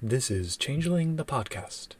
This 0.00 0.30
is 0.30 0.56
Changeling 0.56 1.16
the 1.16 1.24
Podcast. 1.24 1.96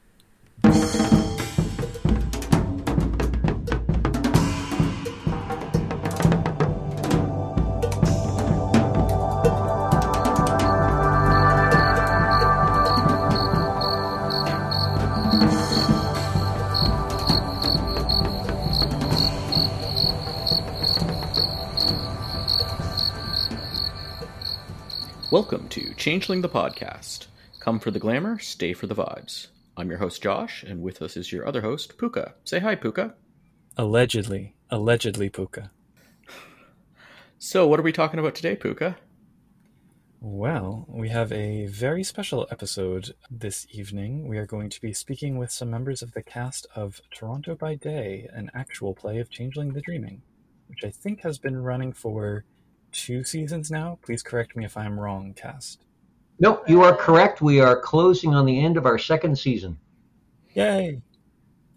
Welcome 25.29 25.67
to 25.67 25.93
Changeling 25.95 26.39
the 26.39 26.47
Podcast. 26.47 27.28
Come 27.69 27.79
for 27.79 27.91
the 27.91 27.99
glamour, 27.99 28.39
stay 28.39 28.73
for 28.73 28.87
the 28.87 28.95
vibes. 28.95 29.49
I'm 29.77 29.91
your 29.91 29.99
host, 29.99 30.23
Josh, 30.23 30.63
and 30.63 30.81
with 30.81 31.03
us 31.03 31.15
is 31.15 31.31
your 31.31 31.47
other 31.47 31.61
host, 31.61 31.99
Puka. 31.99 32.33
Say 32.43 32.57
hi, 32.57 32.73
Puka. 32.73 33.13
Allegedly, 33.77 34.55
allegedly, 34.71 35.29
Puka. 35.29 35.69
So, 37.37 37.67
what 37.67 37.79
are 37.79 37.83
we 37.83 37.91
talking 37.91 38.19
about 38.19 38.33
today, 38.33 38.55
Puka? 38.55 38.97
Well, 40.19 40.87
we 40.89 41.09
have 41.09 41.31
a 41.31 41.67
very 41.67 42.03
special 42.03 42.47
episode 42.49 43.13
this 43.29 43.67
evening. 43.69 44.27
We 44.27 44.39
are 44.39 44.47
going 44.47 44.71
to 44.71 44.81
be 44.81 44.91
speaking 44.91 45.37
with 45.37 45.51
some 45.51 45.69
members 45.69 46.01
of 46.01 46.13
the 46.13 46.23
cast 46.23 46.65
of 46.75 46.99
Toronto 47.13 47.53
by 47.53 47.75
Day, 47.75 48.27
an 48.33 48.49
actual 48.55 48.95
play 48.95 49.19
of 49.19 49.29
Changeling 49.29 49.73
the 49.73 49.81
Dreaming, 49.81 50.23
which 50.65 50.83
I 50.83 50.89
think 50.89 51.21
has 51.21 51.37
been 51.37 51.61
running 51.61 51.93
for 51.93 52.45
two 52.91 53.23
seasons 53.23 53.69
now. 53.69 53.99
Please 54.01 54.23
correct 54.23 54.55
me 54.55 54.65
if 54.65 54.75
I'm 54.75 54.99
wrong, 54.99 55.35
cast. 55.35 55.85
No, 56.39 56.63
you 56.67 56.81
are 56.83 56.95
correct. 56.95 57.41
We 57.41 57.59
are 57.59 57.79
closing 57.79 58.33
on 58.33 58.45
the 58.45 58.63
end 58.63 58.77
of 58.77 58.85
our 58.85 58.97
second 58.97 59.37
season. 59.37 59.77
Yay! 60.53 61.01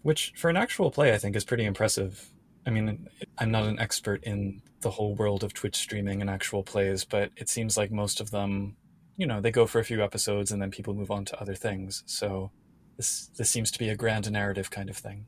Which, 0.03 0.33
for 0.35 0.49
an 0.49 0.57
actual 0.57 0.89
play, 0.89 1.13
I 1.13 1.17
think 1.17 1.35
is 1.35 1.43
pretty 1.43 1.65
impressive. 1.65 2.29
I 2.65 2.69
mean, 2.69 3.09
I'm 3.37 3.51
not 3.51 3.65
an 3.65 3.79
expert 3.79 4.23
in 4.23 4.61
the 4.81 4.91
whole 4.91 5.15
world 5.15 5.43
of 5.43 5.53
Twitch 5.53 5.75
streaming 5.75 6.21
and 6.21 6.29
actual 6.29 6.63
plays, 6.63 7.03
but 7.03 7.31
it 7.35 7.49
seems 7.49 7.77
like 7.77 7.91
most 7.91 8.21
of 8.21 8.31
them, 8.31 8.77
you 9.17 9.27
know, 9.27 9.41
they 9.41 9.51
go 9.51 9.65
for 9.65 9.79
a 9.79 9.83
few 9.83 10.01
episodes 10.01 10.51
and 10.51 10.61
then 10.61 10.71
people 10.71 10.93
move 10.93 11.11
on 11.11 11.25
to 11.25 11.41
other 11.41 11.55
things. 11.55 12.03
So 12.05 12.51
this 12.97 13.29
this 13.37 13.49
seems 13.49 13.71
to 13.71 13.79
be 13.79 13.89
a 13.89 13.95
grand 13.95 14.31
narrative 14.31 14.71
kind 14.71 14.89
of 14.89 14.97
thing. 14.97 15.25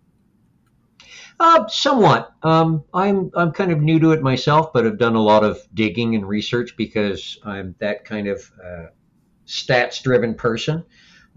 Uh, 1.39 1.67
somewhat. 1.67 2.31
Um, 2.43 2.83
I'm 2.93 3.31
I'm 3.35 3.51
kind 3.51 3.71
of 3.71 3.81
new 3.81 3.99
to 3.99 4.11
it 4.11 4.21
myself, 4.21 4.71
but 4.71 4.85
I've 4.85 4.97
done 4.97 5.15
a 5.15 5.21
lot 5.21 5.43
of 5.43 5.59
digging 5.73 6.15
and 6.15 6.27
research 6.27 6.77
because 6.77 7.37
I'm 7.43 7.75
that 7.79 8.05
kind 8.05 8.27
of 8.27 8.51
uh, 8.63 8.85
stats-driven 9.47 10.35
person. 10.35 10.83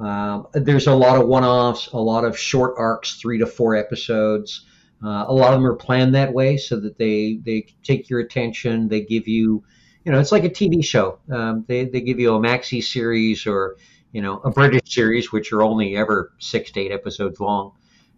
Um, 0.00 0.46
there's 0.52 0.86
a 0.86 0.94
lot 0.94 1.20
of 1.20 1.26
one-offs, 1.26 1.88
a 1.88 1.98
lot 1.98 2.24
of 2.24 2.38
short 2.38 2.74
arcs, 2.78 3.14
three 3.16 3.38
to 3.38 3.46
four 3.46 3.74
episodes. 3.74 4.64
Uh, 5.04 5.24
a 5.28 5.32
lot 5.32 5.52
of 5.52 5.60
them 5.60 5.66
are 5.66 5.76
planned 5.76 6.14
that 6.14 6.32
way 6.32 6.56
so 6.56 6.78
that 6.80 6.98
they 6.98 7.40
they 7.44 7.66
take 7.82 8.10
your 8.10 8.20
attention. 8.20 8.88
They 8.88 9.00
give 9.02 9.28
you, 9.28 9.62
you 10.04 10.12
know, 10.12 10.18
it's 10.18 10.32
like 10.32 10.44
a 10.44 10.50
TV 10.50 10.84
show. 10.84 11.18
Um, 11.30 11.64
they 11.68 11.84
they 11.84 12.00
give 12.00 12.18
you 12.18 12.34
a 12.34 12.38
maxi 12.40 12.82
series 12.82 13.46
or 13.46 13.76
you 14.12 14.22
know 14.22 14.38
a 14.38 14.50
British 14.50 14.92
series, 14.92 15.32
which 15.32 15.52
are 15.52 15.62
only 15.62 15.96
ever 15.96 16.32
six 16.38 16.72
to 16.72 16.80
eight 16.80 16.92
episodes 16.92 17.38
long, 17.38 17.72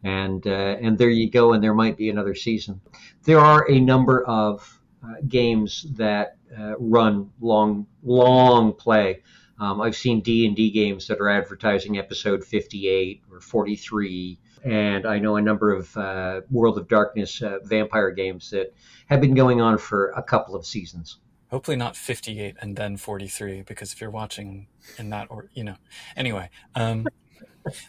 and 0.05 0.46
uh, 0.46 0.77
and 0.80 0.96
there 0.96 1.11
you 1.11 1.30
go. 1.30 1.52
And 1.52 1.62
there 1.62 1.74
might 1.74 1.98
be 1.98 2.08
another 2.08 2.34
season. 2.34 2.80
There 3.24 3.41
are 3.41 3.70
a 3.70 3.78
number 3.78 4.24
of 4.24 4.80
uh, 5.05 5.16
games 5.28 5.86
that 5.96 6.36
uh, 6.58 6.77
run 6.78 7.30
long 7.41 7.86
long 8.02 8.72
play. 8.72 9.22
Um, 9.61 9.80
I've 9.80 9.97
seen 9.97 10.20
D 10.20 10.47
and 10.47 10.56
D 10.56 10.70
games 10.70 11.06
that 11.08 11.20
are 11.20 11.28
advertising 11.28 11.98
episode 11.98 12.44
58 12.44 13.22
or 13.30 13.41
43 13.41 14.39
and 14.64 15.06
I 15.06 15.19
know 15.19 15.36
a 15.36 15.42
number 15.42 15.72
of 15.72 15.97
uh, 15.97 16.42
World 16.50 16.78
of 16.78 16.89
Darkness 16.89 17.42
uh, 17.42 17.58
vampire 17.62 18.11
games 18.11 18.51
that 18.51 18.74
have 19.08 19.20
been 19.20 19.35
going 19.35 19.61
on 19.61 19.79
for 19.79 20.11
a 20.11 20.23
couple 20.23 20.55
of 20.55 20.67
seasons. 20.67 21.18
Hopefully 21.51 21.77
not 21.77 21.96
58 21.96 22.57
and 22.61 22.77
then 22.77 22.96
43, 22.96 23.62
because 23.62 23.92
if 23.92 24.01
you're 24.01 24.11
watching 24.11 24.68
in 24.98 25.11
that 25.11 25.29
or 25.30 25.48
you 25.55 25.64
know, 25.64 25.77
anyway. 26.17 26.51
Um, 26.74 27.06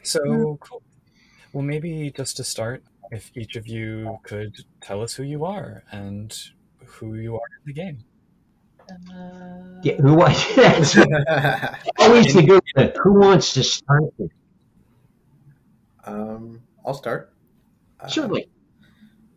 so 0.04 0.58
cool. 0.62 0.82
Well, 1.54 1.64
maybe 1.64 2.12
just 2.16 2.38
to 2.38 2.44
start, 2.44 2.84
if 3.12 3.32
each 3.36 3.56
of 3.56 3.68
you 3.68 4.20
could 4.24 4.56
tell 4.82 5.02
us 5.02 5.16
who 5.16 5.24
you 5.24 5.44
are 5.44 5.84
and 5.92 6.36
who 6.86 7.16
you 7.16 7.36
are 7.36 7.48
in 7.60 7.66
the 7.66 7.74
game. 7.74 8.06
Uh, 9.14 9.80
Yeah, 9.84 9.96
who 9.96 10.14
wants 10.16 10.56
that's 10.56 10.98
always 12.00 12.34
the 12.34 12.44
good 12.44 12.62
one. 12.76 12.92
Who 13.04 13.20
wants 13.20 13.54
to 13.54 13.64
start? 13.64 14.04
it? 14.20 14.32
um, 16.06 16.62
I'll 16.86 16.94
start. 16.94 17.34
Uh, 18.00 18.08
Certainly. 18.08 18.50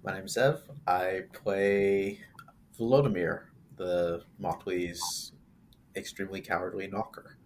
My 0.04 0.14
name's 0.14 0.34
Zev. 0.36 0.60
I 0.86 1.22
play 1.32 2.20
Volodymyr, 2.78 3.44
the 3.76 4.22
Motley's 4.38 5.32
extremely 5.96 6.40
cowardly 6.40 6.88
nocker. 6.88 7.36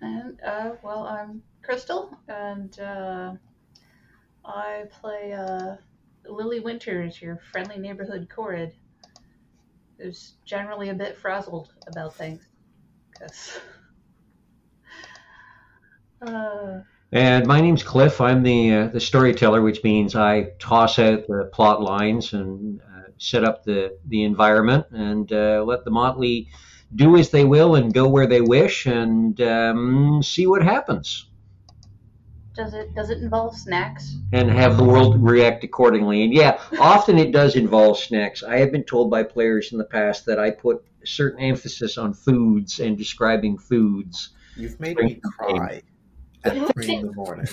And 0.00 0.40
uh, 0.42 0.72
well, 0.82 1.06
I'm 1.06 1.42
Crystal, 1.62 2.18
and 2.28 2.78
uh, 2.80 3.32
I 4.44 4.84
play 4.90 5.32
uh, 5.32 5.76
Lily 6.28 6.60
Winters, 6.60 7.22
your 7.22 7.40
friendly 7.52 7.78
neighborhood 7.78 8.28
korred, 8.28 8.72
who's 9.98 10.34
generally 10.44 10.88
a 10.90 10.94
bit 10.94 11.16
frazzled 11.16 11.72
about 11.86 12.14
things. 12.14 12.46
Cause, 13.18 13.58
uh, 16.22 16.80
And 17.12 17.46
my 17.46 17.60
name's 17.60 17.82
Cliff. 17.82 18.20
I'm 18.20 18.42
the 18.42 18.74
uh, 18.74 18.86
the 18.88 19.00
storyteller, 19.00 19.62
which 19.62 19.82
means 19.84 20.16
I 20.16 20.50
toss 20.58 20.98
out 20.98 21.26
the 21.26 21.50
plot 21.52 21.80
lines 21.80 22.32
and 22.32 22.80
uh, 22.80 23.10
set 23.18 23.44
up 23.44 23.64
the 23.64 23.96
the 24.06 24.24
environment 24.24 24.86
and 24.90 25.32
uh, 25.32 25.62
let 25.64 25.84
the 25.84 25.90
Motley 25.90 26.48
do 26.94 27.16
as 27.16 27.30
they 27.30 27.44
will 27.44 27.74
and 27.74 27.92
go 27.92 28.08
where 28.08 28.26
they 28.26 28.40
wish 28.40 28.86
and 28.86 29.40
um, 29.40 30.22
see 30.22 30.46
what 30.46 30.62
happens 30.62 31.26
does 32.54 32.74
it 32.74 32.94
does 32.94 33.10
it 33.10 33.18
involve 33.18 33.56
snacks? 33.56 34.16
and 34.32 34.50
have 34.50 34.76
the 34.76 34.84
world 34.84 35.22
react 35.22 35.62
accordingly. 35.62 36.24
And 36.24 36.34
yeah, 36.34 36.60
often 36.80 37.18
it 37.18 37.30
does 37.30 37.54
involve 37.54 37.98
snacks. 37.98 38.42
I 38.42 38.58
have 38.58 38.72
been 38.72 38.82
told 38.82 39.10
by 39.10 39.22
players 39.22 39.72
in 39.72 39.78
the 39.78 39.84
past 39.84 40.26
that 40.26 40.38
I 40.40 40.50
put 40.50 40.84
certain 41.04 41.40
emphasis 41.40 41.98
on 41.98 42.14
foods 42.14 42.80
and 42.80 42.98
describing 42.98 43.58
foods. 43.58 44.30
You've 44.56 44.78
made 44.80 44.96
me 44.98 45.20
cry 45.38 45.82
at 46.44 46.72
three 46.72 46.94
in 46.94 47.06
the 47.06 47.12
morning. 47.12 47.46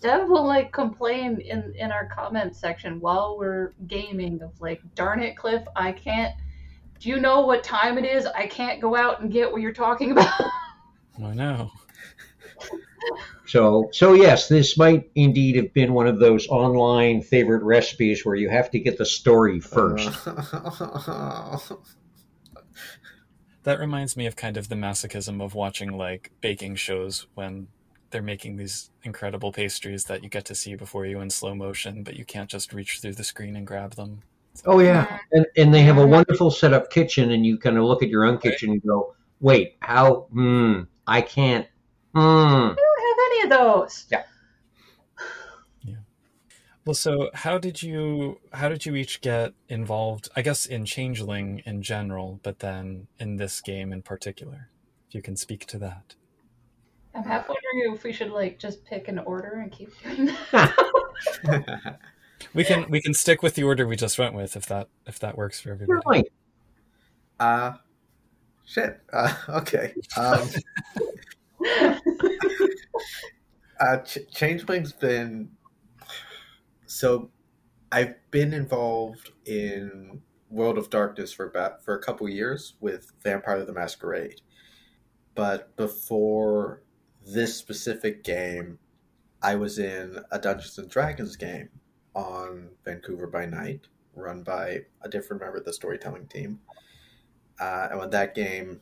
Dev 0.00 0.28
will 0.28 0.46
like 0.46 0.72
complain 0.72 1.40
in 1.40 1.74
in 1.76 1.90
our 1.90 2.06
comment 2.06 2.54
section 2.54 3.00
while 3.00 3.36
we're 3.38 3.72
gaming 3.86 4.42
of 4.42 4.60
like, 4.60 4.80
darn 4.94 5.22
it, 5.22 5.36
Cliff, 5.36 5.62
I 5.74 5.92
can't. 5.92 6.34
Do 7.00 7.08
you 7.08 7.20
know 7.20 7.40
what 7.46 7.62
time 7.62 7.96
it 7.96 8.04
is? 8.04 8.26
I 8.26 8.46
can't 8.46 8.80
go 8.80 8.96
out 8.96 9.20
and 9.20 9.30
get 9.32 9.50
what 9.50 9.60
you're 9.60 9.72
talking 9.72 10.10
about. 10.12 10.32
I 11.24 11.34
know. 11.34 11.70
So, 13.46 13.88
so 13.92 14.12
yes, 14.12 14.48
this 14.48 14.76
might 14.76 15.10
indeed 15.14 15.56
have 15.56 15.72
been 15.72 15.94
one 15.94 16.06
of 16.06 16.18
those 16.18 16.46
online 16.48 17.22
favorite 17.22 17.62
recipes 17.62 18.24
where 18.24 18.34
you 18.34 18.48
have 18.50 18.70
to 18.72 18.78
get 18.78 18.98
the 18.98 19.06
story 19.06 19.60
first. 19.60 20.26
Uh, 20.26 21.58
That 23.64 23.80
reminds 23.80 24.16
me 24.16 24.24
of 24.24 24.34
kind 24.34 24.56
of 24.56 24.70
the 24.70 24.76
masochism 24.76 25.42
of 25.42 25.54
watching 25.54 25.92
like 25.92 26.30
baking 26.40 26.76
shows 26.76 27.26
when 27.34 27.68
they're 28.10 28.22
making 28.22 28.56
these 28.56 28.90
incredible 29.02 29.52
pastries 29.52 30.04
that 30.04 30.22
you 30.22 30.30
get 30.30 30.46
to 30.46 30.54
see 30.54 30.74
before 30.74 31.04
you 31.04 31.20
in 31.20 31.28
slow 31.28 31.54
motion, 31.54 32.02
but 32.02 32.16
you 32.16 32.24
can't 32.24 32.48
just 32.48 32.72
reach 32.72 33.00
through 33.00 33.12
the 33.12 33.24
screen 33.24 33.56
and 33.56 33.66
grab 33.66 33.94
them. 33.94 34.22
Oh 34.64 34.80
yeah, 34.80 35.18
and, 35.32 35.46
and 35.56 35.74
they 35.74 35.82
have 35.82 35.98
a 35.98 36.06
wonderful 36.06 36.50
set 36.50 36.72
up 36.72 36.90
kitchen, 36.90 37.30
and 37.30 37.44
you 37.44 37.58
kind 37.58 37.76
of 37.76 37.84
look 37.84 38.02
at 38.02 38.08
your 38.08 38.24
own 38.24 38.38
kitchen 38.38 38.70
and 38.70 38.82
go, 38.82 39.14
"Wait, 39.40 39.76
how? 39.80 40.26
Hmm, 40.32 40.82
I 41.06 41.20
can't. 41.20 41.66
Hmm." 42.14 42.70
I 43.52 43.56
don't 43.56 43.66
have 43.66 43.74
of 43.74 43.80
those. 43.80 44.06
Well, 46.84 46.94
so 46.94 47.28
how 47.34 47.58
did 47.58 47.82
you 47.82 48.40
how 48.54 48.70
did 48.70 48.86
you 48.86 48.94
each 48.94 49.20
get 49.20 49.52
involved? 49.68 50.30
I 50.34 50.40
guess 50.40 50.64
in 50.64 50.86
Changeling 50.86 51.60
in 51.66 51.82
general, 51.82 52.40
but 52.42 52.60
then 52.60 53.08
in 53.18 53.36
this 53.36 53.60
game 53.60 53.92
in 53.92 54.00
particular. 54.00 54.70
If 55.08 55.14
you 55.14 55.22
can 55.22 55.36
speak 55.36 55.66
to 55.66 55.78
that. 55.78 56.14
I'm 57.14 57.24
half 57.24 57.48
wondering 57.48 57.94
if 57.94 58.04
we 58.04 58.12
should 58.12 58.30
like 58.30 58.58
just 58.58 58.84
pick 58.86 59.08
an 59.08 59.18
order 59.18 59.60
and 59.60 59.70
keep 59.70 59.90
doing 60.02 60.34
that. 60.52 61.98
We 62.54 62.64
can 62.64 62.88
we 62.88 63.00
can 63.00 63.14
stick 63.14 63.42
with 63.42 63.54
the 63.54 63.64
order 63.64 63.86
we 63.86 63.96
just 63.96 64.18
went 64.18 64.34
with 64.34 64.56
if 64.56 64.66
that 64.66 64.88
if 65.06 65.18
that 65.20 65.36
works 65.36 65.60
for 65.60 65.70
everybody. 65.70 66.00
Certainly. 66.04 66.30
uh, 67.40 67.72
shit. 68.64 69.00
Uh, 69.12 69.34
okay. 69.48 69.94
Um, 70.16 70.48
uh, 73.80 73.98
Ch- 73.98 74.18
Changeling's 74.32 74.92
been 74.92 75.50
so. 76.86 77.30
I've 77.90 78.16
been 78.30 78.52
involved 78.52 79.32
in 79.46 80.20
World 80.50 80.76
of 80.78 80.90
Darkness 80.90 81.32
for 81.32 81.46
about 81.46 81.84
for 81.84 81.94
a 81.94 82.02
couple 82.02 82.28
years 82.28 82.74
with 82.80 83.12
Vampire 83.22 83.56
of 83.58 83.66
the 83.66 83.72
Masquerade, 83.72 84.40
but 85.34 85.74
before 85.76 86.82
this 87.24 87.56
specific 87.56 88.24
game, 88.24 88.78
I 89.42 89.54
was 89.56 89.78
in 89.78 90.18
a 90.30 90.38
Dungeons 90.38 90.78
and 90.78 90.90
Dragons 90.90 91.36
game 91.36 91.68
on 92.14 92.70
Vancouver 92.84 93.26
by 93.26 93.46
Night, 93.46 93.86
run 94.14 94.42
by 94.42 94.80
a 95.02 95.08
different 95.08 95.42
member 95.42 95.58
of 95.58 95.64
the 95.64 95.72
storytelling 95.72 96.26
team. 96.26 96.60
Uh, 97.60 97.88
and 97.90 98.00
when 98.00 98.10
that 98.10 98.34
game 98.34 98.80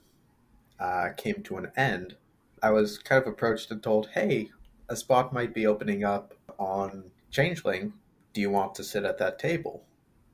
uh, 0.81 1.11
came 1.17 1.43
to 1.45 1.57
an 1.57 1.71
end, 1.77 2.17
I 2.63 2.71
was 2.71 2.99
kind 2.99 3.23
of 3.23 3.29
approached 3.29 3.71
and 3.71 3.83
told, 3.83 4.09
"Hey, 4.09 4.51
a 4.88 4.97
spot 4.97 5.33
might 5.33 5.55
be 5.55 5.67
opening 5.67 6.05
up 6.05 6.35
on 6.59 7.11
Changeling. 7.31 7.93
Do 8.33 8.41
you 8.41 8.50
want 8.50 8.75
to 8.77 8.85
sit 8.85 9.05
at 9.05 9.19
that 9.19 9.38
table?" 9.38 9.85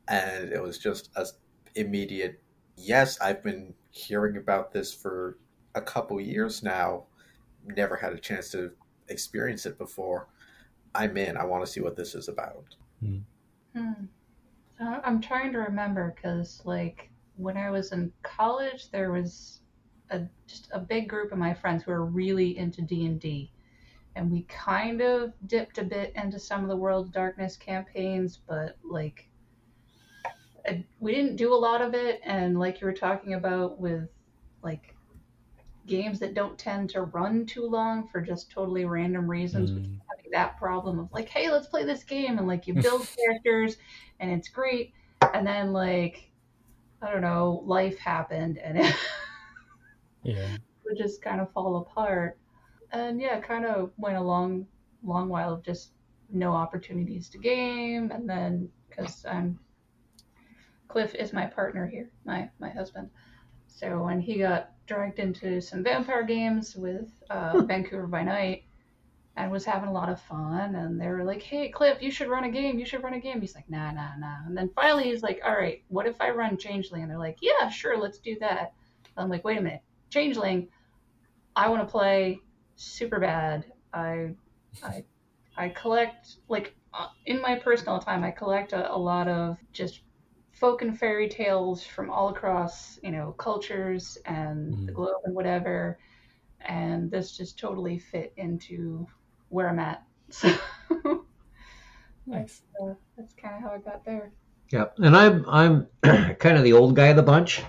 And 0.09 0.53
it 0.53 0.63
was 0.63 0.79
just 0.79 1.11
a 1.17 1.27
immediate 1.75 2.43
yes. 2.77 3.21
I've 3.21 3.43
been 3.43 3.75
hearing 3.91 4.37
about 4.37 4.73
this 4.73 4.93
for 4.93 5.39
a 5.75 5.81
couple 5.81 6.21
years 6.21 6.63
now. 6.63 7.05
Never 7.65 7.97
had 7.97 8.13
a 8.13 8.19
chance 8.19 8.51
to 8.51 8.73
experience 9.09 9.67
it 9.67 9.79
before. 9.79 10.29
I'm 10.95 11.17
in. 11.17 11.37
I 11.37 11.45
want 11.45 11.65
to 11.65 11.71
see 11.71 11.81
what 11.81 11.97
this 11.97 12.15
is 12.15 12.29
about. 12.29 12.77
Hmm. 13.01 13.19
So 13.75 14.85
I'm 15.05 15.21
trying 15.21 15.53
to 15.53 15.59
remember 15.59 16.15
because, 16.15 16.61
like, 16.65 17.11
when 17.37 17.57
I 17.57 17.71
was 17.71 17.93
in 17.93 18.13
college, 18.23 18.91
there 18.91 19.13
was 19.13 19.61
a 20.11 20.23
just 20.47 20.69
a 20.73 20.81
big 20.81 21.09
group 21.09 21.33
of 21.33 21.39
my 21.39 21.55
friends 21.55 21.85
who 21.85 21.93
were 21.93 22.05
really 22.05 22.59
into 22.59 22.83
D 22.83 23.07
and 23.07 23.21
D, 23.21 23.52
and 24.15 24.31
we 24.31 24.43
kind 24.43 25.01
of 25.01 25.33
dipped 25.47 25.79
a 25.79 25.85
bit 25.85 26.13
into 26.15 26.39
some 26.39 26.63
of 26.63 26.69
the 26.69 26.77
World 26.77 27.13
Darkness 27.13 27.57
campaigns, 27.57 28.39
but 28.47 28.77
like, 28.85 29.29
I, 30.67 30.85
we 31.01 31.15
didn't 31.15 31.37
do 31.37 31.53
a 31.53 31.57
lot 31.57 31.81
of 31.81 31.95
it. 31.95 32.21
And 32.25 32.59
like 32.59 32.81
you 32.81 32.87
were 32.87 32.93
talking 32.93 33.35
about 33.35 33.81
with 33.81 34.09
like 34.63 34.95
games 35.87 36.19
that 36.21 36.35
don't 36.35 36.59
tend 36.59 36.91
to 36.91 37.03
run 37.03 37.47
too 37.47 37.67
long 37.67 38.07
for 38.07 38.21
just 38.21 38.51
totally 38.51 38.85
random 38.85 39.29
reasons, 39.29 39.71
mm. 39.71 39.99
having 40.09 40.31
that 40.31 40.59
problem 40.59 40.99
of 40.99 41.13
like, 41.13 41.29
hey, 41.29 41.51
let's 41.51 41.67
play 41.67 41.85
this 41.85 42.05
game, 42.05 42.39
and 42.39 42.47
like 42.47 42.67
you 42.67 42.75
build 42.83 43.07
characters, 43.17 43.77
and 44.21 44.31
it's 44.31 44.49
great, 44.49 44.93
and 45.35 45.47
then 45.47 45.73
like, 45.73 46.31
I 47.01 47.11
don't 47.11 47.23
know, 47.23 47.63
life 47.67 47.99
happened, 47.99 48.59
and 48.59 48.79
it 48.81 48.95
yeah, 50.23 50.57
would 50.85 50.97
just 50.97 51.23
kind 51.23 51.41
of 51.41 51.53
fall 51.53 51.77
apart, 51.77 52.39
and 52.93 53.21
yeah, 53.21 53.41
kind 53.41 53.65
of 53.65 53.91
went 53.97 54.17
a 54.17 54.21
long, 54.21 54.67
long 55.03 55.29
while 55.29 55.55
of 55.55 55.63
just 55.63 55.93
no 56.31 56.53
opportunities 56.53 57.29
to 57.31 57.39
game, 57.39 58.11
and 58.11 58.29
then 58.29 58.69
because 58.89 59.25
I'm 59.25 59.59
Cliff 60.89 61.15
is 61.15 61.33
my 61.33 61.47
partner 61.47 61.87
here, 61.87 62.11
my 62.25 62.51
my 62.59 62.71
husband. 62.71 63.11
So 63.67 64.03
when 64.05 64.21
he 64.21 64.39
got 64.39 64.71
dragged 64.87 65.19
into 65.19 65.61
some 65.61 65.83
vampire 65.83 66.23
games 66.25 66.77
with 66.77 67.09
uh, 67.31 67.63
Vancouver 67.63 68.07
by 68.07 68.23
Night 68.23 68.65
and 69.37 69.51
was 69.51 69.65
having 69.65 69.89
a 69.89 69.93
lot 69.93 70.09
of 70.09 70.21
fun. 70.21 70.75
And 70.75 71.01
they 71.01 71.09
were 71.09 71.25
like, 71.25 71.43
hey, 71.43 71.69
Cliff, 71.71 72.03
you 72.03 72.11
should 72.11 72.29
run 72.29 72.45
a 72.45 72.51
game. 72.51 72.79
You 72.79 72.85
should 72.85 73.03
run 73.03 73.15
a 73.15 73.21
game. 73.21 73.41
He's 73.41 73.55
like, 73.55 73.69
nah, 73.71 73.91
nah, 73.91 74.17
nah. 74.19 74.45
And 74.47 74.57
then 74.57 74.71
finally 74.75 75.05
he's 75.05 75.23
like, 75.23 75.41
all 75.45 75.55
right, 75.55 75.83
what 75.89 76.07
if 76.07 76.21
I 76.21 76.31
run 76.31 76.59
Changeling? 76.59 77.03
And 77.03 77.11
they're 77.11 77.19
like, 77.19 77.39
yeah, 77.41 77.69
sure, 77.69 77.97
let's 77.97 78.19
do 78.19 78.37
that. 78.41 78.75
I'm 79.17 79.31
like, 79.31 79.45
wait 79.45 79.59
a 79.59 79.63
minute. 79.63 79.83
Changeling, 80.11 80.69
I 81.57 81.69
want 81.69 81.83
to 81.83 81.91
play 81.91 82.41
super 82.77 83.19
bad. 83.19 83.65
I, 83.93 84.31
I, 84.83 85.05
I 85.57 85.69
collect, 85.71 86.37
like, 86.49 86.75
uh, 86.95 87.09
in 87.27 87.41
my 87.41 87.59
personal 87.59 87.99
time, 87.99 88.25
I 88.25 88.31
collect 88.31 88.73
a, 88.73 88.93
a 88.93 88.97
lot 88.97 89.29
of 89.29 89.57
just 89.73 90.01
folk 90.53 90.83
and 90.83 90.99
fairy 90.99 91.29
tales 91.29 91.85
from 91.85 92.11
all 92.11 92.29
across, 92.29 92.99
you 93.03 93.11
know, 93.11 93.33
cultures 93.33 94.19
and 94.27 94.75
mm. 94.75 94.87
the 94.87 94.93
globe 94.93 95.23
and 95.25 95.35
whatever. 95.35 95.99
And 96.61 97.11
this 97.11 97.37
just 97.37 97.59
totally 97.59 97.99
fit 97.99 98.33
into 98.37 99.07
where 99.49 99.69
I'm 99.69 99.79
at. 99.79 100.05
So 100.31 101.25
nice. 102.27 102.63
Uh, 102.81 102.95
that's 103.17 103.35
kind 103.35 103.57
of 103.57 103.63
how 103.63 103.71
I 103.77 103.79
got 103.79 104.05
there. 104.05 104.33
Yeah, 104.71 104.87
and 104.99 105.17
I'm 105.17 105.45
I'm 105.49 105.87
kind 106.37 106.57
of 106.57 106.63
the 106.63 106.73
old 106.73 106.97
guy 106.97 107.09
of 107.09 107.17
the 107.17 107.23
bunch. 107.23 107.61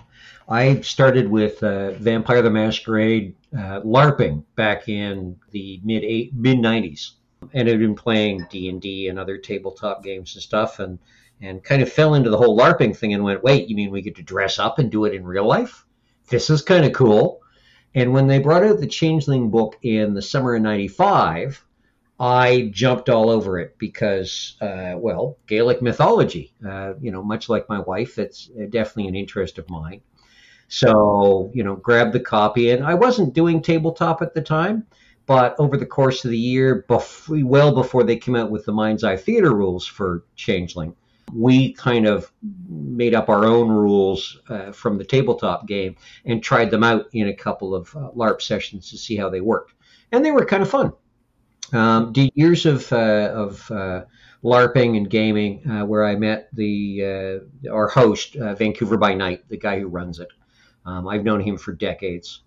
I 0.48 0.82
started 0.82 1.30
with 1.30 1.64
uh, 1.64 1.92
Vampire 1.92 2.42
the 2.42 2.52
Masquerade 2.52 3.36
uh, 3.56 3.82
LARPing 3.82 4.44
back 4.56 4.90
in 4.90 5.38
the 5.52 5.80
mid 5.84 6.04
mid 6.36 6.58
'90s, 6.58 7.12
and 7.54 7.68
had 7.68 7.80
been 7.80 7.96
playing 7.96 8.46
D 8.50 8.70
and 8.70 8.82
D 8.82 9.08
and 9.08 9.20
other 9.20 9.38
tabletop 9.38 10.04
games 10.04 10.36
and 10.36 10.44
stuff. 10.44 10.80
And 10.80 11.00
and 11.44 11.64
kind 11.64 11.82
of 11.82 11.92
fell 11.92 12.14
into 12.14 12.30
the 12.30 12.38
whole 12.38 12.58
LARPing 12.58 12.96
thing 12.96 13.14
and 13.14 13.24
went, 13.24 13.44
wait, 13.44 13.68
you 13.68 13.76
mean 13.76 13.92
we 13.92 14.02
get 14.02 14.16
to 14.16 14.24
dress 14.24 14.60
up 14.60 14.80
and 14.80 14.90
do 14.90 15.06
it 15.06 15.14
in 15.14 15.26
real 15.26 15.46
life? 15.46 15.86
This 16.30 16.50
is 16.50 16.62
kind 16.62 16.86
of 16.86 16.94
cool. 16.94 17.42
And 17.94 18.14
when 18.14 18.28
they 18.28 18.40
brought 18.40 18.64
out 18.64 18.80
the 18.80 18.88
Changeling 18.88 19.52
book 19.52 19.78
in 19.84 20.14
the 20.14 20.22
summer 20.22 20.56
of 20.56 20.62
95, 20.62 21.64
I 22.20 22.70
jumped 22.72 23.10
all 23.10 23.30
over 23.30 23.60
it 23.60 23.78
because, 23.78 24.56
uh, 24.62 24.94
well, 24.98 25.38
Gaelic 25.46 25.82
mythology, 25.82 26.54
uh, 26.66 26.94
you 27.02 27.12
know, 27.12 27.22
much 27.22 27.50
like 27.50 27.68
my 27.70 27.80
wife, 27.80 28.18
it's 28.18 28.48
definitely 28.70 29.08
an 29.08 29.16
interest 29.16 29.58
of 29.58 29.70
mine. 29.70 30.02
So, 30.74 31.52
you 31.54 31.64
know, 31.64 31.76
grabbed 31.76 32.14
the 32.14 32.20
copy, 32.20 32.72
and 32.72 32.84
I 32.84 32.96
wasn't 32.96 33.36
doing 33.36 33.62
tabletop 33.62 34.24
at 34.24 34.34
the 34.34 34.42
time, 34.42 34.88
but 35.28 35.56
over 35.60 35.78
the 35.78 35.86
course 35.86 36.26
of 36.26 36.32
the 36.32 36.38
year, 36.38 36.84
well 36.90 37.76
before 37.76 38.04
they 38.04 38.18
came 38.18 38.36
out 38.36 38.50
with 38.50 38.66
the 38.66 38.72
Mind's 38.72 39.04
Eye 39.04 39.16
Theater 39.16 39.54
rules 39.54 39.86
for 39.86 40.24
Changeling, 40.36 40.96
we 41.32 41.74
kind 41.74 42.08
of 42.08 42.32
made 42.68 43.14
up 43.14 43.30
our 43.30 43.46
own 43.46 43.70
rules 43.70 44.40
uh, 44.50 44.72
from 44.72 44.98
the 44.98 45.04
tabletop 45.04 45.68
game 45.68 45.96
and 46.26 46.42
tried 46.42 46.72
them 46.72 46.84
out 46.84 47.06
in 47.14 47.28
a 47.28 47.36
couple 47.36 47.76
of 47.76 47.96
uh, 47.96 48.10
LARP 48.16 48.42
sessions 48.42 48.90
to 48.90 48.98
see 48.98 49.16
how 49.16 49.30
they 49.30 49.42
worked. 49.42 49.76
And 50.12 50.26
they 50.26 50.32
were 50.32 50.44
kind 50.44 50.64
of 50.64 50.72
fun. 50.72 50.92
Um, 51.72 52.14
did 52.14 52.32
years 52.34 52.66
of, 52.66 52.92
uh, 52.92 53.32
of 53.32 53.70
uh, 53.70 54.06
LARPing 54.44 54.98
and 54.98 55.08
gaming 55.08 55.70
uh, 55.70 55.86
where 55.86 56.04
I 56.04 56.16
met 56.16 56.50
the 56.52 57.44
uh, 57.64 57.72
our 57.72 57.90
host, 57.90 58.34
Vancouver 58.34 58.98
by 58.98 59.14
Night, 59.14 59.48
the 59.50 59.58
guy 59.58 59.80
who 59.80 59.88
runs 59.88 60.20
it. 60.20 60.30
Um, 60.86 61.08
I've 61.08 61.24
known 61.24 61.42
him 61.42 61.58
for 61.58 61.72
decades 61.72 62.42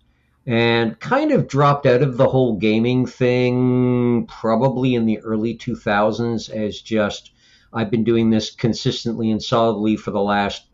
and 0.47 0.97
kind 1.01 1.31
of 1.31 1.47
dropped 1.47 1.85
out 1.85 2.01
of 2.01 2.15
the 2.15 2.27
whole 2.27 2.55
gaming 2.55 3.05
thing 3.05 4.25
probably 4.27 4.95
in 4.95 5.05
the 5.05 5.19
early 5.19 5.57
2000s 5.57 6.49
as 6.49 6.79
just 6.81 7.31
I've 7.73 7.91
been 7.91 8.05
doing 8.05 8.29
this 8.29 8.55
consistently 8.55 9.29
and 9.29 9.43
solidly 9.43 9.97
for 9.97 10.11
the 10.11 10.21
last, 10.21 10.65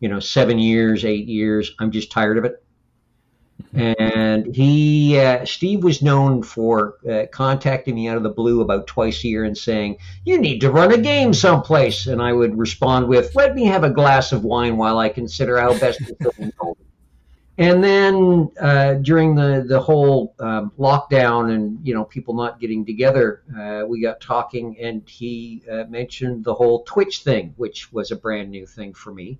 you 0.00 0.08
know, 0.08 0.18
seven 0.18 0.58
years, 0.58 1.04
eight 1.04 1.26
years. 1.26 1.72
I'm 1.78 1.92
just 1.92 2.10
tired 2.10 2.38
of 2.38 2.44
it. 2.44 2.62
And 3.72 4.52
he, 4.56 5.16
uh, 5.16 5.44
Steve 5.44 5.84
was 5.84 6.02
known 6.02 6.42
for 6.42 6.96
uh, 7.08 7.26
contacting 7.30 7.94
me 7.94 8.08
out 8.08 8.16
of 8.16 8.24
the 8.24 8.30
blue 8.30 8.62
about 8.62 8.88
twice 8.88 9.22
a 9.22 9.28
year 9.28 9.44
and 9.44 9.56
saying, 9.56 9.98
You 10.24 10.40
need 10.40 10.60
to 10.62 10.72
run 10.72 10.92
a 10.92 10.98
game 10.98 11.32
someplace. 11.32 12.08
And 12.08 12.20
I 12.20 12.32
would 12.32 12.58
respond 12.58 13.06
with, 13.06 13.36
Let 13.36 13.54
me 13.54 13.66
have 13.66 13.84
a 13.84 13.90
glass 13.90 14.32
of 14.32 14.42
wine 14.42 14.76
while 14.76 14.98
I 14.98 15.08
consider 15.08 15.60
how 15.60 15.78
best 15.78 16.00
to 16.00 16.16
fill 16.16 16.32
the 16.36 16.74
and 17.60 17.84
then 17.84 18.50
uh, 18.58 18.94
during 18.94 19.34
the 19.34 19.62
the 19.68 19.78
whole 19.78 20.34
um, 20.40 20.72
lockdown 20.78 21.54
and 21.54 21.78
you 21.86 21.92
know 21.92 22.04
people 22.04 22.34
not 22.34 22.58
getting 22.58 22.86
together, 22.86 23.42
uh, 23.56 23.84
we 23.86 24.00
got 24.00 24.18
talking, 24.18 24.78
and 24.80 25.06
he 25.06 25.62
uh, 25.70 25.84
mentioned 25.84 26.42
the 26.42 26.54
whole 26.54 26.82
Twitch 26.84 27.22
thing, 27.22 27.52
which 27.58 27.92
was 27.92 28.10
a 28.10 28.16
brand 28.16 28.50
new 28.50 28.64
thing 28.64 28.94
for 28.94 29.12
me, 29.12 29.38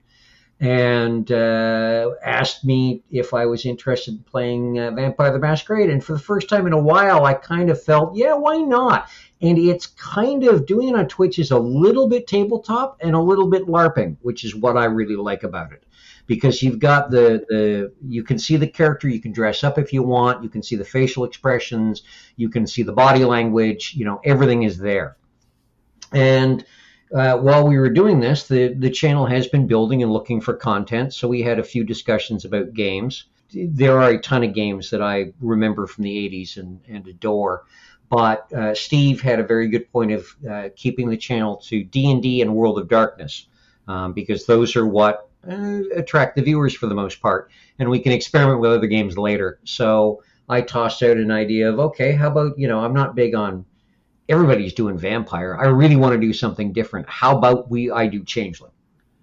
and 0.60 1.32
uh, 1.32 2.10
asked 2.22 2.62
me 2.62 3.02
if 3.10 3.32
I 3.32 3.46
was 3.46 3.64
interested 3.64 4.16
in 4.16 4.22
playing 4.24 4.78
uh, 4.78 4.90
Vampire 4.90 5.32
the 5.32 5.38
Masquerade. 5.38 5.88
And 5.88 6.04
for 6.04 6.12
the 6.12 6.18
first 6.18 6.50
time 6.50 6.66
in 6.66 6.74
a 6.74 6.82
while, 6.82 7.24
I 7.24 7.32
kind 7.32 7.70
of 7.70 7.82
felt, 7.82 8.14
yeah, 8.14 8.34
why 8.34 8.58
not? 8.58 9.08
And 9.40 9.56
it's 9.56 9.86
kind 9.86 10.44
of 10.44 10.66
doing 10.66 10.90
it 10.90 10.94
on 10.94 11.08
Twitch 11.08 11.38
is 11.38 11.52
a 11.52 11.58
little 11.58 12.06
bit 12.06 12.26
tabletop 12.26 12.98
and 13.00 13.14
a 13.14 13.20
little 13.20 13.46
bit 13.48 13.66
LARPing, 13.66 14.18
which 14.20 14.44
is 14.44 14.54
what 14.54 14.76
I 14.76 14.84
really 14.84 15.16
like 15.16 15.42
about 15.42 15.72
it 15.72 15.84
because 16.30 16.62
you've 16.62 16.78
got 16.78 17.10
the, 17.10 17.44
the 17.48 17.92
you 18.06 18.22
can 18.22 18.38
see 18.38 18.56
the 18.56 18.68
character 18.68 19.08
you 19.08 19.20
can 19.20 19.32
dress 19.32 19.64
up 19.64 19.78
if 19.78 19.92
you 19.92 20.00
want 20.00 20.44
you 20.44 20.48
can 20.48 20.62
see 20.62 20.76
the 20.76 20.84
facial 20.84 21.24
expressions 21.24 22.04
you 22.36 22.48
can 22.48 22.68
see 22.68 22.84
the 22.84 22.92
body 22.92 23.24
language 23.24 23.94
you 23.96 24.04
know 24.04 24.20
everything 24.24 24.62
is 24.62 24.78
there. 24.78 25.16
And 26.12 26.64
uh, 27.12 27.38
while 27.38 27.66
we 27.66 27.76
were 27.76 27.90
doing 27.90 28.20
this 28.20 28.46
the, 28.46 28.74
the 28.74 28.90
channel 28.90 29.26
has 29.26 29.48
been 29.48 29.66
building 29.66 30.04
and 30.04 30.12
looking 30.12 30.40
for 30.40 30.54
content 30.54 31.12
so 31.12 31.26
we 31.26 31.42
had 31.42 31.58
a 31.58 31.64
few 31.64 31.82
discussions 31.82 32.44
about 32.44 32.74
games. 32.74 33.24
There 33.52 34.00
are 34.00 34.10
a 34.10 34.20
ton 34.20 34.44
of 34.44 34.54
games 34.54 34.88
that 34.90 35.02
i 35.02 35.32
remember 35.40 35.88
from 35.88 36.04
the 36.04 36.16
80s 36.30 36.58
and, 36.58 36.80
and 36.88 37.08
adore 37.08 37.64
but 38.08 38.52
uh, 38.52 38.72
steve 38.72 39.20
had 39.20 39.40
a 39.40 39.44
very 39.44 39.66
good 39.68 39.90
point 39.90 40.12
of 40.12 40.28
uh, 40.48 40.68
keeping 40.76 41.08
the 41.08 41.16
channel 41.16 41.56
to 41.56 41.82
d&d 41.82 42.40
and 42.40 42.54
world 42.54 42.78
of 42.78 42.86
darkness 42.86 43.48
um, 43.88 44.12
because 44.12 44.46
those 44.46 44.76
are 44.76 44.86
what 44.86 45.29
uh, 45.48 45.80
attract 45.94 46.36
the 46.36 46.42
viewers 46.42 46.74
for 46.74 46.86
the 46.86 46.94
most 46.94 47.20
part, 47.20 47.50
and 47.78 47.88
we 47.88 48.00
can 48.00 48.12
experiment 48.12 48.60
with 48.60 48.72
other 48.72 48.86
games 48.86 49.16
later. 49.16 49.60
So 49.64 50.22
I 50.48 50.60
tossed 50.60 51.02
out 51.02 51.16
an 51.16 51.30
idea 51.30 51.70
of 51.70 51.78
okay, 51.78 52.12
how 52.12 52.28
about 52.28 52.58
you 52.58 52.68
know 52.68 52.80
I'm 52.80 52.94
not 52.94 53.14
big 53.14 53.34
on 53.34 53.64
everybody's 54.28 54.74
doing 54.74 54.96
vampire. 54.96 55.56
I 55.60 55.66
really 55.66 55.96
want 55.96 56.14
to 56.14 56.20
do 56.20 56.32
something 56.32 56.72
different. 56.72 57.08
How 57.08 57.36
about 57.36 57.70
we 57.70 57.90
I 57.90 58.06
do 58.06 58.24
changeling 58.24 58.72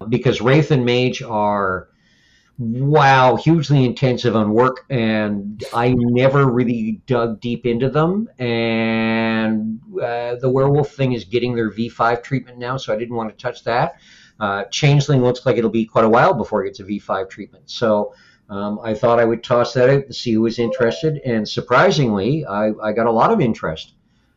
because 0.08 0.40
wraith 0.40 0.70
and 0.70 0.84
mage 0.84 1.22
are 1.22 1.88
wow, 2.58 3.36
hugely 3.36 3.84
intensive 3.84 4.34
on 4.34 4.52
work, 4.52 4.84
and 4.90 5.62
I 5.72 5.94
never 5.96 6.44
really 6.46 7.00
dug 7.06 7.40
deep 7.40 7.66
into 7.66 7.88
them. 7.88 8.28
And 8.38 9.80
uh, 9.94 10.34
the 10.36 10.50
werewolf 10.50 10.92
thing 10.92 11.12
is 11.12 11.24
getting 11.24 11.54
their 11.54 11.70
V5 11.70 12.22
treatment 12.22 12.58
now, 12.58 12.76
so 12.76 12.92
I 12.92 12.98
didn't 12.98 13.14
want 13.14 13.30
to 13.30 13.36
touch 13.36 13.62
that. 13.64 14.00
Uh, 14.40 14.64
Changeling 14.64 15.22
looks 15.22 15.44
like 15.44 15.56
it'll 15.56 15.70
be 15.70 15.84
quite 15.84 16.04
a 16.04 16.08
while 16.08 16.34
before 16.34 16.64
it 16.64 16.68
gets 16.68 16.80
a 16.80 16.84
V5 16.84 17.28
treatment. 17.28 17.70
So 17.70 18.14
um, 18.48 18.80
I 18.82 18.94
thought 18.94 19.18
I 19.18 19.24
would 19.24 19.44
toss 19.44 19.74
that 19.74 19.90
out 19.90 20.06
to 20.06 20.12
see 20.12 20.32
who 20.32 20.42
was 20.42 20.58
interested, 20.58 21.20
and 21.24 21.46
surprisingly, 21.46 22.46
I, 22.46 22.70
I 22.82 22.92
got 22.92 23.06
a 23.06 23.12
lot 23.12 23.30
of 23.30 23.40
interest. 23.40 23.94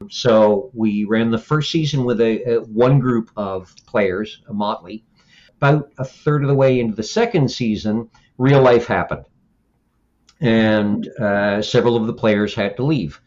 So 0.09 0.71
we 0.73 1.05
ran 1.05 1.29
the 1.29 1.37
first 1.37 1.71
season 1.71 2.03
with 2.03 2.19
a, 2.19 2.55
a 2.55 2.61
one 2.61 2.99
group 2.99 3.31
of 3.37 3.73
players, 3.85 4.41
a 4.47 4.53
motley. 4.53 5.05
About 5.57 5.91
a 5.99 6.03
third 6.03 6.41
of 6.41 6.49
the 6.49 6.55
way 6.55 6.79
into 6.79 6.95
the 6.95 7.03
second 7.03 7.49
season, 7.49 8.09
real 8.37 8.61
life 8.61 8.87
happened, 8.87 9.25
and 10.41 11.07
uh, 11.19 11.61
several 11.61 11.95
of 11.95 12.07
the 12.07 12.13
players 12.13 12.55
had 12.55 12.75
to 12.77 12.83
leave, 12.83 13.21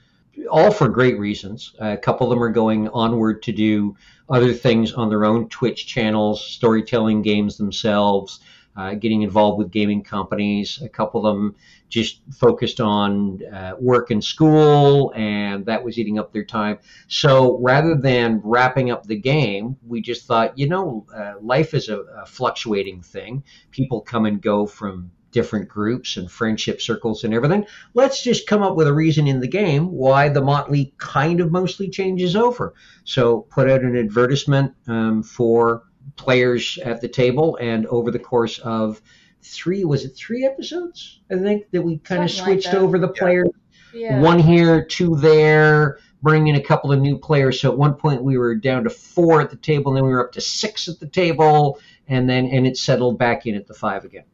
all 0.51 0.71
for 0.71 0.89
great 0.89 1.19
reasons. 1.19 1.75
A 1.79 1.97
couple 1.97 2.27
of 2.27 2.31
them 2.31 2.43
are 2.43 2.51
going 2.51 2.89
onward 2.89 3.43
to 3.45 3.53
do 3.53 3.97
other 4.29 4.53
things 4.53 4.93
on 4.93 5.09
their 5.09 5.25
own 5.25 5.49
Twitch 5.49 5.87
channels, 5.87 6.45
storytelling 6.45 7.23
games 7.23 7.57
themselves, 7.57 8.41
uh, 8.77 8.95
getting 8.95 9.23
involved 9.23 9.59
with 9.59 9.71
gaming 9.71 10.03
companies. 10.03 10.81
A 10.83 10.89
couple 10.89 11.27
of 11.27 11.37
them 11.37 11.55
just 11.89 12.21
focused 12.33 12.81
on 12.81 13.41
uh, 13.47 13.75
work 13.79 14.11
and 14.11 14.25
school, 14.25 15.13
and 15.15 15.65
that 15.67 15.85
was 15.85 15.99
eating 15.99 16.19
up 16.19 16.33
their 16.33 16.45
time. 16.45 16.79
So 17.07 17.59
rather 17.61 17.95
than 17.95 18.41
wrapping 18.43 18.91
up 18.91 19.07
the 19.07 19.17
game, 19.17 19.77
we 19.87 20.01
just 20.01 20.27
thought, 20.27 20.59
you 20.59 20.69
know, 20.69 21.07
uh, 21.15 21.35
life 21.41 21.75
is 21.75 21.89
a, 21.89 22.01
a 22.01 22.27
fluctuating 22.27 23.03
thing. 23.03 23.45
People 23.71 24.01
come 24.01 24.27
and 24.27 24.43
go 24.43 24.67
from 24.67 25.13
different 25.35 25.69
groups 25.69 26.17
and 26.17 26.31
friendship 26.31 26.81
circles 26.81 27.25
and 27.25 27.35
everything. 27.35 27.67
Let's 27.93 28.23
just 28.23 28.47
come 28.47 28.63
up 28.63 28.77
with 28.77 28.87
a 28.87 28.95
reason 28.95 29.27
in 29.27 29.41
the 29.41 29.49
game 29.49 29.91
why 29.91 30.31
the 30.31 30.41
Motley 30.41 30.95
kind 30.97 31.41
of 31.41 31.53
mostly 31.53 31.91
changes 31.91 32.35
over. 32.37 32.73
So 33.05 33.41
put 33.51 33.69
out 33.69 33.83
an 33.83 33.97
advertisement 33.97 34.73
um, 34.89 35.23
for 35.23 35.83
players 36.17 36.79
at 36.85 37.01
the 37.01 37.09
table, 37.09 37.59
and 37.61 37.85
over 37.87 38.11
the 38.11 38.19
course 38.19 38.59
of 38.61 39.03
three, 39.43 39.85
was 39.85 40.05
it 40.05 40.11
three 40.17 40.47
episodes? 40.47 41.21
I 41.31 41.37
think 41.37 41.71
that 41.73 41.83
we 41.83 41.99
kind 41.99 42.23
of 42.23 42.31
Something 42.31 42.55
like 42.55 42.63
switched 42.63 42.73
that. 42.73 42.81
over 42.81 42.99
the 42.99 43.09
Yeah. 43.15 43.19
players 43.21 43.49
Yeah. 43.93 44.21
one 44.21 44.39
here, 44.39 44.85
two 44.85 45.17
there, 45.17 45.99
bring 46.23 46.47
in 46.49 46.57
a 46.57 46.63
couple 46.63 46.91
of 46.91 47.01
new 47.01 47.19
players. 47.19 47.61
So 47.61 47.71
at 47.71 47.77
one 47.79 47.95
point 47.95 48.23
we 48.25 48.39
were 48.39 48.55
down 48.55 48.85
to 48.85 48.91
four 48.91 49.41
at 49.41 49.51
the 49.51 49.57
table, 49.57 49.91
and 49.93 49.97
then 49.99 50.05
we 50.05 50.11
were 50.11 50.25
up 50.27 50.33
to 50.33 50.41
six 50.41 50.89
at 50.89 50.99
the 51.01 51.07
table, 51.07 51.79
and 52.09 52.29
then 52.29 52.47
and 52.47 52.67
it 52.67 52.77
settled 52.77 53.19
back 53.19 53.47
in 53.47 53.55
at 53.55 53.67
the 53.67 53.75
five 53.75 54.05
again. 54.05 54.25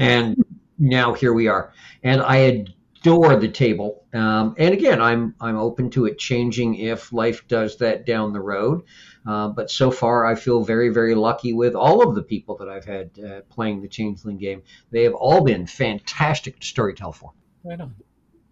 And 0.00 0.44
now 0.78 1.12
here 1.12 1.32
we 1.32 1.46
are, 1.48 1.72
and 2.02 2.22
I 2.22 2.36
adore 2.36 3.36
the 3.36 3.48
table. 3.48 4.04
Um, 4.12 4.54
and 4.58 4.72
again, 4.74 5.00
I'm 5.00 5.34
I'm 5.40 5.56
open 5.56 5.90
to 5.90 6.06
it 6.06 6.18
changing 6.18 6.76
if 6.76 7.12
life 7.12 7.46
does 7.48 7.76
that 7.78 8.06
down 8.06 8.32
the 8.32 8.40
road. 8.40 8.82
Uh, 9.26 9.48
but 9.48 9.70
so 9.70 9.90
far, 9.90 10.24
I 10.24 10.34
feel 10.34 10.64
very, 10.64 10.88
very 10.88 11.14
lucky 11.14 11.52
with 11.52 11.74
all 11.74 12.02
of 12.08 12.14
the 12.14 12.22
people 12.22 12.56
that 12.56 12.68
I've 12.70 12.86
had 12.86 13.10
uh, 13.18 13.40
playing 13.50 13.82
the 13.82 13.88
Changeling 13.88 14.38
game. 14.38 14.62
They 14.90 15.04
have 15.04 15.12
all 15.12 15.44
been 15.44 15.66
fantastic 15.66 16.58
to 16.60 16.66
storytell 16.66 17.14
for. 17.14 17.32
Right 17.62 17.80
on. 17.80 17.94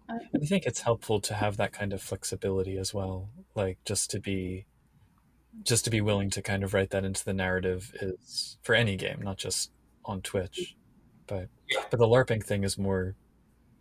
I- 0.07 0.19
I 0.35 0.45
think 0.45 0.65
it's 0.65 0.81
helpful 0.81 1.19
to 1.21 1.33
have 1.33 1.57
that 1.57 1.71
kind 1.73 1.93
of 1.93 2.01
flexibility 2.01 2.77
as 2.77 2.93
well. 2.93 3.29
Like 3.55 3.77
just 3.85 4.11
to 4.11 4.19
be 4.19 4.65
just 5.63 5.83
to 5.85 5.91
be 5.91 6.01
willing 6.01 6.29
to 6.31 6.41
kind 6.41 6.63
of 6.63 6.73
write 6.73 6.91
that 6.91 7.03
into 7.03 7.25
the 7.25 7.33
narrative 7.33 7.91
is 8.01 8.57
for 8.61 8.75
any 8.75 8.95
game, 8.95 9.21
not 9.21 9.37
just 9.37 9.71
on 10.05 10.21
Twitch. 10.21 10.75
But 11.29 11.47
but 11.89 11.99
the 11.99 12.07
LARPing 12.07 12.43
thing 12.43 12.63
is 12.63 12.77
more 12.77 13.15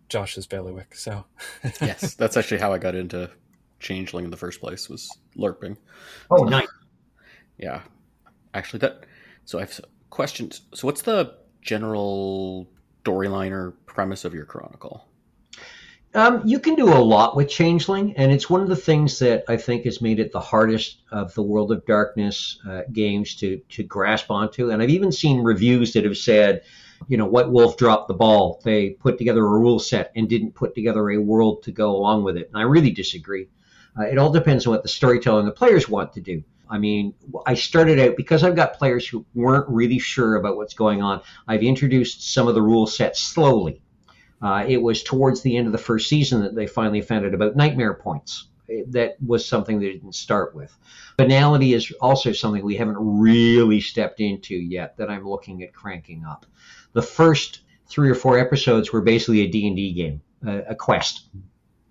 Josh's 0.08 0.46
bailiwick. 0.46 0.94
So 0.94 1.24
yes, 1.80 2.14
that's 2.14 2.36
actually 2.36 2.58
how 2.58 2.72
I 2.72 2.78
got 2.78 2.94
into 2.94 3.30
Changeling 3.80 4.24
in 4.24 4.30
the 4.30 4.36
first 4.36 4.60
place 4.60 4.88
was 4.88 5.08
LARPing. 5.36 5.76
Oh, 6.30 6.42
nice. 6.44 6.66
Yeah, 7.58 7.82
actually, 8.52 8.80
that. 8.80 9.04
So 9.44 9.58
I 9.58 9.62
have 9.62 9.80
questions. 10.10 10.62
So 10.74 10.86
what's 10.86 11.02
the 11.02 11.36
general 11.62 12.68
storyline 13.04 13.52
or 13.52 13.72
premise 13.86 14.24
of 14.24 14.34
your 14.34 14.44
chronicle? 14.44 15.08
Um, 16.14 16.42
you 16.44 16.58
can 16.58 16.74
do 16.74 16.88
a 16.88 16.98
lot 16.98 17.36
with 17.36 17.48
Changeling, 17.48 18.16
and 18.16 18.32
it's 18.32 18.48
one 18.48 18.62
of 18.62 18.68
the 18.68 18.76
things 18.76 19.18
that 19.18 19.44
I 19.46 19.56
think 19.56 19.84
has 19.84 20.00
made 20.00 20.18
it 20.18 20.32
the 20.32 20.40
hardest 20.40 21.02
of 21.12 21.34
the 21.34 21.42
World 21.42 21.70
of 21.70 21.84
Darkness 21.86 22.58
uh, 22.68 22.82
games 22.92 23.36
to 23.36 23.58
to 23.68 23.82
grasp 23.82 24.30
onto. 24.30 24.70
And 24.70 24.82
I've 24.82 24.90
even 24.90 25.12
seen 25.12 25.42
reviews 25.42 25.92
that 25.92 26.04
have 26.04 26.16
said, 26.16 26.62
you 27.06 27.16
know, 27.16 27.26
White 27.26 27.48
Wolf 27.48 27.76
dropped 27.76 28.08
the 28.08 28.14
ball. 28.14 28.60
They 28.64 28.90
put 28.90 29.18
together 29.18 29.44
a 29.44 29.58
rule 29.58 29.78
set 29.78 30.12
and 30.16 30.28
didn't 30.28 30.54
put 30.54 30.74
together 30.74 31.10
a 31.10 31.18
world 31.18 31.62
to 31.64 31.72
go 31.72 31.94
along 31.94 32.24
with 32.24 32.36
it. 32.36 32.48
And 32.48 32.56
I 32.56 32.62
really 32.62 32.90
disagree. 32.90 33.48
Uh, 33.98 34.04
it 34.04 34.18
all 34.18 34.32
depends 34.32 34.66
on 34.66 34.72
what 34.72 34.82
the 34.82 34.88
storyteller 34.88 35.38
and 35.38 35.48
the 35.48 35.52
players 35.52 35.88
want 35.88 36.12
to 36.14 36.20
do. 36.20 36.42
I 36.70 36.78
mean, 36.78 37.14
I 37.46 37.54
started 37.54 37.98
out 37.98 38.16
because 38.16 38.44
I've 38.44 38.56
got 38.56 38.74
players 38.74 39.06
who 39.06 39.24
weren't 39.34 39.68
really 39.68 39.98
sure 39.98 40.36
about 40.36 40.56
what's 40.56 40.74
going 40.74 41.02
on. 41.02 41.22
I've 41.46 41.62
introduced 41.62 42.32
some 42.32 42.46
of 42.46 42.54
the 42.54 42.62
rule 42.62 42.86
sets 42.86 43.20
slowly. 43.20 43.80
Uh, 44.40 44.64
it 44.68 44.80
was 44.80 45.02
towards 45.02 45.40
the 45.40 45.56
end 45.56 45.66
of 45.66 45.72
the 45.72 45.78
first 45.78 46.08
season 46.08 46.42
that 46.42 46.54
they 46.54 46.66
finally 46.66 47.00
found 47.00 47.26
out 47.26 47.34
about 47.34 47.56
nightmare 47.56 47.94
points. 47.94 48.48
That 48.88 49.16
was 49.24 49.48
something 49.48 49.80
they 49.80 49.92
didn't 49.92 50.14
start 50.14 50.54
with. 50.54 50.76
Banality 51.16 51.72
is 51.72 51.90
also 52.02 52.32
something 52.32 52.62
we 52.62 52.76
haven't 52.76 52.98
really 52.98 53.80
stepped 53.80 54.20
into 54.20 54.54
yet 54.54 54.98
that 54.98 55.10
I'm 55.10 55.26
looking 55.26 55.62
at 55.62 55.72
cranking 55.72 56.24
up. 56.24 56.44
The 56.92 57.02
first 57.02 57.60
three 57.88 58.10
or 58.10 58.14
four 58.14 58.38
episodes 58.38 58.92
were 58.92 59.00
basically 59.00 59.40
a 59.40 59.48
D&D 59.48 59.92
game, 59.94 60.20
a, 60.46 60.58
a 60.70 60.74
quest 60.74 61.28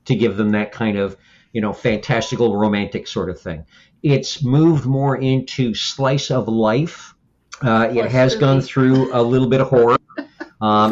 to 0.05 0.15
give 0.15 0.37
them 0.37 0.51
that 0.51 0.71
kind 0.71 0.97
of, 0.97 1.17
you 1.53 1.61
know, 1.61 1.73
fantastical 1.73 2.57
romantic 2.57 3.07
sort 3.07 3.29
of 3.29 3.39
thing. 3.39 3.65
It's 4.03 4.43
moved 4.43 4.85
more 4.85 5.17
into 5.17 5.73
slice 5.73 6.31
of 6.31 6.47
life. 6.47 7.13
Uh, 7.61 7.89
it 7.91 8.11
has 8.11 8.35
gone 8.35 8.61
through 8.61 9.13
a 9.13 9.21
little 9.21 9.49
bit 9.49 9.61
of 9.61 9.69
horror. 9.69 9.97
Um, 10.59 10.91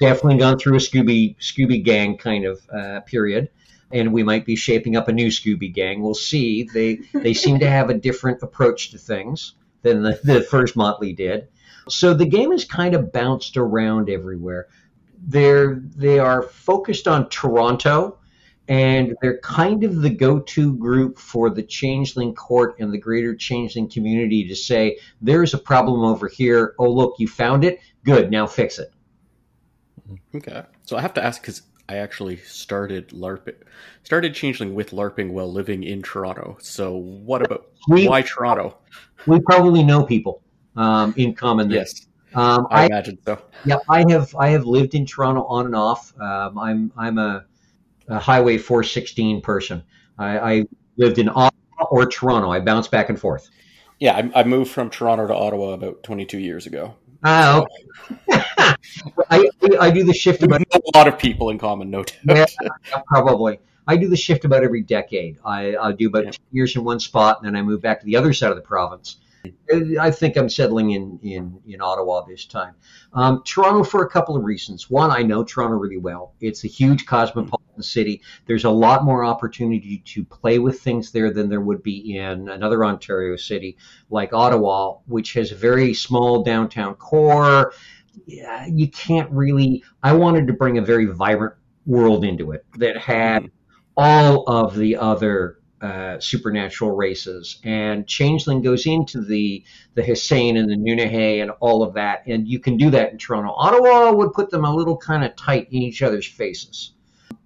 definitely 0.00 0.38
gone 0.38 0.58
through 0.58 0.74
a 0.74 0.80
Scooby 0.80 1.36
Scooby 1.38 1.84
Gang 1.84 2.16
kind 2.16 2.44
of 2.44 2.60
uh, 2.74 3.00
period, 3.02 3.50
and 3.92 4.12
we 4.12 4.24
might 4.24 4.44
be 4.44 4.56
shaping 4.56 4.96
up 4.96 5.06
a 5.06 5.12
new 5.12 5.28
Scooby 5.28 5.72
Gang. 5.72 6.02
We'll 6.02 6.14
see. 6.14 6.64
They 6.64 6.98
they 7.12 7.34
seem 7.34 7.60
to 7.60 7.70
have 7.70 7.90
a 7.90 7.94
different 7.94 8.42
approach 8.42 8.90
to 8.90 8.98
things 8.98 9.54
than 9.82 10.02
the, 10.02 10.18
the 10.24 10.42
first 10.42 10.76
Motley 10.76 11.12
did. 11.12 11.48
So 11.90 12.14
the 12.14 12.26
game 12.26 12.52
is 12.52 12.64
kind 12.64 12.94
of 12.94 13.12
bounced 13.12 13.56
around 13.56 14.08
everywhere. 14.08 14.68
They're 15.22 15.82
they 15.96 16.18
are 16.18 16.42
focused 16.42 17.06
on 17.08 17.28
Toronto. 17.28 18.16
And 18.68 19.16
they're 19.20 19.38
kind 19.38 19.82
of 19.82 20.00
the 20.00 20.10
go-to 20.10 20.76
group 20.76 21.18
for 21.18 21.50
the 21.50 21.62
Changeling 21.64 22.36
Court 22.36 22.76
and 22.78 22.92
the 22.92 22.98
greater 22.98 23.34
Changeling 23.34 23.90
community 23.90 24.46
to 24.46 24.54
say, 24.54 24.98
"There's 25.20 25.54
a 25.54 25.58
problem 25.58 26.04
over 26.04 26.28
here. 26.28 26.76
Oh, 26.78 26.88
look, 26.88 27.16
you 27.18 27.26
found 27.26 27.64
it. 27.64 27.80
Good. 28.04 28.30
Now 28.30 28.46
fix 28.46 28.78
it." 28.78 28.92
Okay, 30.32 30.62
so 30.84 30.96
I 30.96 31.00
have 31.00 31.14
to 31.14 31.24
ask 31.24 31.42
because 31.42 31.62
I 31.88 31.96
actually 31.96 32.36
started 32.36 33.08
LARPing, 33.08 33.56
started 34.04 34.34
Changeling 34.36 34.74
with 34.74 34.92
LARPing 34.92 35.32
while 35.32 35.52
living 35.52 35.82
in 35.82 36.00
Toronto. 36.00 36.56
So 36.60 36.94
what 36.94 37.44
about 37.44 37.66
We 37.88 38.06
why 38.06 38.22
Toronto? 38.22 38.78
we 39.26 39.40
probably 39.40 39.82
know 39.82 40.04
people 40.04 40.44
um, 40.76 41.14
in 41.16 41.34
common. 41.34 41.68
there. 41.68 41.78
Yes, 41.78 42.06
Um, 42.34 42.66
I 42.70 42.82
I, 42.82 42.86
imagine 42.86 43.18
so. 43.24 43.40
yeah, 43.64 43.76
I 43.88 44.04
have 44.10 44.34
I 44.36 44.48
have 44.50 44.64
lived 44.64 44.94
in 44.94 45.04
Toronto 45.06 45.44
on 45.44 45.66
and 45.66 45.74
off. 45.74 46.12
Um, 46.20 46.58
I'm 46.58 46.92
I'm 46.96 47.18
a, 47.18 47.44
a 48.08 48.18
Highway 48.18 48.58
416 48.58 49.40
person. 49.40 49.82
I, 50.18 50.38
I 50.38 50.64
lived 50.96 51.18
in 51.18 51.28
Ottawa 51.28 51.50
or 51.90 52.06
Toronto. 52.06 52.50
I 52.50 52.60
bounce 52.60 52.88
back 52.88 53.08
and 53.08 53.18
forth. 53.18 53.48
Yeah, 53.98 54.16
I, 54.16 54.40
I 54.40 54.44
moved 54.44 54.70
from 54.70 54.90
Toronto 54.90 55.26
to 55.26 55.34
Ottawa 55.34 55.72
about 55.74 56.02
22 56.02 56.38
years 56.38 56.66
ago. 56.66 56.94
Okay. 57.26 57.66
I, 59.30 59.48
I 59.78 59.90
do 59.90 60.04
the 60.04 60.14
shift 60.14 60.42
about 60.42 60.62
a 60.62 60.80
lot 60.94 61.06
of 61.06 61.18
people 61.18 61.50
in 61.50 61.58
common, 61.58 61.90
no 61.90 62.02
doubt. 62.04 62.50
Yeah, 62.62 63.02
probably. 63.06 63.60
I 63.86 63.96
do 63.96 64.08
the 64.08 64.16
shift 64.16 64.44
about 64.44 64.62
every 64.64 64.82
decade. 64.82 65.38
I, 65.44 65.76
I 65.76 65.92
do 65.92 66.08
about 66.08 66.24
Yeah. 66.24 66.30
two 66.30 66.42
years 66.52 66.76
in 66.76 66.84
one 66.84 67.00
spot, 67.00 67.38
and 67.38 67.46
then 67.46 67.56
I 67.56 67.62
move 67.62 67.80
back 67.82 68.00
to 68.00 68.06
the 68.06 68.16
other 68.16 68.32
side 68.32 68.50
of 68.50 68.56
the 68.56 68.62
province. 68.62 69.16
I 70.00 70.10
think 70.10 70.36
I'm 70.36 70.48
settling 70.48 70.90
in 70.90 71.18
in, 71.22 71.60
in 71.66 71.80
Ottawa 71.80 72.24
this 72.26 72.44
time. 72.44 72.74
Um, 73.12 73.42
Toronto 73.44 73.84
for 73.84 74.04
a 74.04 74.10
couple 74.10 74.36
of 74.36 74.44
reasons. 74.44 74.90
One, 74.90 75.10
I 75.10 75.22
know 75.22 75.44
Toronto 75.44 75.76
really 75.76 75.96
well. 75.96 76.34
It's 76.40 76.64
a 76.64 76.68
huge 76.68 77.06
cosmopolitan 77.06 77.82
city. 77.82 78.22
There's 78.46 78.64
a 78.64 78.70
lot 78.70 79.04
more 79.04 79.24
opportunity 79.24 80.02
to 80.06 80.24
play 80.24 80.58
with 80.58 80.80
things 80.80 81.12
there 81.12 81.32
than 81.32 81.48
there 81.48 81.60
would 81.60 81.82
be 81.82 82.16
in 82.16 82.48
another 82.48 82.84
Ontario 82.84 83.36
city 83.36 83.76
like 84.10 84.32
Ottawa, 84.32 84.96
which 85.06 85.32
has 85.34 85.52
a 85.52 85.56
very 85.56 85.94
small 85.94 86.42
downtown 86.42 86.94
core. 86.94 87.72
Yeah, 88.26 88.66
you 88.66 88.88
can't 88.88 89.30
really. 89.30 89.82
I 90.02 90.12
wanted 90.12 90.46
to 90.48 90.52
bring 90.52 90.78
a 90.78 90.82
very 90.82 91.06
vibrant 91.06 91.54
world 91.86 92.24
into 92.24 92.52
it 92.52 92.64
that 92.78 92.98
had 92.98 93.50
all 93.96 94.44
of 94.48 94.76
the 94.76 94.96
other 94.96 95.59
uh, 95.80 96.20
supernatural 96.20 96.90
races, 96.92 97.58
and 97.64 98.06
Changeling 98.06 98.62
goes 98.62 98.86
into 98.86 99.22
the 99.22 99.64
the 99.94 100.02
Hsien 100.02 100.56
and 100.56 100.68
the 100.68 100.76
Nunnehi 100.76 101.40
and 101.40 101.50
all 101.60 101.82
of 101.82 101.94
that, 101.94 102.26
and 102.26 102.46
you 102.46 102.58
can 102.58 102.76
do 102.76 102.90
that 102.90 103.12
in 103.12 103.18
Toronto. 103.18 103.52
Ottawa 103.56 104.12
would 104.12 104.32
put 104.32 104.50
them 104.50 104.64
a 104.64 104.74
little 104.74 104.96
kind 104.96 105.24
of 105.24 105.34
tight 105.36 105.68
in 105.70 105.82
each 105.82 106.02
other's 106.02 106.26
faces. 106.26 106.92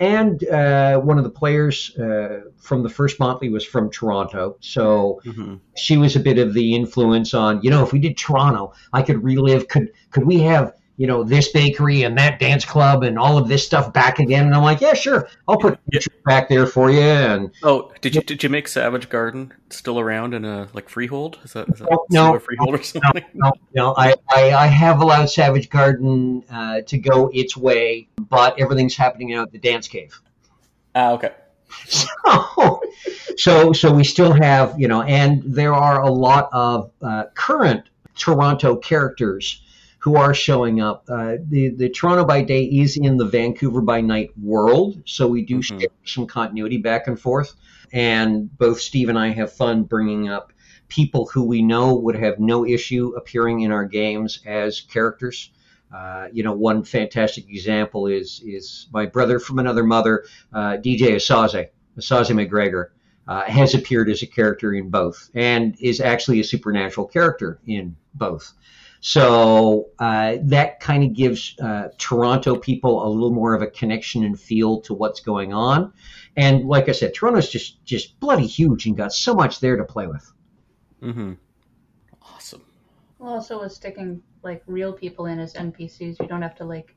And 0.00 0.42
uh, 0.48 0.98
one 0.98 1.18
of 1.18 1.24
the 1.24 1.30
players 1.30 1.96
uh, 1.96 2.50
from 2.56 2.82
the 2.82 2.88
first 2.88 3.20
Motley 3.20 3.48
was 3.48 3.64
from 3.64 3.90
Toronto, 3.90 4.56
so 4.60 5.20
Mm-hmm. 5.24 5.54
she 5.76 5.96
was 5.96 6.16
a 6.16 6.20
bit 6.20 6.38
of 6.38 6.52
the 6.52 6.74
influence 6.74 7.32
on. 7.34 7.62
You 7.62 7.70
know, 7.70 7.84
if 7.84 7.92
we 7.92 8.00
did 8.00 8.16
Toronto, 8.18 8.72
I 8.92 9.02
could 9.02 9.22
relive. 9.22 9.68
Could 9.68 9.92
could 10.10 10.24
we 10.24 10.40
have 10.40 10.74
you 10.96 11.06
know 11.06 11.24
this 11.24 11.50
bakery 11.52 12.02
and 12.02 12.16
that 12.18 12.38
dance 12.38 12.64
club 12.64 13.02
and 13.02 13.18
all 13.18 13.36
of 13.38 13.48
this 13.48 13.64
stuff 13.64 13.92
back 13.92 14.18
again? 14.18 14.46
And 14.46 14.54
I'm 14.54 14.62
like, 14.62 14.80
yeah, 14.80 14.94
sure, 14.94 15.28
I'll 15.48 15.56
put 15.58 15.78
Yeah. 15.92 16.00
back 16.24 16.48
there 16.48 16.66
for 16.66 16.90
you. 16.90 17.00
And 17.00 17.50
Oh, 17.62 17.92
did 18.00 18.14
you 18.14 18.20
did 18.22 18.42
you 18.42 18.48
make 18.48 18.68
Savage 18.68 19.08
Garden 19.08 19.52
still 19.70 19.98
around 19.98 20.34
in 20.34 20.44
a 20.44 20.68
like 20.72 20.88
freehold? 20.88 21.38
Is 21.44 21.52
that, 21.54 21.68
is 21.68 21.80
that 21.80 21.88
No, 21.90 22.06
no. 22.10 22.34
a 22.36 22.40
freehold 22.40 22.74
or 22.74 22.82
something? 22.82 23.24
no, 23.34 23.52
no, 23.74 23.94
I, 23.96 24.14
I, 24.30 24.52
I 24.52 24.66
have 24.66 25.00
allowed 25.00 25.26
Savage 25.26 25.68
Garden 25.68 26.44
uh, 26.50 26.80
to 26.82 26.98
go 26.98 27.30
its 27.32 27.56
way, 27.56 28.08
but 28.28 28.58
everything's 28.60 28.96
happening 28.96 29.34
out 29.34 29.48
at 29.48 29.52
the 29.52 29.58
dance 29.58 29.88
cave. 29.88 30.20
Ah, 30.94 31.12
okay. 31.12 31.32
So, 31.86 32.80
so, 33.36 33.72
so 33.72 33.92
we 33.92 34.04
still 34.04 34.32
have, 34.32 34.78
you 34.78 34.86
know, 34.86 35.02
and 35.02 35.42
there 35.44 35.74
are 35.74 36.02
a 36.02 36.10
lot 36.10 36.48
of 36.52 36.92
uh, 37.02 37.24
current 37.34 37.84
Toronto 38.16 38.76
characters 38.76 39.60
who 40.04 40.16
are 40.16 40.34
showing 40.34 40.82
up. 40.82 41.06
Uh, 41.08 41.37
the 41.49 41.70
the 41.70 41.88
Toronto 41.88 42.26
by 42.26 42.42
Day 42.42 42.64
is 42.64 42.99
in 42.99 43.16
the 43.16 43.25
Vancouver 43.25 43.80
by 43.80 44.02
Night 44.02 44.28
world, 44.38 45.02
so 45.06 45.26
we 45.26 45.42
do 45.42 45.61
Mhm. 45.61 45.64
share 45.80 45.88
some 46.04 46.26
continuity 46.26 46.76
back 46.76 47.06
and 47.06 47.18
forth. 47.18 47.54
And 47.90 48.54
both 48.58 48.80
Steve 48.80 49.08
and 49.08 49.18
I 49.18 49.28
have 49.30 49.50
fun 49.50 49.84
bringing 49.84 50.28
up 50.28 50.52
people 50.88 51.30
who 51.32 51.42
we 51.42 51.62
know 51.62 51.94
would 51.94 52.16
have 52.16 52.38
no 52.38 52.66
issue 52.66 53.14
appearing 53.16 53.61
in 53.61 53.73
our 53.73 53.87
games 53.87 54.40
as 54.44 54.82
characters. 54.82 55.50
Uh, 55.94 56.26
you 56.30 56.42
know, 56.42 56.52
one 56.52 56.84
fantastic 56.84 57.49
example 57.49 58.06
is 58.06 58.42
is 58.44 58.88
my 58.92 59.06
brother 59.06 59.38
from 59.38 59.58
another 59.58 59.84
mother, 59.84 60.25
uh, 60.52 60.76
DJ 60.76 61.14
Asaze, 61.14 61.68
Asaze 61.99 62.30
McGregor, 62.30 62.88
uh, 63.26 63.44
has 63.44 63.75
appeared 63.75 64.11
as 64.11 64.23
a 64.23 64.26
character 64.26 64.75
in 64.75 64.90
both 64.90 65.30
and 65.34 65.76
is 65.80 65.99
actually 65.99 66.40
a 66.40 66.44
supernatural 66.44 67.06
character 67.06 67.58
in 67.66 67.96
both. 68.12 68.52
So 69.06 69.90
uh, 69.99 70.38
that 70.44 70.80
kind 70.80 71.04
of 71.04 71.12
gives 71.12 71.54
uh, 71.61 71.88
Toronto 71.99 72.56
people 72.56 73.06
a 73.06 73.08
little 73.11 73.32
more 73.32 73.52
of 73.52 73.61
a 73.61 73.66
connection 73.66 74.25
and 74.25 74.40
feel 74.40 74.80
to 74.80 74.94
what's 74.94 75.20
going 75.20 75.52
on. 75.52 75.92
And 76.38 76.64
like 76.64 76.88
I 76.88 76.92
said, 76.92 77.12
Toronto's 77.12 77.50
just 77.50 77.84
just 77.84 78.18
bloody 78.18 78.46
huge 78.46 78.87
and 78.87 78.96
got 78.96 79.12
so 79.12 79.34
much 79.34 79.61
there 79.61 79.76
to 79.76 79.84
play 79.84 80.06
with. 80.06 80.32
Mm-hmm. 81.02 81.34
Awesome. 82.23 82.64
Well, 83.18 83.34
also 83.34 83.61
with 83.61 83.73
sticking 83.73 84.23
like 84.42 84.62
real 84.66 84.94
people 84.94 85.26
in 85.26 85.38
as 85.38 85.52
NPCs, 85.52 86.18
you 86.18 86.26
don't 86.26 86.40
have 86.40 86.56
to 86.56 86.64
like 86.64 86.96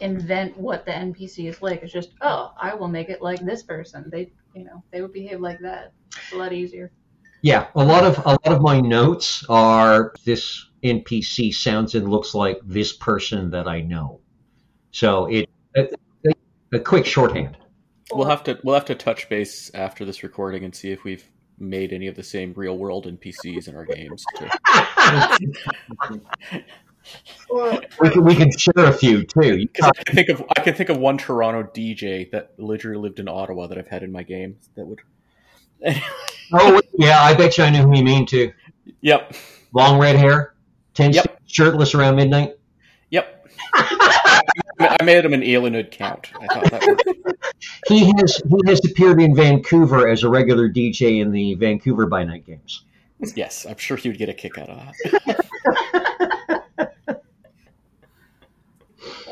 invent 0.00 0.58
what 0.58 0.84
the 0.84 0.90
NPC 0.90 1.48
is 1.48 1.62
like. 1.62 1.84
It's 1.84 1.92
just, 1.92 2.14
oh, 2.20 2.52
I 2.60 2.74
will 2.74 2.88
make 2.88 3.10
it 3.10 3.22
like 3.22 3.38
this 3.38 3.62
person. 3.62 4.08
They, 4.10 4.32
you 4.56 4.64
know, 4.64 4.82
they 4.90 5.02
would 5.02 5.12
behave 5.12 5.40
like 5.40 5.60
that. 5.60 5.92
It's 6.08 6.32
a 6.32 6.36
lot 6.36 6.52
easier. 6.52 6.90
Yeah, 7.42 7.68
a 7.76 7.84
lot 7.84 8.02
of 8.02 8.18
a 8.26 8.30
lot 8.30 8.46
of 8.46 8.60
my 8.60 8.80
notes 8.80 9.44
are 9.48 10.12
this 10.24 10.67
NPC 10.82 11.54
sounds 11.54 11.94
and 11.94 12.10
looks 12.10 12.34
like 12.34 12.60
this 12.64 12.92
person 12.92 13.50
that 13.50 13.68
I 13.68 13.80
know. 13.80 14.20
So 14.90 15.26
it 15.26 15.48
a, 15.76 15.88
a 16.72 16.80
quick 16.80 17.06
shorthand. 17.06 17.56
We'll 18.12 18.28
have 18.28 18.44
to 18.44 18.58
we'll 18.64 18.74
have 18.74 18.86
to 18.86 18.94
touch 18.94 19.28
base 19.28 19.70
after 19.74 20.04
this 20.04 20.22
recording 20.22 20.64
and 20.64 20.74
see 20.74 20.90
if 20.90 21.04
we've 21.04 21.24
made 21.58 21.92
any 21.92 22.06
of 22.06 22.14
the 22.14 22.22
same 22.22 22.52
real 22.54 22.78
world 22.78 23.06
NPCs 23.06 23.68
in 23.68 23.76
our 23.76 23.84
games. 23.84 24.24
We 28.00 28.10
can 28.10 28.24
we 28.24 28.34
can 28.34 28.50
share 28.56 28.84
a 28.84 28.92
few 28.92 29.24
too. 29.24 29.66
Because 29.66 29.86
I 29.86 30.02
can 30.02 30.14
think 30.14 30.28
of 30.28 30.44
I 30.56 30.60
can 30.60 30.74
think 30.74 30.90
of 30.90 30.98
one 30.98 31.16
Toronto 31.16 31.62
DJ 31.62 32.30
that 32.32 32.52
literally 32.58 33.00
lived 33.00 33.18
in 33.18 33.28
Ottawa 33.28 33.66
that 33.66 33.78
I've 33.78 33.88
had 33.88 34.02
in 34.02 34.12
my 34.12 34.22
game 34.22 34.56
that 34.76 34.86
would. 34.86 35.00
Oh 36.50 36.80
yeah, 36.94 37.20
I 37.20 37.34
bet 37.34 37.58
you 37.58 37.64
I 37.64 37.68
knew 37.68 37.82
who 37.82 37.94
you 37.94 38.02
mean 38.02 38.24
too. 38.24 38.52
yep, 39.02 39.34
Long 39.74 40.00
red 40.00 40.16
hair, 40.16 40.54
tends 40.98 41.16
Yep. 41.16 41.40
shirtless 41.46 41.94
around 41.94 42.16
midnight. 42.16 42.56
yep. 43.10 43.46
I 43.74 44.96
made 45.04 45.24
him 45.24 45.32
an 45.32 45.42
alienhood 45.42 45.92
count. 45.92 46.30
I 46.40 46.46
thought 46.52 46.70
that 46.72 46.82
would. 46.86 47.02
He 47.88 48.12
has 48.18 48.36
he 48.36 48.56
has 48.66 48.84
appeared 48.84 49.20
in 49.20 49.34
Vancouver 49.34 50.08
as 50.08 50.22
a 50.22 50.28
regular 50.28 50.68
DJ 50.68 51.20
in 51.20 51.32
the 51.32 51.54
Vancouver 51.54 52.06
by 52.06 52.22
night 52.22 52.46
games. 52.46 52.84
Yes, 53.34 53.66
I'm 53.68 53.76
sure 53.78 53.96
he 53.96 54.08
would 54.08 54.18
get 54.18 54.28
a 54.28 54.34
kick 54.34 54.58
out 54.58 54.68
of 54.68 54.78
that. 54.78 54.94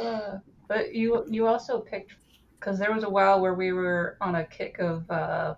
uh, 0.01 0.39
but 0.67 0.95
you 0.95 1.25
you 1.29 1.47
also 1.47 1.79
picked 1.81 2.15
because 2.59 2.79
there 2.79 2.93
was 2.93 3.05
a 3.05 3.11
while 3.11 3.41
where 3.41 3.55
we 3.55 3.73
were 3.73 4.17
on 4.21 4.37
a 4.37 4.45
kick 4.45 4.79
of 4.81 5.09
uh, 5.11 5.55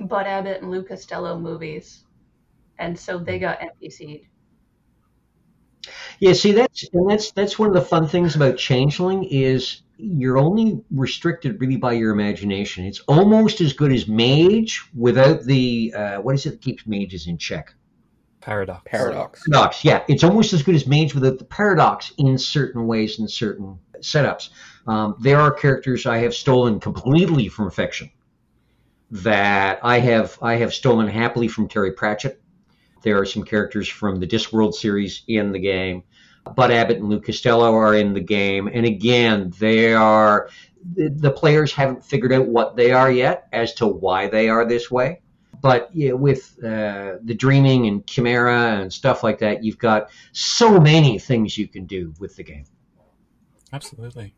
Bud 0.00 0.26
Abbott 0.26 0.62
and 0.62 0.70
Lou 0.70 0.82
Costello 0.82 1.38
movies, 1.38 2.04
and 2.78 2.98
so 2.98 3.18
they 3.18 3.38
got 3.38 3.60
NPC'd. 3.60 4.26
Yeah, 6.20 6.32
see 6.32 6.52
that's 6.52 6.88
and 6.92 7.10
that's 7.10 7.32
that's 7.32 7.58
one 7.58 7.68
of 7.68 7.74
the 7.74 7.80
fun 7.80 8.08
things 8.08 8.36
about 8.36 8.56
Changeling 8.56 9.24
is 9.24 9.82
you're 9.96 10.38
only 10.38 10.82
restricted 10.90 11.60
really 11.60 11.76
by 11.76 11.92
your 11.92 12.12
imagination. 12.12 12.84
It's 12.84 13.00
almost 13.00 13.60
as 13.60 13.72
good 13.72 13.92
as 13.92 14.08
Mage 14.08 14.82
without 14.94 15.44
the 15.44 15.94
uh, 15.96 16.16
what 16.20 16.34
is 16.34 16.46
it 16.46 16.50
that 16.50 16.62
keeps 16.62 16.86
mages 16.86 17.26
in 17.26 17.38
check? 17.38 17.74
Paradox. 18.40 18.82
Paradox. 18.84 19.42
Paradox. 19.48 19.84
Yeah, 19.84 20.02
it's 20.08 20.22
almost 20.22 20.52
as 20.52 20.62
good 20.62 20.74
as 20.74 20.86
Mage 20.86 21.14
without 21.14 21.38
the 21.38 21.44
paradox 21.44 22.12
in 22.18 22.36
certain 22.36 22.86
ways 22.86 23.18
and 23.18 23.30
certain 23.30 23.78
setups. 24.00 24.50
Um, 24.86 25.16
there 25.18 25.40
are 25.40 25.50
characters 25.50 26.04
I 26.04 26.18
have 26.18 26.34
stolen 26.34 26.78
completely 26.78 27.48
from 27.48 27.70
fiction 27.70 28.10
that 29.10 29.78
I 29.82 30.00
have 30.00 30.38
I 30.42 30.56
have 30.56 30.74
stolen 30.74 31.08
happily 31.08 31.48
from 31.48 31.68
Terry 31.68 31.92
Pratchett. 31.92 32.40
There 33.04 33.20
are 33.20 33.26
some 33.26 33.44
characters 33.44 33.86
from 33.86 34.18
the 34.18 34.26
Discworld 34.26 34.74
series 34.74 35.22
in 35.28 35.52
the 35.52 35.60
game. 35.60 36.02
Bud 36.56 36.70
Abbott 36.70 36.98
and 36.98 37.08
Lou 37.08 37.20
Costello 37.20 37.74
are 37.74 37.94
in 37.94 38.12
the 38.12 38.20
game, 38.20 38.68
and 38.68 38.84
again, 38.84 39.52
they 39.58 39.94
are 39.94 40.48
the, 40.94 41.30
players 41.30 41.72
haven't 41.72 42.04
figured 42.04 42.32
out 42.32 42.46
what 42.46 42.76
they 42.76 42.92
are 42.92 43.10
yet 43.10 43.48
as 43.52 43.74
to 43.74 43.86
why 43.86 44.28
they 44.28 44.48
are 44.48 44.66
this 44.66 44.90
way. 44.90 45.20
But 45.62 45.88
yeah, 45.94 46.12
with 46.12 46.58
uh, 46.62 47.16
the 47.22 47.34
dreaming 47.34 47.86
and 47.86 48.06
chimera 48.06 48.80
and 48.80 48.92
stuff 48.92 49.22
like 49.22 49.38
that, 49.38 49.64
you've 49.64 49.78
got 49.78 50.10
so 50.32 50.78
many 50.78 51.18
things 51.18 51.56
you 51.56 51.68
can 51.68 51.86
do 51.86 52.12
with 52.18 52.36
the 52.36 52.42
game. 52.42 52.64
Absolutely. 53.72 54.34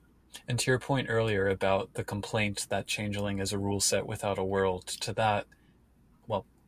And 0.47 0.59
to 0.61 0.71
your 0.71 0.79
point 0.79 1.09
earlier 1.11 1.49
about 1.49 1.95
the 1.95 2.05
complaint 2.05 2.67
that 2.69 2.87
Changeling 2.87 3.41
is 3.41 3.53
a 3.53 3.59
rule 3.59 3.81
set 3.81 4.07
without 4.07 4.39
a 4.39 4.45
world, 4.45 4.87
to 4.87 5.13
that, 5.15 5.47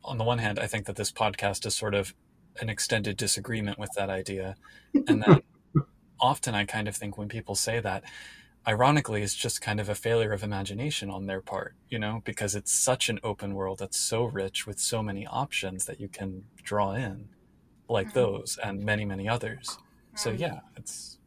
on 0.03 0.17
the 0.17 0.23
one 0.23 0.39
hand, 0.39 0.59
I 0.59 0.67
think 0.67 0.85
that 0.85 0.95
this 0.95 1.11
podcast 1.11 1.65
is 1.65 1.75
sort 1.75 1.93
of 1.93 2.13
an 2.61 2.69
extended 2.69 3.17
disagreement 3.17 3.77
with 3.79 3.91
that 3.95 4.09
idea. 4.09 4.55
And 5.07 5.23
then 5.23 5.41
often 6.19 6.55
I 6.55 6.65
kind 6.65 6.87
of 6.87 6.95
think 6.95 7.17
when 7.17 7.27
people 7.29 7.55
say 7.55 7.79
that, 7.79 8.03
ironically, 8.67 9.21
it's 9.23 9.35
just 9.35 9.61
kind 9.61 9.79
of 9.79 9.87
a 9.89 9.95
failure 9.95 10.33
of 10.33 10.43
imagination 10.43 11.09
on 11.09 11.25
their 11.25 11.41
part, 11.41 11.75
you 11.89 11.97
know, 11.99 12.21
because 12.25 12.55
it's 12.55 12.71
such 12.71 13.09
an 13.09 13.19
open 13.23 13.53
world 13.53 13.79
that's 13.79 13.97
so 13.99 14.23
rich 14.25 14.67
with 14.67 14.79
so 14.79 15.01
many 15.01 15.25
options 15.27 15.85
that 15.85 15.99
you 15.99 16.07
can 16.07 16.43
draw 16.63 16.93
in, 16.93 17.29
like 17.87 18.09
Mhm. 18.09 18.13
those 18.13 18.57
and 18.63 18.83
many, 18.83 19.05
many 19.05 19.27
others. 19.29 19.77
So, 20.15 20.31
yeah, 20.31 20.59
it's 20.75 21.17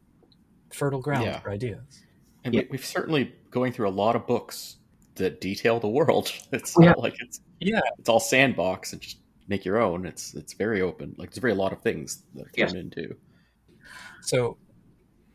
fertile 0.71 1.01
ground 1.01 1.25
Yeah. 1.25 1.39
for 1.39 1.49
ideas. 1.49 2.03
And 2.43 2.53
Yeah. 2.53 2.61
we, 2.61 2.67
we've 2.71 2.85
certainly 2.85 3.33
going 3.49 3.71
through 3.73 3.87
a 3.87 3.91
lot 4.03 4.15
of 4.15 4.27
books 4.27 4.77
that 5.15 5.41
detail 5.41 5.79
the 5.79 5.87
world. 5.89 6.31
It's 6.51 6.75
Yeah. 6.79 6.89
not 6.89 6.99
like 6.99 7.15
it's 7.19 7.39
Yeah. 7.65 7.81
it's 7.99 8.09
all 8.09 8.19
sandbox 8.19 8.93
and 8.93 9.01
just 9.01 9.19
make 9.47 9.65
your 9.65 9.77
own. 9.81 10.05
It's 10.05 10.33
it's 10.33 10.53
very 10.53 10.81
open. 10.81 11.15
Like 11.17 11.29
there's 11.31 11.39
very 11.39 11.53
a 11.53 11.55
lot 11.55 11.73
of 11.73 11.81
things 11.81 12.23
that 12.35 12.47
are 12.47 12.51
Yes. 12.55 12.71
thrown 12.71 12.81
into. 12.85 13.15
So, 14.21 14.57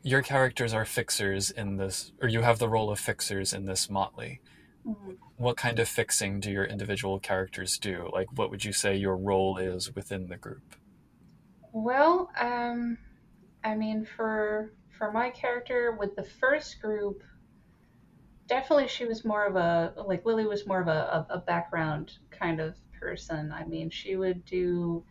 your 0.02 0.22
characters 0.22 0.72
are 0.72 0.84
fixers 0.84 1.50
in 1.50 1.76
this, 1.76 2.12
or 2.22 2.28
you 2.28 2.40
have 2.42 2.58
the 2.58 2.68
role 2.68 2.90
of 2.90 2.98
fixers 2.98 3.52
in 3.52 3.64
this 3.66 3.90
motley. 3.90 4.40
Mhm. 4.86 5.18
What 5.36 5.56
kind 5.56 5.78
of 5.78 5.88
fixing 5.88 6.40
do 6.40 6.50
your 6.50 6.64
individual 6.64 7.18
characters 7.20 7.78
do? 7.78 8.08
Like, 8.12 8.28
what 8.36 8.50
would 8.50 8.64
you 8.64 8.72
say 8.72 8.96
your 8.96 9.16
role 9.16 9.58
is 9.58 9.94
within 9.94 10.28
the 10.28 10.36
group? 10.38 10.74
Well, 11.72 12.30
um, 12.40 12.96
I 13.64 13.74
mean, 13.74 14.04
for 14.04 14.72
for 14.90 15.12
my 15.12 15.30
character 15.30 15.92
with 15.92 16.16
the 16.16 16.24
first 16.24 16.80
group, 16.80 17.22
definitely 18.48 18.88
she 18.88 19.04
was 19.04 19.24
more 19.24 19.46
of 19.46 19.56
a 19.56 19.92
like 20.06 20.24
Lily 20.24 20.46
was 20.46 20.66
more 20.66 20.80
of 20.80 20.88
a, 20.88 21.26
a, 21.30 21.38
background 21.38 22.14
kind 22.30 22.60
of 22.60 22.74
person. 22.98 23.52
I 23.52 23.64
mean, 23.64 23.90
she 23.90 24.16
would 24.16 24.44
do, 24.44 25.04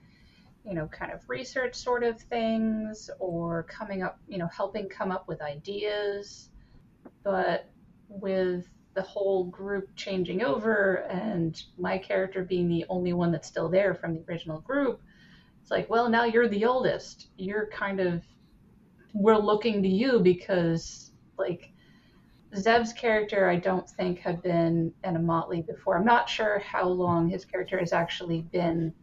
you 0.65 0.73
know, 0.73 0.88
kind 0.88 1.12
of 1.13 1.21
research 1.30 1.76
sort 1.76 2.04
of 2.04 2.19
things 2.19 3.10
or 3.19 3.63
coming 3.63 4.04
up, 4.04 4.19
you 4.28 4.38
know, 4.38 4.47
helping 4.47 4.89
come 4.89 5.12
up 5.12 5.28
with 5.28 5.41
ideas. 5.41 6.50
But 7.23 7.69
with 8.10 8.67
the 8.95 9.02
whole 9.04 9.45
group 9.45 9.95
changing 9.95 10.41
over 10.41 11.06
and 11.10 11.62
my 11.78 11.97
character 11.97 12.43
being 12.43 12.67
the 12.67 12.86
only 12.89 13.13
one 13.13 13.32
that's 13.32 13.47
still 13.47 13.69
there 13.69 13.93
from 13.93 14.15
the 14.15 14.23
original 14.28 14.60
group, 14.60 15.00
it's 15.62 15.71
like, 15.71 15.89
well, 15.89 16.10
now 16.10 16.23
you're 16.23 16.50
the 16.50 16.65
oldest. 16.65 17.28
You're 17.38 17.67
kind 17.67 18.00
of, 18.00 18.23
we're 19.13 19.38
looking 19.38 19.84
to 19.84 19.89
you 19.89 20.19
because, 20.19 21.12
like, 21.38 21.71
Zev's 22.58 22.93
character, 22.93 23.50
I 23.50 23.58
don't 23.58 23.89
think 23.89 24.20
had 24.20 24.41
been 24.41 24.93
in 25.04 25.15
a 25.15 25.20
motley 25.20 25.62
before. 25.62 25.98
I'm 25.98 26.06
not 26.06 26.30
sure 26.30 26.60
how 26.60 26.88
long 26.88 27.30
his 27.30 27.46
character 27.46 27.80
has 27.80 27.93
actually 27.93 28.41
been 28.41 28.93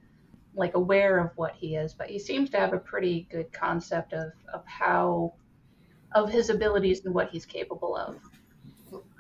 like 0.55 0.75
aware 0.75 1.19
of 1.19 1.31
what 1.37 1.55
he 1.55 1.77
is, 1.77 1.95
but 1.95 2.09
he 2.09 2.19
seems 2.19 2.51
to 2.51 2.59
have 2.59 2.73
a 2.73 2.79
pretty 2.79 3.27
good 3.31 3.53
concept 3.53 4.13
of, 4.13 4.33
of 4.53 4.65
how 4.67 5.35
of 6.15 6.31
his 6.31 6.49
abilities 6.49 7.05
and 7.05 7.15
what 7.15 7.31
he's 7.31 7.45
capable 7.45 7.97
of. 7.97 8.17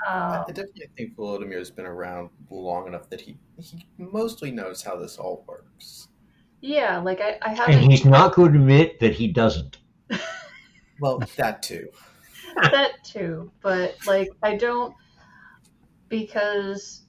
I 0.07 0.37
um, 0.37 0.44
definitely 0.47 0.88
think 0.97 1.16
Volodymyr 1.16 1.59
has 1.59 1.70
been 1.70 1.87
around 1.87 2.31
long 2.51 2.87
enough 2.87 3.09
that 3.11 3.20
he 3.20 3.37
he 3.59 3.87
mostly 3.97 4.53
knows 4.53 4.83
how 4.83 4.97
this 4.97 5.16
all 5.16 5.44
works. 5.49 6.09
Yeah, 6.61 6.99
like 6.99 7.20
I, 7.20 7.38
I 7.42 7.49
haven't. 7.55 7.75
And 7.75 7.90
he's 7.90 8.05
not 8.05 8.35
going 8.35 8.53
to 8.53 8.59
admit 8.59 9.01
that 9.01 9.14
he 9.14 9.29
doesn't. 9.29 9.79
Well, 11.01 11.23
that 11.37 11.62
too. 11.62 11.88
That 12.55 12.93
too, 13.05 13.53
but 13.61 13.97
like 14.07 14.29
I 14.43 14.57
don't 14.57 14.95
because 16.09 17.03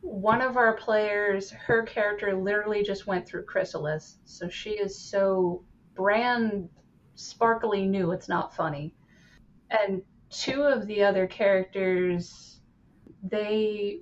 one 0.00 0.40
of 0.40 0.56
our 0.56 0.76
players, 0.76 1.50
her 1.50 1.84
character 1.84 2.34
literally 2.34 2.82
just 2.82 3.06
went 3.06 3.26
through 3.26 3.44
Chrysalis, 3.44 4.18
so 4.24 4.48
she 4.48 4.70
is 4.70 4.98
so 4.98 5.64
brand 5.94 6.68
sparkly 7.14 7.86
new. 7.86 8.12
It's 8.12 8.28
not 8.28 8.54
funny, 8.54 8.94
and 9.70 10.02
two 10.30 10.62
of 10.62 10.86
the 10.86 11.04
other 11.04 11.26
characters, 11.26 12.60
they 13.22 14.00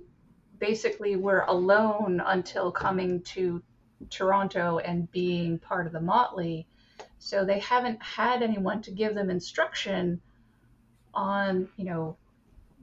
basically 0.59 1.15
were 1.15 1.41
alone 1.47 2.21
until 2.25 2.71
coming 2.71 3.21
to 3.23 3.61
Toronto 4.09 4.79
and 4.79 5.11
being 5.11 5.59
part 5.59 5.87
of 5.87 5.93
the 5.93 6.01
Motley. 6.01 6.67
So 7.19 7.45
they 7.45 7.59
haven't 7.59 8.01
had 8.01 8.41
anyone 8.41 8.81
to 8.83 8.91
give 8.91 9.13
them 9.13 9.29
instruction 9.29 10.21
on, 11.13 11.67
you 11.77 11.85
know, 11.85 12.17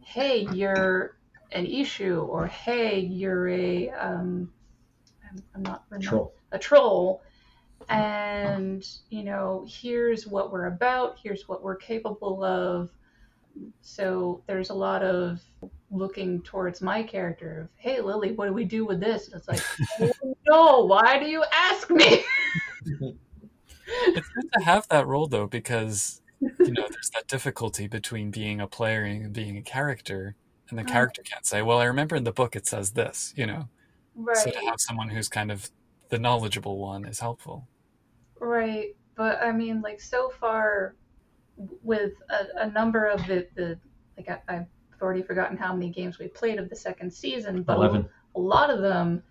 hey, 0.05 0.47
you're 0.53 1.17
an 1.53 1.67
Eshu, 1.67 2.27
or 2.29 2.47
hey, 2.47 2.99
you're 3.01 3.49
a, 3.49 3.91
um, 3.91 4.53
I'm, 5.31 5.43
I'm 5.55 5.63
not 5.63 5.85
Troll. 6.01 6.33
a 6.53 6.59
troll, 6.59 7.23
and 7.89 8.87
you 9.11 9.25
know, 9.25 9.67
here's 9.69 10.27
what 10.27 10.53
we're 10.53 10.67
about, 10.67 11.19
here's 11.23 11.49
what 11.49 11.63
we're 11.63 11.77
capable 11.77 12.45
of. 12.45 12.91
So 13.81 14.43
there's 14.47 14.71
a 14.71 14.75
lot 14.75 15.03
of 15.03 15.41
looking 15.91 16.43
towards 16.43 16.81
my 16.81 17.03
character 17.03 17.63
of, 17.63 17.69
hey, 17.77 18.01
Lily, 18.01 18.33
what 18.33 18.47
do 18.47 18.53
we 18.53 18.65
do 18.65 18.85
with 18.85 19.01
this? 19.01 19.27
And 19.27 19.37
it's 19.37 19.49
like, 19.49 19.63
oh, 20.23 20.37
no, 20.49 20.85
why 20.85 21.19
do 21.19 21.27
you 21.27 21.45
ask 21.53 21.91
me? 21.91 22.25
It's 22.87 24.29
good 24.29 24.53
to 24.59 24.65
have 24.65 24.87
that 24.89 25.07
role 25.07 25.27
though, 25.27 25.47
because 25.47 26.21
you 26.41 26.73
know 26.73 26.87
there's 26.91 27.11
that 27.15 27.27
difficulty 27.29 27.87
between 27.87 28.31
being 28.31 28.61
a 28.61 28.67
player 28.67 29.05
and 29.05 29.33
being 29.33 29.57
a 29.57 29.63
character, 29.63 30.35
and 30.71 30.79
the 30.79 30.85
Mm. 30.85 30.89
character 30.89 31.23
can't 31.23 31.47
say, 31.47 31.63
"Well, 31.63 31.79
I 31.79 31.85
remember 31.85 32.17
in 32.17 32.25
the 32.25 32.33
book 32.33 32.57
it 32.57 32.67
says 32.67 32.93
this," 32.93 33.33
you 33.37 33.47
know. 33.47 33.69
So 34.35 34.51
to 34.51 34.59
have 34.67 34.81
someone 34.81 35.09
who's 35.09 35.29
kind 35.29 35.51
of 35.51 35.71
the 36.11 36.19
knowledgeable 36.19 36.79
one 36.79 37.05
is 37.05 37.21
helpful. 37.21 37.69
Right, 38.41 38.97
but 39.17 39.41
I 39.43 39.53
mean, 39.53 39.81
like 39.81 40.01
so 40.01 40.31
far, 40.31 40.95
with 41.83 42.13
a, 42.31 42.63
a 42.67 42.71
number 42.71 43.07
of 43.07 43.27
the, 43.27 43.47
the 43.55 43.79
like 44.17 44.29
I, 44.29 44.41
I've 44.49 44.67
already 45.03 45.23
forgotten 45.23 45.57
how 45.57 45.73
many 45.75 45.91
games 45.91 46.19
we 46.19 46.29
played 46.29 46.59
of 46.59 46.69
the 46.69 46.77
second 46.77 47.13
season, 47.13 47.63
but 47.63 47.75
a- 47.75 47.77
11. 47.77 48.09
a 48.37 48.41
lot 48.41 48.71
of 48.71 48.81
them, 48.81 49.23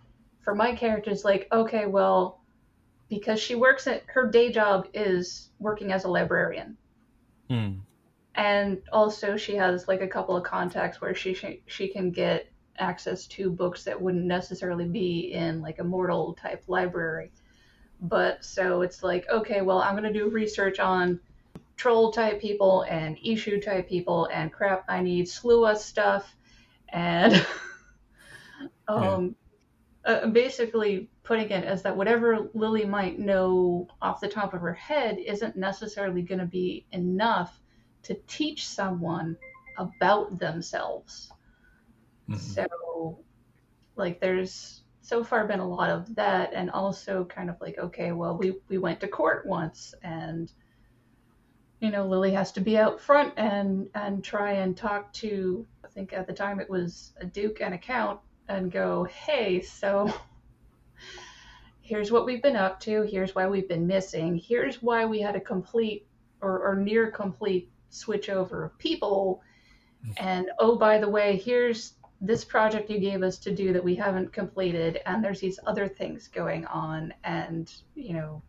for 0.41 0.55
my 0.55 0.73
characters, 0.75 1.23
like 1.25 1.47
okay, 1.51 1.85
well, 1.85 2.41
because 3.09 3.39
she 3.39 3.55
works 3.55 3.87
at 3.87 4.03
her 4.07 4.29
day 4.29 4.51
job 4.51 4.87
is 4.93 5.51
working 5.59 5.91
as 5.91 6.03
a 6.03 6.09
librarian, 6.09 6.77
Hmm. 7.49 7.73
and 8.35 8.81
also 8.91 9.37
she 9.37 9.55
has 9.55 9.87
like 9.87 10.01
a 10.01 10.07
couple 10.07 10.35
of 10.35 10.43
contacts 10.43 10.99
where 10.99 11.15
she 11.15 11.33
she, 11.33 11.61
she 11.65 11.87
can 11.87 12.11
get 12.11 12.51
access 12.77 13.25
to 13.27 13.49
books 13.49 13.83
that 13.85 13.99
wouldn't 13.99 14.25
necessarily 14.25 14.85
be 14.85 15.31
in 15.33 15.61
like 15.61 15.79
a 15.79 15.83
mortal 15.83 16.33
type 16.33 16.63
library 16.67 17.31
but 18.01 18.43
so 18.43 18.81
it's 18.81 19.01
like 19.01 19.27
okay 19.29 19.61
well 19.61 19.79
i'm 19.79 19.95
going 19.95 20.11
to 20.11 20.17
do 20.17 20.29
research 20.29 20.79
on 20.79 21.19
troll 21.75 22.11
type 22.11 22.39
people 22.41 22.83
and 22.83 23.17
eshu 23.17 23.63
type 23.63 23.87
people 23.87 24.27
and 24.31 24.51
crap 24.51 24.83
i 24.87 25.01
need 25.01 25.25
sluagh 25.25 25.77
stuff 25.77 26.35
and 26.89 27.45
um 28.87 29.35
uh, 30.07 30.27
basically 30.27 31.09
putting 31.23 31.49
it 31.51 31.65
as 31.65 31.83
that 31.83 31.95
whatever 31.95 32.49
lily 32.53 32.85
might 32.85 33.19
know 33.19 33.87
off 34.01 34.21
the 34.21 34.29
top 34.29 34.53
of 34.53 34.61
her 34.61 34.73
head 34.73 35.19
isn't 35.19 35.57
necessarily 35.57 36.21
going 36.23 36.39
to 36.39 36.45
be 36.45 36.85
enough 36.93 37.59
to 38.03 38.15
teach 38.27 38.67
someone 38.67 39.37
about 39.77 40.39
themselves 40.39 41.31
Mhm. 42.29 42.37
so 42.37 43.19
like 43.95 44.19
there's 44.19 44.83
so 45.01 45.23
far 45.23 45.47
been 45.47 45.59
a 45.59 45.67
lot 45.67 45.89
of 45.89 46.15
that 46.15 46.53
and 46.53 46.71
also 46.71 47.25
kind 47.25 47.49
of 47.49 47.59
like 47.61 47.77
okay 47.77 48.11
well 48.13 48.37
we 48.37 48.59
we 48.69 48.77
went 48.77 48.99
to 49.01 49.07
court 49.07 49.45
once 49.45 49.93
and 50.03 50.51
you 51.79 51.91
know 51.91 52.07
lily 52.07 52.31
has 52.31 52.51
to 52.53 52.61
be 52.61 52.77
out 52.77 52.99
front 52.99 53.33
and 53.37 53.89
and 53.95 54.23
try 54.23 54.53
and 54.53 54.77
talk 54.77 55.11
to 55.13 55.65
i 55.85 55.87
think 55.87 56.13
at 56.13 56.27
the 56.27 56.33
time 56.33 56.59
it 56.59 56.69
was 56.69 57.13
a 57.21 57.25
duke 57.25 57.61
and 57.61 57.73
a 57.73 57.77
count 57.77 58.19
and 58.49 58.71
go 58.71 59.03
hey 59.03 59.61
so 59.61 60.13
here's 61.87 62.11
what 62.11 62.25
we've 62.25 62.41
been 62.41 62.57
up 62.57 62.81
to. 62.81 63.03
Here's 63.03 63.33
why 63.33 63.47
we've 63.47 63.67
been 63.67 63.87
missing. 63.87 64.35
Here's 64.35 64.83
why 64.83 65.05
we 65.05 65.21
had 65.21 65.37
a 65.37 65.39
complete 65.39 66.05
or, 66.41 66.59
or 66.59 66.75
near 66.75 67.09
complete 67.09 67.71
switch 67.89 68.29
over 68.29 68.65
of 68.65 68.77
people. 68.77 69.41
And 70.17 70.49
oh 70.59 70.77
by 70.77 70.97
the 70.97 71.09
way 71.09 71.37
here's 71.37 71.93
this 72.19 72.43
project 72.43 72.89
you 72.89 72.99
gave 72.99 73.23
us 73.23 73.37
to 73.39 73.55
do 73.55 73.71
that 73.71 73.83
we 73.83 73.95
haven't 73.95 74.33
completed. 74.33 74.99
And 75.05 75.23
there's 75.23 75.39
these 75.39 75.59
other 75.65 75.87
things 75.87 76.27
going 76.27 76.65
on. 76.65 77.13
And 77.23 77.73
you 77.95 78.13
know 78.13 78.41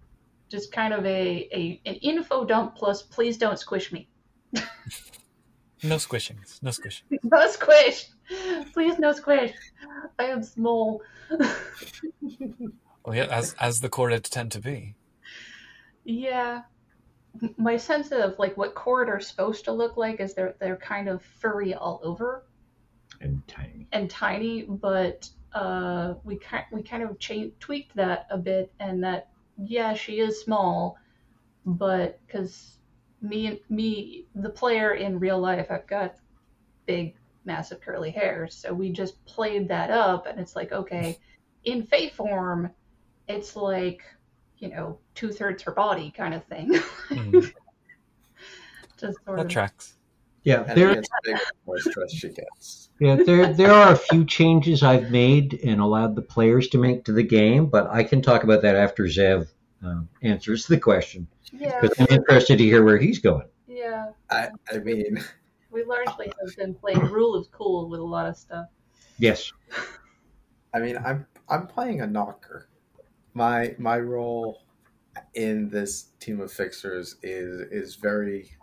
just 0.48 0.72
kind 0.72 0.92
of 0.92 1.06
a, 1.06 1.48
a 1.52 1.80
an 1.86 1.94
info 1.96 2.44
dump 2.44 2.74
plus 2.74 3.02
please 3.02 3.38
don't 3.38 3.58
squish 3.58 3.92
me. 3.92 4.08
No 5.84 5.94
squishings. 5.94 6.60
No 6.60 6.72
squishing. 6.72 7.06
no 7.22 7.48
squish 7.48 8.08
please 8.72 8.98
no 8.98 9.12
squish 9.12 9.52
i 10.18 10.24
am 10.24 10.42
small 10.42 11.02
Well, 13.04 13.16
yeah, 13.16 13.24
as 13.26 13.54
as 13.58 13.80
the 13.80 13.88
korreds 13.90 14.28
tend 14.28 14.52
to 14.52 14.60
be. 14.60 14.94
yeah 16.04 16.62
my 17.56 17.76
sense 17.76 18.10
of 18.12 18.38
like 18.38 18.56
what 18.56 18.74
korred's 18.74 19.26
supposed 19.26 19.64
to 19.64 19.72
look 19.72 19.96
like 19.96 20.20
is 20.20 20.34
they're 20.34 20.54
they're 20.60 20.76
kind 20.76 21.08
of 21.08 21.22
furry 21.22 21.74
all 21.74 22.00
over 22.02 22.44
And 23.20 23.46
tiny. 23.48 23.88
and 23.92 24.10
tiny, 24.10 24.62
but 24.62 25.28
uh, 25.52 26.14
we 26.24 26.36
kind 26.38 26.64
we 26.72 26.82
kind 26.82 27.02
of 27.02 27.18
cha- 27.18 27.50
tweaked 27.60 27.94
that 27.96 28.26
a 28.30 28.38
bit, 28.38 28.72
and 28.80 29.02
that 29.04 29.30
yeah, 29.56 29.94
she 29.94 30.20
is 30.20 30.40
small, 30.42 30.98
but 31.66 32.20
because 32.26 32.78
me 33.22 33.62
me 33.68 34.26
the 34.34 34.50
player 34.50 34.94
in 34.94 35.18
real 35.18 35.38
life, 35.40 35.68
I've 35.70 35.86
got 35.86 36.16
big, 36.86 37.16
massive 37.48 37.80
curly 37.80 38.12
hair, 38.12 38.46
so 38.48 38.72
we 38.72 38.90
just 38.92 39.24
played 39.24 39.68
that 39.68 39.90
up, 39.90 40.26
and 40.26 40.38
it's 40.38 40.54
like 40.54 40.70
okay, 40.72 41.18
in 41.64 41.82
Fae 41.84 42.10
form, 42.10 42.70
it's 43.28 43.56
like 43.56 44.02
you 44.58 44.68
know 44.68 44.98
two 45.16 45.32
thirds 45.32 45.62
her 45.64 45.72
body 45.72 46.12
kind 46.16 46.34
of 46.34 46.44
thing, 46.44 46.74
Hmm. 47.08 47.40
just 49.00 49.18
sort 49.24 49.38
That 49.38 49.46
of. 49.46 49.50
tracks. 49.50 49.94
Yeah, 50.44 50.64
And 50.66 50.78
there, 50.78 51.02
bigger 51.24 51.38
more 51.66 51.78
stress 51.78 52.12
she 52.12 52.28
gets. 52.28 52.88
yeah, 53.00 53.16
there, 53.16 53.52
there 53.52 53.72
are 53.72 53.92
a 53.92 53.96
few 53.96 54.24
changes 54.24 54.82
I've 54.82 55.10
made 55.10 55.60
and 55.64 55.80
allowed 55.80 56.14
the 56.16 56.22
players 56.22 56.68
to 56.68 56.78
make 56.78 57.04
to 57.04 57.12
the 57.12 57.22
game, 57.24 57.66
but 57.66 57.88
I 57.90 58.02
can 58.02 58.22
talk 58.22 58.44
about 58.44 58.62
that 58.62 58.74
after 58.76 59.02
Zev 59.04 59.48
um, 59.82 60.08
answers 60.22 60.66
the 60.66 60.78
question 60.78 61.26
Yeah, 61.52 61.78
because 61.80 61.98
I'm 62.00 62.06
interested 62.16 62.56
to 62.58 62.64
hear 62.64 62.82
where 62.84 62.96
he's 62.98 63.18
going. 63.18 63.46
yeah. 63.66 64.12
I, 64.30 64.48
I 64.72 64.78
mean, 64.78 65.18
We 65.78 65.84
largely 65.84 66.32
have 66.40 66.56
been 66.56 66.74
playing 66.74 66.98
rule 66.98 67.36
of 67.36 67.52
cool 67.52 67.88
with 67.88 68.00
a 68.00 68.04
lot 68.04 68.26
of 68.26 68.36
stuff. 68.36 68.66
Yes. 69.16 69.52
I 70.74 70.80
mean, 70.80 70.96
I'm 70.96 71.24
I'm 71.48 71.68
playing 71.68 72.00
a 72.00 72.04
nocker. 72.04 72.64
My 73.32 73.76
my 73.78 74.00
role 74.00 74.62
in 75.34 75.68
this 75.68 76.08
team 76.18 76.40
of 76.40 76.50
fixers 76.50 77.14
is 77.22 77.60
is 77.70 77.94
very 77.94 78.56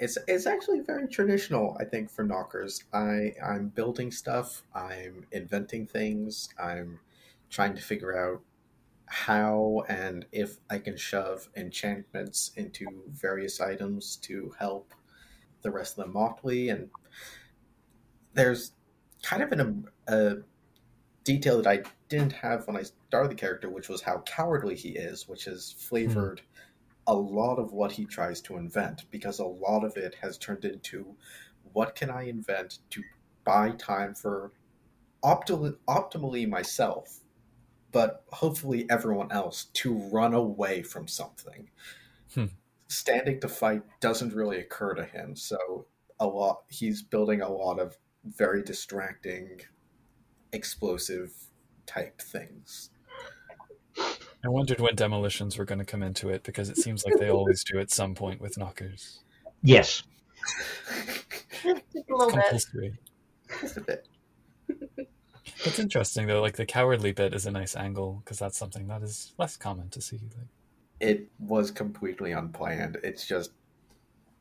it's 0.00 0.16
it's 0.26 0.46
actually 0.46 0.80
very 0.80 1.06
traditional, 1.06 1.76
I 1.78 1.84
think, 1.84 2.08
for 2.10 2.24
nockers. 2.24 2.82
I 2.94 3.34
I'm 3.44 3.68
building 3.68 4.10
stuff, 4.10 4.62
I'm 4.74 5.26
inventing 5.32 5.86
things, 5.86 6.48
I'm 6.58 6.98
trying 7.50 7.74
to 7.74 7.82
figure 7.82 8.18
out 8.18 8.40
how 9.04 9.84
and 9.86 10.24
if 10.32 10.56
I 10.70 10.78
can 10.78 10.96
shove 10.96 11.50
enchantments 11.54 12.52
into 12.56 12.86
various 13.10 13.60
items 13.60 14.16
to 14.22 14.54
help 14.58 14.94
the 15.62 15.70
rest 15.70 15.98
of 15.98 16.06
the 16.06 16.10
motley 16.12 16.68
and 16.68 16.90
there's 18.34 18.72
kind 19.22 19.42
of 19.42 19.52
an, 19.52 19.88
a 20.08 20.36
detail 21.24 21.62
that 21.62 21.68
I 21.68 21.82
didn't 22.08 22.32
have 22.32 22.66
when 22.66 22.76
I 22.76 22.82
started 22.82 23.30
the 23.30 23.36
character, 23.36 23.68
which 23.68 23.88
was 23.88 24.02
how 24.02 24.18
cowardly 24.20 24.74
he 24.74 24.90
is, 24.90 25.28
which 25.28 25.44
has 25.44 25.72
flavored 25.78 26.42
a 27.06 27.14
lot 27.14 27.56
of 27.56 27.72
what 27.72 27.92
he 27.92 28.04
tries 28.04 28.40
to 28.42 28.56
invent 28.56 29.04
because 29.10 29.38
a 29.38 29.44
lot 29.44 29.84
of 29.84 29.96
it 29.96 30.14
has 30.20 30.38
turned 30.38 30.64
into 30.64 31.14
what 31.72 31.94
can 31.94 32.10
I 32.10 32.24
invent 32.24 32.78
to 32.90 33.02
buy 33.44 33.70
time 33.72 34.14
for 34.14 34.52
optimally, 35.24 35.76
optimally 35.88 36.48
myself, 36.48 37.20
but 37.90 38.24
hopefully 38.32 38.86
everyone 38.90 39.32
else 39.32 39.64
to 39.74 39.94
run 39.94 40.34
away 40.34 40.82
from 40.82 41.08
something. 41.08 41.68
Hmm. 42.34 42.46
Standing 42.92 43.40
to 43.40 43.48
fight 43.48 43.82
doesn't 44.00 44.34
really 44.34 44.58
occur 44.58 44.92
to 44.92 45.04
him, 45.04 45.34
so 45.34 45.86
a 46.20 46.26
lot 46.26 46.64
he's 46.68 47.02
building 47.02 47.40
a 47.40 47.48
lot 47.48 47.80
of 47.80 47.96
very 48.24 48.62
distracting, 48.62 49.60
explosive 50.52 51.32
type 51.86 52.20
things. 52.20 52.90
I 53.98 54.48
wondered 54.48 54.80
when 54.80 54.94
demolitions 54.94 55.56
were 55.56 55.64
going 55.64 55.78
to 55.78 55.86
come 55.86 56.02
into 56.02 56.28
it 56.28 56.42
because 56.44 56.68
it 56.68 56.76
seems 56.76 57.04
like 57.04 57.16
they 57.18 57.30
always 57.30 57.64
do 57.64 57.78
at 57.78 57.90
some 57.90 58.14
point 58.14 58.42
with 58.42 58.56
nockers. 58.56 59.20
Yes. 59.62 60.02
Just 61.62 62.10
a 62.10 62.16
little 62.16 62.26
bit. 62.26 62.44
Compulsory. 62.44 62.98
Just 63.60 63.76
a 63.78 63.80
bit. 63.80 64.08
That's 65.64 65.78
interesting 65.78 66.26
though. 66.26 66.42
Like 66.42 66.56
the 66.56 66.66
cowardly 66.66 67.12
bit 67.12 67.32
is 67.32 67.46
a 67.46 67.50
nice 67.50 67.74
angle 67.74 68.20
because 68.24 68.38
that's 68.38 68.58
something 68.58 68.88
that 68.88 69.02
is 69.02 69.32
less 69.38 69.56
common 69.56 69.88
to 69.90 70.02
see. 70.02 70.18
Like, 70.36 70.48
It 71.02 71.28
was 71.38 71.70
completely 71.70 72.32
unplanned. 72.32 72.96
It's 73.02 73.26
just 73.26 73.50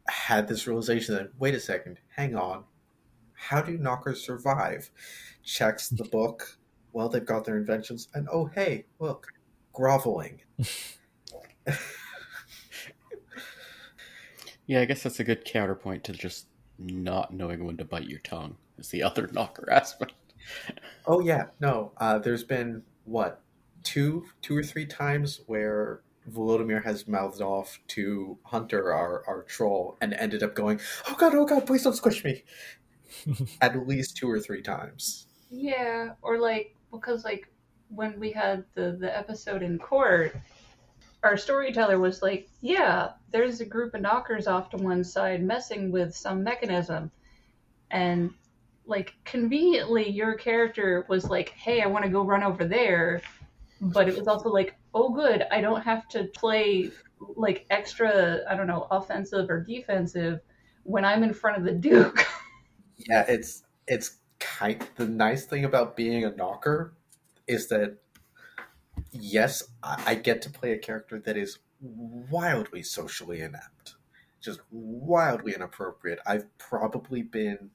had 0.08 0.48
this 0.48 0.68
realization 0.68 1.16
that 1.16 1.32
wait 1.40 1.56
a 1.56 1.60
second, 1.60 2.00
hang 2.16 2.36
on. 2.36 2.64
How 3.34 3.62
do 3.62 3.78
nockers 3.78 4.18
survive? 4.18 4.92
Checks 5.44 5.90
the 5.90 6.06
book. 6.06 6.58
Well, 6.94 7.10
they've 7.10 7.26
got 7.26 7.46
their 7.46 7.58
inventions, 7.58 8.08
and 8.14 8.28
oh 8.32 8.46
hey, 8.46 8.86
look, 9.00 9.28
groveling. 9.74 10.42
Yeah, 14.72 14.80
I 14.80 14.86
guess 14.86 15.04
that's 15.04 15.20
a 15.20 15.26
good 15.26 15.44
counterpoint 15.44 16.06
to 16.06 16.14
just 16.14 16.48
not 16.80 17.34
knowing 17.34 17.66
when 17.66 17.76
to 17.76 17.84
bite 17.84 18.08
your 18.08 18.20
tongue. 18.20 18.56
Is 18.78 18.88
the 18.88 19.04
other 19.04 19.28
nocker 19.34 19.68
aspect. 19.70 20.14
Oh 21.06 21.20
yeah, 21.20 21.48
no. 21.60 21.92
Uh, 21.98 22.20
there's 22.20 22.46
been 22.46 22.84
what 23.04 23.42
two, 23.84 24.28
two 24.42 24.56
or 24.56 24.64
three 24.64 24.86
times 24.86 25.42
where 25.46 26.00
Volodymyr 26.30 26.84
has 26.84 27.08
mouthed 27.08 27.42
off 27.42 27.80
to 27.90 28.38
Hunter, 28.44 28.94
our 28.94 29.24
our 29.28 29.44
troll, 29.44 29.98
and 30.02 30.14
ended 30.14 30.44
up 30.44 30.56
going, 30.56 30.80
"Oh 31.08 31.16
god, 31.18 31.34
oh 31.36 31.46
god, 31.46 31.66
please 31.66 31.84
don't 31.84 31.96
squish 31.96 32.24
me." 32.24 32.44
At 33.62 33.88
least 33.88 34.18
two 34.18 34.30
or 34.30 34.40
three 34.40 34.62
times. 34.62 35.28
Yeah, 35.50 36.14
or 36.22 36.40
like 36.40 36.76
because 36.92 37.26
like 37.26 37.52
when 37.90 38.20
we 38.20 38.32
had 38.32 38.64
the 38.76 38.98
the 39.00 39.16
episode 39.16 39.64
in 39.64 39.80
court, 39.80 40.36
our 41.24 41.38
storyteller 41.38 42.00
was 42.00 42.22
like, 42.22 42.48
"Yeah, 42.62 43.12
there's 43.32 43.60
a 43.60 43.66
group 43.66 43.94
of 43.96 44.02
nockers 44.02 44.48
off 44.48 44.70
to 44.72 44.78
one 44.78 45.04
side 45.04 45.44
messing 45.44 45.92
with 45.92 46.16
some 46.16 46.44
mechanism," 46.44 47.12
and 47.90 48.32
like 48.86 49.14
conveniently, 49.26 50.10
your 50.10 50.36
character 50.36 51.06
was 51.10 51.30
like, 51.30 51.50
"Hey, 51.50 51.82
I 51.82 51.88
want 51.88 52.06
to 52.06 52.12
go 52.12 52.24
run 52.24 52.44
over 52.44 52.66
there," 52.66 53.22
but 53.82 54.08
it 54.08 54.18
was 54.18 54.28
also 54.28 54.50
like, 54.50 54.76
"Oh, 54.94 55.10
good, 55.10 55.44
I 55.52 55.60
don't 55.60 55.82
have 55.82 56.08
to 56.10 56.26
play 56.26 56.92
like 57.20 57.66
extra, 57.70 58.40
I 58.50 58.56
don't 58.56 58.68
know, 58.68 58.88
offensive 58.92 59.50
or 59.50 59.60
defensive 59.60 60.40
when 60.84 61.04
I'm 61.04 61.24
in 61.24 61.34
front 61.34 61.58
of 61.58 61.64
the 61.64 61.74
Duke." 61.74 62.26
Yeah, 63.10 63.26
it's 63.28 63.64
it's 63.88 64.20
kind. 64.40 64.88
The 64.96 65.08
nice 65.08 65.46
thing 65.46 65.66
about 65.66 65.96
being 65.96 66.24
a 66.24 66.30
nocker 66.30 66.92
is 67.48 67.68
that 67.70 67.98
yes, 69.12 69.64
I, 69.82 70.04
I 70.06 70.16
get 70.16 70.42
to 70.44 70.50
play 70.52 70.74
a 70.74 70.78
character 70.78 71.20
that 71.20 71.36
is 71.36 71.60
wildly 71.80 72.84
socially 72.84 73.42
inept, 73.42 73.96
just 74.40 74.60
wildly 74.70 75.54
inappropriate. 75.56 76.20
I've 76.28 76.46
probably 76.58 77.24
been 77.24 77.72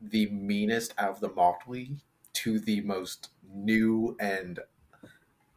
the 0.00 0.30
meanest 0.30 0.94
out 0.98 1.10
of 1.10 1.20
the 1.20 1.28
motley 1.28 1.98
to 2.34 2.58
the 2.58 2.80
most 2.80 3.30
new 3.52 4.16
and 4.18 4.58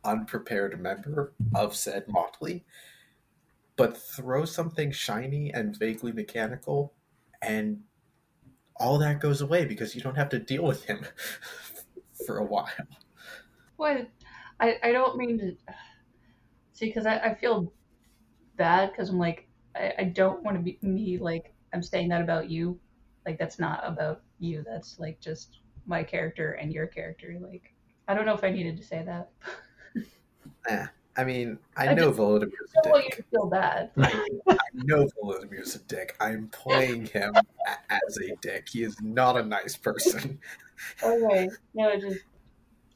unprepared 0.05 0.79
member 0.79 1.33
of 1.53 1.75
said 1.75 2.07
motley. 2.07 2.65
But 3.77 3.97
throw 3.97 4.45
something 4.45 4.91
shiny 4.91 5.51
and 5.53 5.77
vaguely 5.77 6.13
mechanical, 6.13 6.93
and 7.41 7.81
all 8.77 8.97
that 8.99 9.19
goes 9.19 9.41
away 9.41 9.65
because 9.65 9.95
you 9.95 10.01
don't 10.01 10.15
have 10.15 10.29
to 10.29 10.39
deal 10.39 10.63
with 10.63 10.85
him 10.85 11.05
for 12.25 12.37
a 12.37 12.45
while. 12.45 12.69
What? 13.75 14.07
I, 14.59 14.75
I 14.83 14.91
don't 14.91 15.17
mean 15.17 15.37
to 15.39 15.55
see 16.73 16.87
because 16.87 17.05
I, 17.05 17.17
I 17.17 17.35
feel 17.35 17.73
bad 18.55 18.91
because 18.91 19.09
I'm 19.09 19.17
like 19.17 19.47
I, 19.75 19.93
I 19.99 20.03
don't 20.05 20.43
want 20.43 20.57
to 20.57 20.63
be 20.63 20.77
me 20.81 21.17
like 21.17 21.53
I'm 21.73 21.83
saying 21.83 22.09
that 22.09 22.21
about 22.21 22.49
you 22.49 22.79
like 23.25 23.37
that's 23.37 23.59
not 23.59 23.81
about 23.83 24.21
you 24.39 24.63
that's 24.65 24.99
like 24.99 25.19
just 25.19 25.59
my 25.85 26.03
character 26.03 26.53
and 26.53 26.71
your 26.71 26.87
character 26.87 27.37
like 27.41 27.73
I 28.07 28.13
don't 28.13 28.25
know 28.25 28.33
if 28.35 28.43
I 28.43 28.49
needed 28.49 28.77
to 28.77 28.83
say 28.83 29.03
that 29.03 29.29
Eh, 30.67 30.85
I 31.15 31.23
mean, 31.23 31.59
I, 31.77 31.89
I 31.89 31.93
know 31.93 32.07
just- 32.07 32.19
Volodymyr's 32.19 32.73
I 32.75 32.79
a 32.79 32.83
don't 32.91 32.95
you 33.03 33.09
dick. 33.09 33.15
to 33.17 33.23
feel 33.31 33.45
bad 33.47 33.91
I 33.97 34.57
know 34.73 35.07
Volodymyr's 35.21 35.75
a 35.75 35.79
dick. 35.79 36.15
I'm 36.19 36.47
playing 36.47 37.05
him 37.05 37.33
a- 37.35 37.93
as 37.93 38.17
a 38.17 38.35
dick. 38.41 38.67
He 38.69 38.81
is 38.83 38.99
not 39.01 39.37
a 39.37 39.43
nice 39.43 39.75
person. 39.77 40.39
okay 41.03 41.49
no 41.75 41.89
it 41.89 42.01
just 42.01 42.19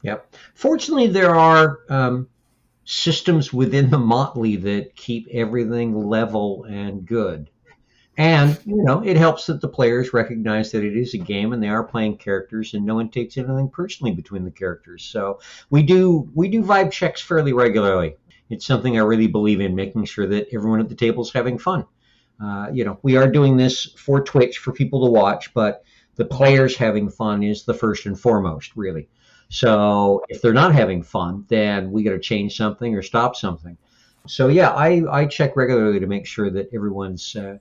Yep. 0.01 0.33
Fortunately, 0.55 1.07
there 1.07 1.35
are 1.35 1.79
um, 1.89 2.27
systems 2.85 3.51
within 3.53 3.89
the 3.89 3.99
Motley 3.99 4.55
that 4.55 4.95
keep 4.95 5.27
everything 5.31 5.93
level 6.07 6.63
and 6.63 7.05
good. 7.05 7.49
And, 8.19 8.59
you 8.65 8.83
know, 8.83 9.01
it 9.01 9.15
helps 9.15 9.45
that 9.45 9.61
the 9.61 9.69
players 9.69 10.11
recognize 10.11 10.73
that 10.73 10.83
it 10.83 10.97
is 10.97 11.13
a 11.13 11.17
game 11.17 11.53
and 11.53 11.63
they 11.63 11.69
are 11.69 11.85
playing 11.85 12.17
characters 12.17 12.73
and 12.73 12.85
no 12.85 12.95
one 12.95 13.07
takes 13.07 13.37
anything 13.37 13.69
personally 13.69 14.11
between 14.11 14.43
the 14.43 14.51
characters. 14.51 15.05
So 15.05 15.39
we 15.69 15.83
do 15.83 16.29
we 16.35 16.49
do 16.49 16.61
vibe 16.61 16.91
checks 16.91 17.21
fairly 17.21 17.53
regularly. 17.53 18.17
It's 18.49 18.65
something 18.65 18.97
I 18.97 19.03
really 19.03 19.27
believe 19.27 19.61
in, 19.61 19.73
making 19.73 20.03
sure 20.03 20.27
that 20.27 20.47
everyone 20.53 20.81
at 20.81 20.89
the 20.89 20.95
table 20.95 21.23
is 21.23 21.31
having 21.31 21.57
fun. 21.57 21.85
Uh, 22.43 22.67
you 22.73 22.83
know, 22.83 22.99
we 23.03 23.15
are 23.15 23.31
doing 23.31 23.55
this 23.55 23.85
for 23.85 24.21
Twitch 24.21 24.57
for 24.57 24.73
people 24.73 25.05
to 25.05 25.11
watch, 25.11 25.53
but 25.53 25.85
the 26.15 26.25
players 26.25 26.75
having 26.75 27.09
fun 27.09 27.41
is 27.41 27.63
the 27.63 27.73
first 27.73 28.05
and 28.05 28.19
foremost, 28.19 28.73
really. 28.75 29.07
So 29.47 30.23
if 30.27 30.41
they're 30.41 30.51
not 30.51 30.75
having 30.75 31.03
fun, 31.03 31.45
then 31.47 31.89
we 31.89 32.03
got 32.03 32.11
to 32.11 32.19
change 32.19 32.57
something 32.57 32.93
or 32.95 33.01
stop 33.01 33.37
something. 33.37 33.77
So 34.27 34.49
yeah, 34.49 34.71
I, 34.71 35.03
I 35.09 35.25
check 35.25 35.55
regularly 35.55 36.01
to 36.01 36.07
make 36.07 36.25
sure 36.25 36.49
that 36.49 36.67
everyone's 36.73 37.33
uh, 37.33 37.59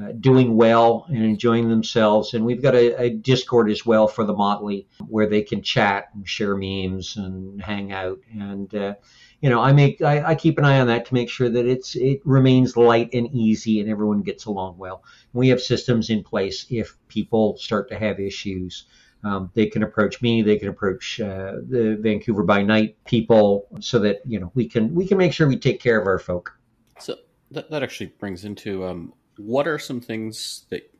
uh, 0.00 0.12
doing 0.12 0.56
well 0.56 1.06
and 1.08 1.24
enjoying 1.24 1.68
themselves. 1.68 2.34
And 2.34 2.44
we've 2.44 2.62
got 2.62 2.74
a, 2.74 3.02
a 3.02 3.10
Discord 3.10 3.70
as 3.70 3.84
well 3.84 4.06
for 4.06 4.24
the 4.24 4.32
Motley 4.34 4.86
where 5.08 5.26
they 5.26 5.42
can 5.42 5.62
chat 5.62 6.08
and 6.14 6.28
share 6.28 6.56
memes 6.56 7.16
and 7.16 7.60
hang 7.60 7.92
out. 7.92 8.20
And 8.32 8.72
uh, 8.74 8.94
you 9.40 9.50
know, 9.50 9.60
I 9.60 9.72
make 9.72 10.02
I, 10.02 10.22
I 10.30 10.34
keep 10.34 10.58
an 10.58 10.64
eye 10.64 10.80
on 10.80 10.88
that 10.88 11.06
to 11.06 11.14
make 11.14 11.28
sure 11.28 11.48
that 11.48 11.66
it's 11.66 11.96
it 11.96 12.20
remains 12.24 12.76
light 12.76 13.10
and 13.12 13.28
easy 13.32 13.80
and 13.80 13.88
everyone 13.88 14.22
gets 14.22 14.46
along 14.46 14.78
well. 14.78 15.02
We 15.32 15.48
have 15.48 15.60
systems 15.60 16.10
in 16.10 16.22
place 16.22 16.66
if 16.70 16.96
people 17.08 17.56
start 17.56 17.88
to 17.90 17.98
have 17.98 18.20
issues. 18.20 18.84
Um, 19.24 19.50
they 19.54 19.66
can 19.66 19.82
approach 19.82 20.22
me. 20.22 20.42
They 20.42 20.58
can 20.58 20.68
approach 20.68 21.20
uh, 21.20 21.54
the 21.68 21.98
Vancouver 22.00 22.44
by 22.44 22.62
Night 22.62 22.96
people, 23.04 23.66
so 23.80 23.98
that 24.00 24.20
you 24.24 24.38
know 24.38 24.52
we 24.54 24.68
can 24.68 24.94
we 24.94 25.06
can 25.06 25.18
make 25.18 25.32
sure 25.32 25.48
we 25.48 25.58
take 25.58 25.80
care 25.80 26.00
of 26.00 26.06
our 26.06 26.20
folk. 26.20 26.56
So 27.00 27.16
that, 27.50 27.68
that 27.70 27.82
actually 27.82 28.12
brings 28.18 28.44
into 28.44 28.86
um, 28.86 29.12
what 29.38 29.66
are 29.68 29.78
some 29.78 30.00
things 30.00 30.66
that 30.70 30.92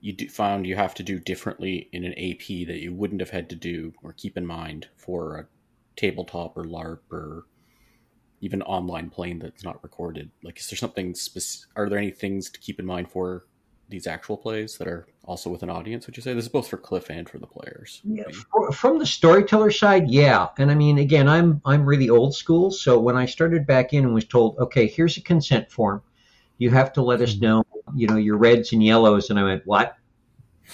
you 0.00 0.12
do, 0.12 0.28
found 0.28 0.66
you 0.66 0.76
have 0.76 0.94
to 0.94 1.02
do 1.02 1.18
differently 1.18 1.88
in 1.92 2.04
an 2.04 2.12
AP 2.12 2.66
that 2.66 2.80
you 2.82 2.92
wouldn't 2.92 3.20
have 3.20 3.30
had 3.30 3.48
to 3.50 3.56
do 3.56 3.92
or 4.02 4.12
keep 4.12 4.36
in 4.36 4.46
mind 4.46 4.88
for 4.96 5.36
a 5.36 5.46
tabletop 5.96 6.56
or 6.56 6.64
LARP 6.64 7.00
or 7.10 7.46
even 8.40 8.60
online 8.62 9.08
playing 9.08 9.38
that's 9.38 9.64
not 9.64 9.82
recorded? 9.82 10.30
Like, 10.42 10.58
is 10.58 10.68
there 10.68 10.76
something? 10.76 11.14
specific? 11.14 11.70
are 11.76 11.88
there 11.88 11.98
any 11.98 12.10
things 12.10 12.50
to 12.50 12.60
keep 12.60 12.78
in 12.78 12.86
mind 12.86 13.10
for 13.10 13.46
these 13.88 14.06
actual 14.06 14.36
plays 14.36 14.78
that 14.78 14.88
are 14.88 15.06
also 15.24 15.50
with 15.50 15.62
an 15.62 15.70
audience? 15.70 16.06
Would 16.06 16.16
you 16.16 16.22
say 16.22 16.34
this 16.34 16.44
is 16.44 16.50
both 16.50 16.68
for 16.68 16.76
Cliff 16.76 17.10
and 17.10 17.28
for 17.28 17.38
the 17.38 17.46
players? 17.46 18.00
Yeah, 18.04 18.24
fr- 18.30 18.72
from 18.72 18.98
the 18.98 19.06
storyteller 19.06 19.70
side, 19.70 20.10
yeah. 20.10 20.48
And 20.58 20.70
I 20.70 20.74
mean, 20.74 20.98
again, 20.98 21.28
I'm 21.28 21.60
I'm 21.64 21.84
really 21.84 22.10
old 22.10 22.34
school. 22.34 22.70
So 22.70 22.98
when 22.98 23.16
I 23.16 23.26
started 23.26 23.66
back 23.66 23.92
in 23.92 24.04
and 24.04 24.14
was 24.14 24.26
told, 24.26 24.58
okay, 24.58 24.86
here's 24.86 25.16
a 25.16 25.22
consent 25.22 25.70
form, 25.70 26.02
you 26.64 26.70
have 26.70 26.94
to 26.94 27.02
let 27.02 27.20
us 27.20 27.36
know, 27.36 27.62
you 27.94 28.06
know, 28.06 28.16
your 28.16 28.38
reds 28.38 28.72
and 28.72 28.82
yellows, 28.82 29.28
and 29.28 29.38
I 29.38 29.44
went, 29.44 29.66
what? 29.66 29.96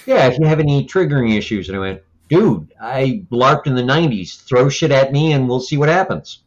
Yeah, 0.06 0.28
if 0.28 0.38
you 0.38 0.46
have 0.46 0.60
any 0.60 0.86
triggering 0.86 1.36
issues, 1.36 1.68
and 1.68 1.76
I 1.76 1.80
went, 1.80 2.02
dude, 2.28 2.72
I 2.80 3.24
larped 3.32 3.66
in 3.66 3.74
the 3.74 3.82
'90s. 3.82 4.40
Throw 4.44 4.68
shit 4.68 4.92
at 4.92 5.10
me, 5.10 5.32
and 5.32 5.48
we'll 5.48 5.58
see 5.58 5.76
what 5.76 5.88
happens. 5.88 6.38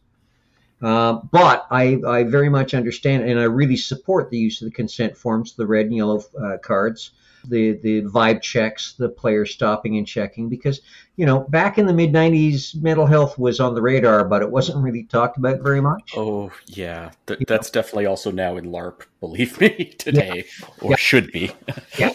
Uh, 0.80 1.20
but 1.30 1.66
I, 1.70 2.00
I 2.06 2.24
very 2.24 2.48
much 2.48 2.74
understand 2.74 3.24
and 3.24 3.38
I 3.38 3.44
really 3.44 3.76
support 3.76 4.30
the 4.30 4.38
use 4.38 4.60
of 4.60 4.66
the 4.66 4.74
consent 4.74 5.16
forms, 5.16 5.54
the 5.54 5.66
red 5.66 5.86
and 5.86 5.96
yellow 5.96 6.22
uh, 6.42 6.58
cards. 6.58 7.12
The 7.48 7.72
the 7.82 8.02
vibe 8.02 8.42
checks, 8.42 8.94
the 8.94 9.08
players 9.08 9.52
stopping 9.52 9.96
and 9.98 10.06
checking 10.06 10.48
because 10.48 10.80
you 11.16 11.26
know 11.26 11.40
back 11.50 11.78
in 11.78 11.86
the 11.86 11.92
mid 11.92 12.12
'90s, 12.12 12.80
mental 12.82 13.06
health 13.06 13.38
was 13.38 13.60
on 13.60 13.74
the 13.74 13.82
radar, 13.82 14.24
but 14.24 14.42
it 14.42 14.50
wasn't 14.50 14.82
really 14.82 15.04
talked 15.04 15.36
about 15.38 15.60
very 15.60 15.80
much. 15.80 16.12
Oh 16.16 16.50
yeah, 16.66 17.10
Th- 17.26 17.40
that's 17.46 17.70
definitely 17.70 18.06
also 18.06 18.30
now 18.30 18.56
in 18.56 18.66
LARP. 18.66 19.02
Believe 19.20 19.60
me, 19.60 19.94
today 19.98 20.44
or 20.80 20.90
Yeah. 20.90 20.96
should 20.96 21.30
be. 21.32 21.50
Yeah. 21.98 22.12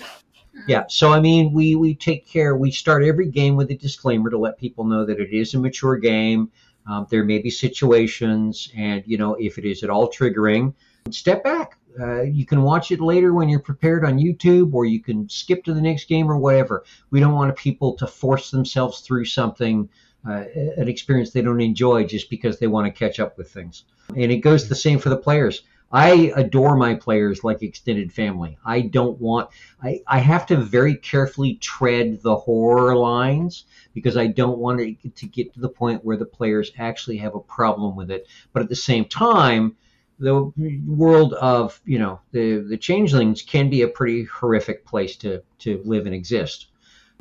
Yeah, 0.67 0.83
so 0.89 1.13
I 1.13 1.21
mean, 1.21 1.53
we 1.53 1.75
we 1.75 1.95
take 1.95 2.27
care. 2.27 2.55
We 2.55 2.69
start 2.71 3.03
every 3.03 3.27
game 3.27 3.55
with 3.55 3.71
a 3.71 3.75
disclaimer 3.75 4.29
to 4.29 4.37
let 4.37 4.57
people 4.57 4.83
know 4.83 5.05
that 5.05 5.19
it 5.19 5.31
is 5.31 5.53
a 5.53 5.59
mature 5.59 5.95
game. 5.97 6.51
Um, 6.85 7.07
there 7.09 7.23
may 7.23 7.39
be 7.39 7.49
situations, 7.49 8.69
and 8.75 9.01
you 9.05 9.17
know, 9.17 9.35
if 9.35 9.57
it 9.57 9.63
is 9.65 9.83
at 9.83 9.89
all 9.89 10.09
triggering, 10.11 10.73
step 11.11 11.43
back. 11.45 11.77
Uh, 11.99 12.21
you 12.21 12.45
can 12.45 12.61
watch 12.61 12.91
it 12.91 13.01
later 13.01 13.33
when 13.33 13.49
you're 13.49 13.59
prepared 13.59 14.05
on 14.05 14.17
YouTube, 14.17 14.73
or 14.73 14.85
you 14.85 14.99
can 14.99 15.27
skip 15.27 15.63
to 15.63 15.73
the 15.73 15.81
next 15.81 16.07
game 16.07 16.29
or 16.31 16.37
whatever. 16.37 16.85
We 17.09 17.19
don't 17.19 17.33
want 17.33 17.55
people 17.55 17.93
to 17.95 18.07
force 18.07 18.51
themselves 18.51 19.01
through 19.01 19.25
something, 19.25 19.89
uh, 20.27 20.45
an 20.77 20.87
experience 20.87 21.31
they 21.31 21.41
don't 21.41 21.61
enjoy 21.61 22.05
just 22.05 22.29
because 22.29 22.59
they 22.59 22.67
want 22.67 22.87
to 22.87 22.97
catch 22.97 23.19
up 23.19 23.37
with 23.37 23.51
things. 23.51 23.83
And 24.15 24.31
it 24.31 24.37
goes 24.37 24.67
the 24.69 24.75
same 24.75 24.99
for 24.99 25.09
the 25.09 25.17
players. 25.17 25.63
I 25.91 26.31
adore 26.35 26.75
my 26.75 26.93
players 26.93 27.43
like 27.43 27.63
extended 27.63 28.13
family. 28.13 28.57
I 28.63 28.81
don't 28.81 29.19
want 29.19 29.49
I, 29.81 30.01
I 30.05 30.19
have 30.19 30.45
to 30.47 30.57
very 30.57 30.95
carefully 30.95 31.55
tread 31.55 32.21
the 32.21 32.35
horror 32.35 32.95
lines 32.95 33.65
because 33.93 34.15
I 34.15 34.27
don't 34.27 34.59
want 34.59 34.81
it 34.81 35.15
to 35.15 35.25
get 35.25 35.53
to 35.53 35.59
the 35.59 35.69
point 35.69 36.05
where 36.05 36.17
the 36.17 36.25
players 36.25 36.71
actually 36.77 37.17
have 37.17 37.33
a 37.33 37.39
problem 37.39 37.95
with 37.95 38.11
it. 38.11 38.27
But 38.53 38.61
at 38.61 38.69
the 38.69 38.75
same 38.75 39.05
time, 39.05 39.77
the 40.19 40.51
world 40.85 41.33
of 41.35 41.79
you 41.85 41.97
know 41.97 42.19
the 42.31 42.57
the 42.57 42.77
changelings 42.77 43.41
can 43.41 43.69
be 43.69 43.81
a 43.81 43.87
pretty 43.87 44.25
horrific 44.25 44.85
place 44.85 45.15
to 45.17 45.41
to 45.59 45.81
live 45.85 46.05
and 46.05 46.15
exist. 46.15 46.67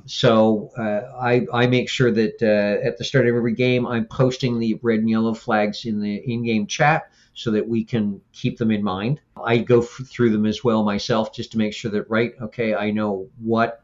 So 0.06 0.70
uh, 0.76 1.16
I 1.20 1.46
I 1.52 1.66
make 1.66 1.88
sure 1.88 2.11
that 2.11 2.42
uh, 2.42 2.87
at 2.87 2.98
the 2.98 3.04
start 3.04 3.28
of 3.28 3.37
every 3.37 3.54
game 3.54 3.87
I'm 3.87 4.06
posting 4.06 4.58
the 4.58 4.78
red 4.82 5.00
and 5.00 5.11
yellow 5.11 5.34
flags 5.34 5.84
in 5.84 6.00
the 6.00 6.16
in-game 6.16 6.66
chat 6.66 7.11
so 7.34 7.52
that 7.52 7.68
we 7.68 7.84
can 7.84 8.20
keep 8.32 8.58
them 8.58 8.70
in 8.70 8.82
mind. 8.82 9.20
I 9.42 9.58
go 9.58 9.82
f- 9.82 10.00
through 10.06 10.30
them 10.30 10.46
as 10.46 10.64
well 10.64 10.82
myself 10.82 11.32
just 11.32 11.52
to 11.52 11.58
make 11.58 11.72
sure 11.72 11.90
that 11.92 12.11
right 12.11 12.32
okay 12.40 12.74
I 12.74 12.90
know 12.90 13.28
what 13.40 13.80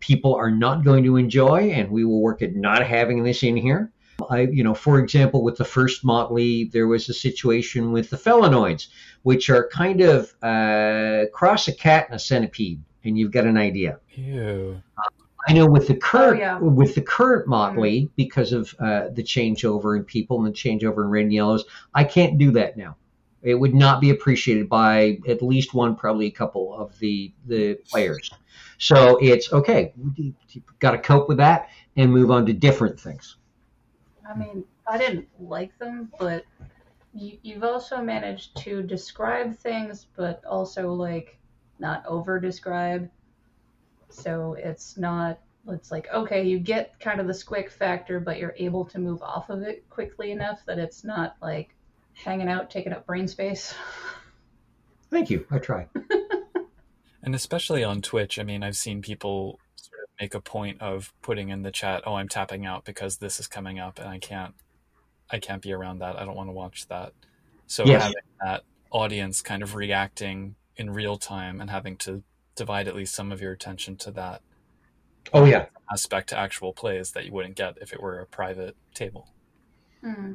people 0.00 0.34
are 0.34 0.50
not 0.50 0.84
going 0.84 1.04
to 1.04 1.16
enjoy 1.16 1.70
and 1.70 1.90
we 1.90 2.04
will 2.04 2.20
work 2.20 2.42
at 2.42 2.54
not 2.54 2.86
having 2.86 3.22
this 3.22 3.42
in 3.42 3.56
here. 3.56 3.92
I, 4.28 4.40
you 4.42 4.62
know, 4.64 4.74
for 4.74 4.98
example, 4.98 5.42
with 5.42 5.56
the 5.56 5.64
first 5.64 6.04
Motley, 6.04 6.64
there 6.72 6.86
was 6.86 7.08
a 7.08 7.14
situation 7.14 7.92
with 7.92 8.10
the 8.10 8.16
felinoids, 8.16 8.88
which 9.22 9.48
are 9.50 9.68
kind 9.68 10.00
of 10.00 10.34
uh, 10.42 11.26
cross 11.32 11.68
a 11.68 11.72
cat 11.72 12.06
and 12.06 12.16
a 12.16 12.18
centipede, 12.18 12.82
and 13.04 13.18
you've 13.18 13.32
got 13.32 13.46
an 13.46 13.56
idea. 13.56 13.98
Ew. 14.14 14.80
I 15.48 15.52
know 15.54 15.66
with 15.66 15.88
the 15.88 15.94
current 15.94 16.36
Oh, 16.42 16.44
yeah. 16.44 16.58
with 16.58 16.94
the 16.94 17.00
current 17.00 17.46
Motley, 17.48 18.10
because 18.16 18.52
of 18.52 18.74
uh, 18.78 19.08
the 19.12 19.22
changeover 19.22 19.96
in 19.96 20.04
people 20.04 20.36
and 20.38 20.46
the 20.46 20.56
changeover 20.56 21.02
in 21.04 21.10
red 21.10 21.22
and 21.24 21.32
yellows, 21.32 21.64
I 21.94 22.04
can't 22.04 22.36
do 22.36 22.50
that 22.52 22.76
now. 22.76 22.96
It 23.42 23.54
would 23.54 23.74
not 23.74 24.02
be 24.02 24.10
appreciated 24.10 24.68
by 24.68 25.18
at 25.26 25.40
least 25.40 25.72
one, 25.72 25.96
probably 25.96 26.26
a 26.26 26.30
couple 26.30 26.74
of 26.74 26.98
the 26.98 27.32
the 27.46 27.76
players. 27.90 28.30
So 28.76 29.16
it's 29.16 29.50
okay. 29.52 29.94
You've 30.16 30.64
got 30.78 30.90
to 30.90 30.98
cope 30.98 31.26
with 31.26 31.38
that 31.38 31.68
and 31.96 32.12
move 32.12 32.30
on 32.30 32.44
to 32.46 32.52
different 32.52 33.00
things. 33.00 33.36
I 34.30 34.36
mean, 34.36 34.64
I 34.86 34.98
didn't 34.98 35.28
like 35.38 35.76
them, 35.78 36.10
but 36.18 36.44
you, 37.12 37.38
you've 37.42 37.64
also 37.64 38.00
managed 38.00 38.56
to 38.58 38.82
describe 38.82 39.56
things, 39.56 40.06
but 40.16 40.44
also 40.44 40.92
like 40.92 41.38
not 41.78 42.04
over 42.06 42.38
describe. 42.38 43.10
So 44.08 44.56
it's 44.58 44.96
not. 44.96 45.38
It's 45.68 45.90
like 45.90 46.08
okay, 46.12 46.44
you 46.44 46.58
get 46.58 46.98
kind 47.00 47.20
of 47.20 47.26
the 47.26 47.32
squick 47.32 47.70
factor, 47.70 48.18
but 48.18 48.38
you're 48.38 48.54
able 48.56 48.84
to 48.86 48.98
move 48.98 49.22
off 49.22 49.50
of 49.50 49.62
it 49.62 49.88
quickly 49.90 50.32
enough 50.32 50.60
that 50.66 50.78
it's 50.78 51.04
not 51.04 51.36
like 51.42 51.74
hanging 52.14 52.48
out, 52.48 52.70
taking 52.70 52.92
up 52.92 53.06
brain 53.06 53.28
space. 53.28 53.74
Thank 55.10 55.28
you. 55.30 55.46
I 55.50 55.58
try. 55.58 55.86
And 57.22 57.34
especially 57.34 57.84
on 57.84 58.00
Twitch, 58.00 58.38
I 58.38 58.44
mean, 58.44 58.62
I've 58.62 58.76
seen 58.76 59.02
people 59.02 59.60
sort 59.60 59.69
of 59.69 59.69
make 60.20 60.34
a 60.34 60.40
point 60.40 60.80
of 60.82 61.12
putting 61.22 61.48
in 61.48 61.62
the 61.62 61.70
chat, 61.70 62.02
"Oh, 62.06 62.14
I'm 62.14 62.28
tapping 62.28 62.66
out 62.66 62.84
because 62.84 63.18
this 63.18 63.40
is 63.40 63.46
coming 63.48 63.78
up, 63.78 63.98
and 63.98 64.08
I 64.08 64.18
can't, 64.18 64.54
I 65.30 65.38
can't 65.38 65.62
be 65.62 65.72
around 65.72 66.00
that. 66.00 66.16
I 66.20 66.24
don't 66.24 66.36
want 66.36 66.48
to 66.48 66.52
watch 66.54 66.86
that." 66.88 67.12
So 67.66 67.84
Yes. 67.86 68.02
having 68.02 68.22
that 68.44 68.64
audience 68.90 69.42
kind 69.42 69.62
of 69.62 69.74
reacting 69.74 70.56
in 70.76 70.90
real 70.90 71.16
time 71.18 71.60
and 71.60 71.70
having 71.70 71.96
to 71.98 72.22
divide 72.56 72.88
at 72.88 72.96
least 72.96 73.14
some 73.14 73.32
of 73.32 73.40
your 73.40 73.52
attention 73.52 73.96
to 73.96 74.10
that 74.12 74.42
Oh 75.32 75.44
yeah. 75.44 75.66
aspect 75.92 76.28
to 76.30 76.38
actual 76.38 76.72
plays 76.72 77.12
that 77.12 77.24
you 77.24 77.32
wouldn't 77.32 77.56
get 77.56 77.78
if 77.80 77.92
it 77.92 78.00
were 78.02 78.20
a 78.20 78.26
private 78.26 78.76
table. 78.94 79.28
Hmm. 80.02 80.34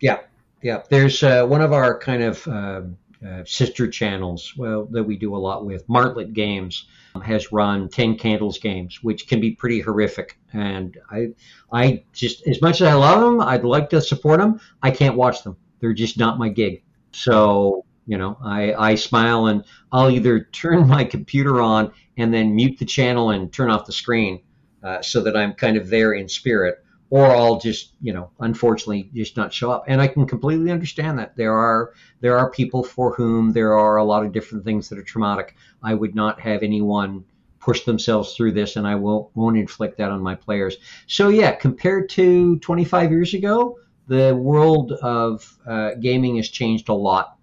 Yeah, 0.00 0.20
yeah. 0.62 0.82
There's 0.90 1.22
uh, 1.22 1.46
one 1.46 1.60
of 1.62 1.72
our 1.72 1.98
kind 1.98 2.22
of 2.22 2.46
uh, 2.48 2.82
uh, 3.26 3.44
sister 3.44 3.88
channels, 3.88 4.54
well, 4.56 4.86
that 4.86 5.04
we 5.04 5.16
do 5.16 5.36
a 5.36 5.38
lot 5.38 5.64
with. 5.64 5.86
Martlet 5.88 6.32
Games 6.32 6.86
has 7.20 7.52
run 7.52 7.88
Ten 7.88 8.16
Candles 8.16 8.58
games, 8.58 9.02
which 9.02 9.28
can 9.28 9.40
be 9.40 9.52
pretty 9.52 9.80
horrific. 9.80 10.38
And 10.52 10.96
I, 11.10 11.34
I 11.72 12.04
just 12.12 12.46
as 12.46 12.62
much 12.62 12.80
as 12.80 12.88
I 12.88 12.94
love 12.94 13.20
them, 13.20 13.40
I'd 13.40 13.64
like 13.64 13.90
to 13.90 14.00
support 14.00 14.40
them. 14.40 14.60
I 14.82 14.90
can't 14.90 15.16
watch 15.16 15.42
them. 15.42 15.56
They're 15.80 15.92
just 15.92 16.18
not 16.18 16.38
my 16.38 16.48
gig. 16.48 16.82
So 17.12 17.84
you 18.06 18.16
know, 18.18 18.38
I, 18.42 18.72
I 18.74 18.94
smile 18.94 19.46
and 19.46 19.64
I'll 19.92 20.10
either 20.10 20.40
turn 20.52 20.86
my 20.86 21.04
computer 21.04 21.60
on 21.60 21.92
and 22.16 22.32
then 22.32 22.54
mute 22.54 22.78
the 22.78 22.84
channel 22.84 23.30
and 23.30 23.52
turn 23.52 23.70
off 23.70 23.86
the 23.86 23.92
screen 23.92 24.42
uh, 24.82 25.02
so 25.02 25.20
that 25.22 25.36
I'm 25.36 25.52
kind 25.52 25.76
of 25.76 25.88
there 25.88 26.12
in 26.12 26.28
spirit 26.28 26.84
or 27.10 27.26
I'll 27.26 27.58
just, 27.58 27.92
you 28.00 28.12
know, 28.12 28.30
unfortunately 28.40 29.10
just 29.14 29.36
not 29.36 29.52
show 29.52 29.70
up. 29.70 29.84
And 29.86 30.00
I 30.00 30.08
can 30.08 30.26
completely 30.26 30.70
understand 30.70 31.18
that. 31.18 31.36
There 31.36 31.54
are 31.54 31.92
there 32.20 32.38
are 32.38 32.50
people 32.50 32.82
for 32.82 33.14
whom 33.14 33.52
there 33.52 33.74
are 33.74 33.96
a 33.96 34.04
lot 34.04 34.24
of 34.24 34.32
different 34.32 34.64
things 34.64 34.88
that 34.88 34.98
are 34.98 35.04
traumatic. 35.04 35.56
I 35.82 35.94
would 35.94 36.14
not 36.14 36.40
have 36.40 36.62
anyone 36.62 37.24
push 37.60 37.84
themselves 37.84 38.34
through 38.34 38.52
this 38.52 38.76
and 38.76 38.86
I 38.86 38.94
won't 38.94 39.28
won't 39.34 39.56
inflict 39.56 39.98
that 39.98 40.10
on 40.10 40.22
my 40.22 40.34
players. 40.34 40.76
So 41.06 41.28
yeah, 41.28 41.52
compared 41.52 42.08
to 42.10 42.58
25 42.58 43.10
years 43.10 43.34
ago, 43.34 43.78
the 44.08 44.34
world 44.34 44.92
of 44.92 45.58
uh, 45.66 45.94
gaming 46.00 46.36
has 46.36 46.48
changed 46.48 46.88
a 46.88 46.94
lot. 46.94 47.36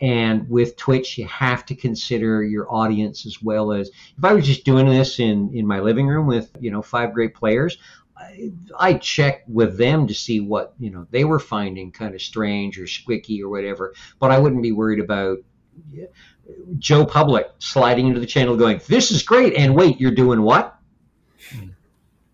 And 0.00 0.48
with 0.48 0.76
Twitch, 0.76 1.18
you 1.18 1.26
have 1.26 1.66
to 1.66 1.74
consider 1.74 2.44
your 2.44 2.72
audience 2.72 3.26
as 3.26 3.42
well 3.42 3.72
as 3.72 3.90
if 4.16 4.24
I 4.24 4.32
was 4.32 4.46
just 4.46 4.64
doing 4.64 4.86
this 4.88 5.18
in, 5.18 5.50
in 5.52 5.66
my 5.66 5.80
living 5.80 6.06
room 6.06 6.26
with, 6.28 6.50
you 6.60 6.70
know, 6.70 6.82
five 6.82 7.12
great 7.12 7.34
players, 7.34 7.78
I, 8.18 8.52
I 8.78 8.94
checked 8.94 9.48
with 9.48 9.78
them 9.78 10.06
to 10.06 10.14
see 10.14 10.40
what 10.40 10.74
you 10.78 10.90
know 10.90 11.06
they 11.10 11.24
were 11.24 11.38
finding 11.38 11.92
kind 11.92 12.14
of 12.14 12.22
strange 12.22 12.78
or 12.78 12.84
squicky 12.84 13.40
or 13.40 13.48
whatever. 13.48 13.94
But 14.18 14.30
I 14.30 14.38
wouldn't 14.38 14.62
be 14.62 14.72
worried 14.72 15.00
about 15.00 15.38
Joe 16.78 17.06
Public 17.06 17.46
sliding 17.58 18.08
into 18.08 18.20
the 18.20 18.26
channel 18.26 18.56
going, 18.56 18.80
"This 18.88 19.10
is 19.10 19.22
great," 19.22 19.54
and 19.54 19.74
wait, 19.74 20.00
you're 20.00 20.14
doing 20.14 20.42
what? 20.42 20.74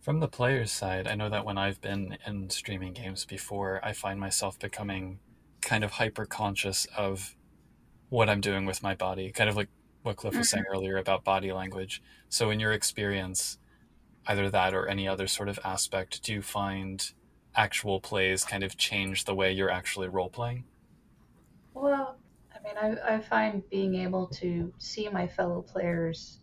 From 0.00 0.20
the 0.20 0.28
player's 0.28 0.70
side, 0.70 1.08
I 1.08 1.14
know 1.14 1.30
that 1.30 1.46
when 1.46 1.56
I've 1.56 1.80
been 1.80 2.18
in 2.26 2.50
streaming 2.50 2.92
games 2.92 3.24
before, 3.24 3.80
I 3.82 3.94
find 3.94 4.20
myself 4.20 4.58
becoming 4.58 5.18
kind 5.62 5.82
of 5.82 5.92
hyper 5.92 6.26
conscious 6.26 6.86
of 6.94 7.34
what 8.10 8.28
I'm 8.28 8.42
doing 8.42 8.66
with 8.66 8.82
my 8.82 8.94
body, 8.94 9.32
kind 9.32 9.48
of 9.48 9.56
like 9.56 9.70
what 10.02 10.16
Cliff 10.16 10.36
was 10.36 10.48
mm-hmm. 10.48 10.56
saying 10.56 10.66
earlier 10.70 10.98
about 10.98 11.24
body 11.24 11.52
language. 11.52 12.02
So, 12.28 12.50
in 12.50 12.60
your 12.60 12.72
experience, 12.72 13.56
either 14.26 14.50
that 14.50 14.74
or 14.74 14.86
any 14.86 15.06
other 15.06 15.26
sort 15.26 15.48
of 15.48 15.58
aspect, 15.64 16.22
do 16.22 16.32
you 16.32 16.42
find 16.42 17.12
actual 17.54 18.00
plays 18.00 18.44
kind 18.44 18.64
of 18.64 18.76
change 18.76 19.24
the 19.24 19.34
way 19.34 19.52
you're 19.52 19.70
actually 19.70 20.08
role 20.08 20.30
playing? 20.30 20.64
Well, 21.74 22.16
I 22.54 22.58
mean, 22.62 22.98
I, 22.98 23.16
I 23.16 23.20
find 23.20 23.68
being 23.70 23.94
able 23.96 24.26
to 24.28 24.72
see 24.78 25.08
my 25.08 25.26
fellow 25.26 25.62
players 25.62 26.38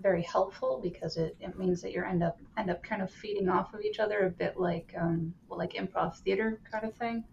very 0.00 0.22
helpful 0.22 0.80
because 0.82 1.16
it, 1.16 1.36
it 1.40 1.58
means 1.58 1.80
that 1.82 1.92
you 1.92 2.02
end 2.02 2.22
up 2.22 2.38
end 2.58 2.70
up 2.70 2.82
kind 2.82 3.00
of 3.00 3.10
feeding 3.10 3.48
off 3.48 3.74
of 3.74 3.80
each 3.80 4.00
other 4.00 4.26
a 4.26 4.30
bit 4.30 4.56
like 4.58 4.92
um, 5.00 5.32
well, 5.48 5.58
like 5.58 5.74
improv 5.74 6.16
theater 6.18 6.60
kind 6.70 6.84
of 6.84 6.94
thing, 6.94 7.24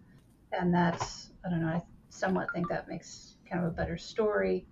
and 0.52 0.74
that's 0.74 1.32
I 1.46 1.50
don't 1.50 1.62
know. 1.62 1.68
I 1.68 1.82
somewhat 2.10 2.52
think 2.54 2.70
that 2.70 2.88
makes 2.88 3.36
kind 3.50 3.64
of 3.66 3.72
a 3.72 3.76
better 3.76 3.98
story, 3.98 4.65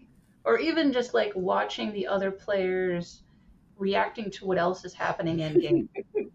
or 0.44 0.60
even 0.60 0.94
just 0.94 1.14
like 1.14 1.32
watching 1.36 1.92
the 1.92 2.08
other 2.08 2.32
players 2.32 3.24
reacting 3.80 4.30
to 4.32 4.46
what 4.46 4.58
else 4.58 4.86
is 4.86 4.94
happening 4.94 5.40
in 5.40 5.60
game. 5.60 5.90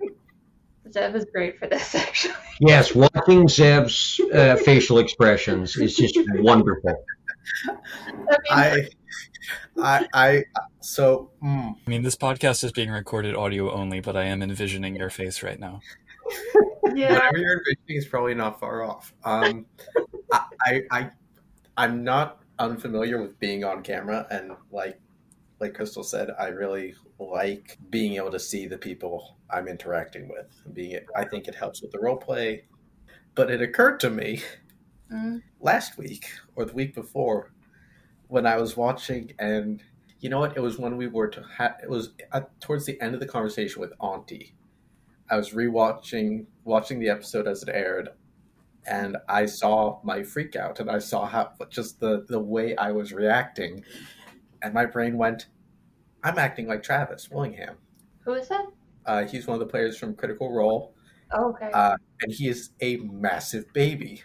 Zev 0.88 1.14
is 1.14 1.24
great 1.32 1.59
for 1.59 1.66
this 1.66 1.95
actually. 1.95 2.34
Yes, 2.61 2.95
watching 2.95 3.47
Zev's 3.47 4.20
uh, 4.32 4.57
facial 4.57 4.99
expressions 4.99 5.76
is 5.76 5.97
just 5.97 6.18
wonderful. 6.34 7.05
I 7.68 7.72
mean, 8.26 8.38
I, 8.51 8.88
I, 9.78 10.07
I, 10.12 10.45
so, 10.80 11.30
mm, 11.42 11.74
I 11.74 11.90
mean, 11.90 12.03
this 12.03 12.16
podcast 12.16 12.64
is 12.64 12.72
being 12.72 12.90
recorded 12.90 13.34
audio 13.34 13.72
only, 13.72 14.01
but 14.01 14.16
I 14.16 14.24
am 14.24 14.42
envisioning 14.42 14.97
your 14.97 15.11
face 15.11 15.42
right 15.42 15.59
now. 15.59 15.80
yeah. 16.95 17.12
whatever 17.12 17.38
you're 17.38 17.59
envisioning 17.59 17.97
is 17.97 18.07
probably 18.07 18.34
not 18.34 18.61
far 18.61 18.82
off. 18.82 19.12
Um, 19.24 19.66
I, 20.32 20.45
I, 20.61 20.82
I, 20.90 21.11
I'm 21.76 22.05
not 22.05 22.40
unfamiliar 22.59 23.20
with 23.20 23.38
being 23.40 23.64
on 23.64 23.82
camera 23.82 24.26
and 24.30 24.53
like, 24.70 25.01
like 25.65 25.75
Crystal 25.75 26.05
said, 26.05 26.29
I 26.39 26.49
really 26.49 26.95
like 27.19 27.79
being 27.91 28.15
able 28.17 28.31
to 28.33 28.39
see 28.39 28.67
the 28.67 28.77
people 28.79 29.39
I'm 29.51 29.67
interacting 29.67 30.29
with. 30.29 30.49
Being 30.75 31.01
I 31.17 31.25
think 31.25 31.49
it 31.49 31.55
helps 31.55 31.81
with 31.81 31.91
the 31.91 31.99
role 31.99 32.17
play. 32.19 32.67
But 33.35 33.51
it 33.51 33.61
occurred 33.62 33.99
to 34.01 34.11
me 34.11 34.43
Mm. 35.12 35.43
last 35.61 35.99
week 35.99 36.25
or 36.57 36.65
the 36.65 36.73
week 36.73 36.95
before 36.95 37.53
when 38.29 38.47
I 38.47 38.57
was 38.57 38.75
watching, 38.77 39.33
and 39.39 39.83
you 40.21 40.31
know 40.31 40.41
what? 40.41 40.57
It 40.57 40.61
was 40.61 40.79
when 40.79 40.97
we 40.97 41.07
were 41.07 41.29
to 41.29 41.43
ha- 41.43 41.77
it 41.83 41.91
was 41.91 42.15
at, 42.33 42.59
towards 42.61 42.87
the 42.87 42.99
end 43.03 43.12
of 43.15 43.21
the 43.21 43.27
conversation 43.27 43.81
with 43.83 43.93
Auntie. 44.01 44.55
I 45.31 45.37
was 45.37 45.51
rewatching 45.51 46.47
watching 46.65 47.01
the 47.01 47.11
episode 47.11 47.47
as 47.47 47.62
it 47.62 47.69
aired, 47.69 48.09
and 48.87 49.19
I 49.29 49.45
saw 49.47 50.01
my 50.03 50.23
freak 50.23 50.57
out, 50.57 50.81
and 50.81 50.91
I 50.91 50.99
saw 51.01 51.27
how 51.27 51.53
just 51.71 52.01
the 52.01 52.25
the 52.29 52.41
way 52.41 52.75
I 52.77 52.91
was 52.93 53.12
reacting, 53.12 53.85
and 54.62 54.73
my 54.73 54.87
brain 54.87 55.19
went, 55.19 55.49
"I'm 56.25 56.39
acting 56.39 56.66
like 56.66 56.83
Travis 56.83 57.31
Willingham." 57.31 57.77
Who 58.25 58.33
is 58.33 58.49
that? 58.49 58.66
Uh, 59.07 59.25
he's 59.27 59.47
one 59.47 59.55
of 59.55 59.61
the 59.61 59.66
players 59.70 59.97
from 59.99 60.14
Critical 60.14 60.51
Role, 60.53 60.95
Oh, 61.31 61.51
okay. 61.51 61.70
uh, 61.72 61.97
and 62.22 62.33
he 62.33 62.49
is 62.49 62.70
a 62.81 62.97
massive 62.97 63.70
baby. 63.72 64.22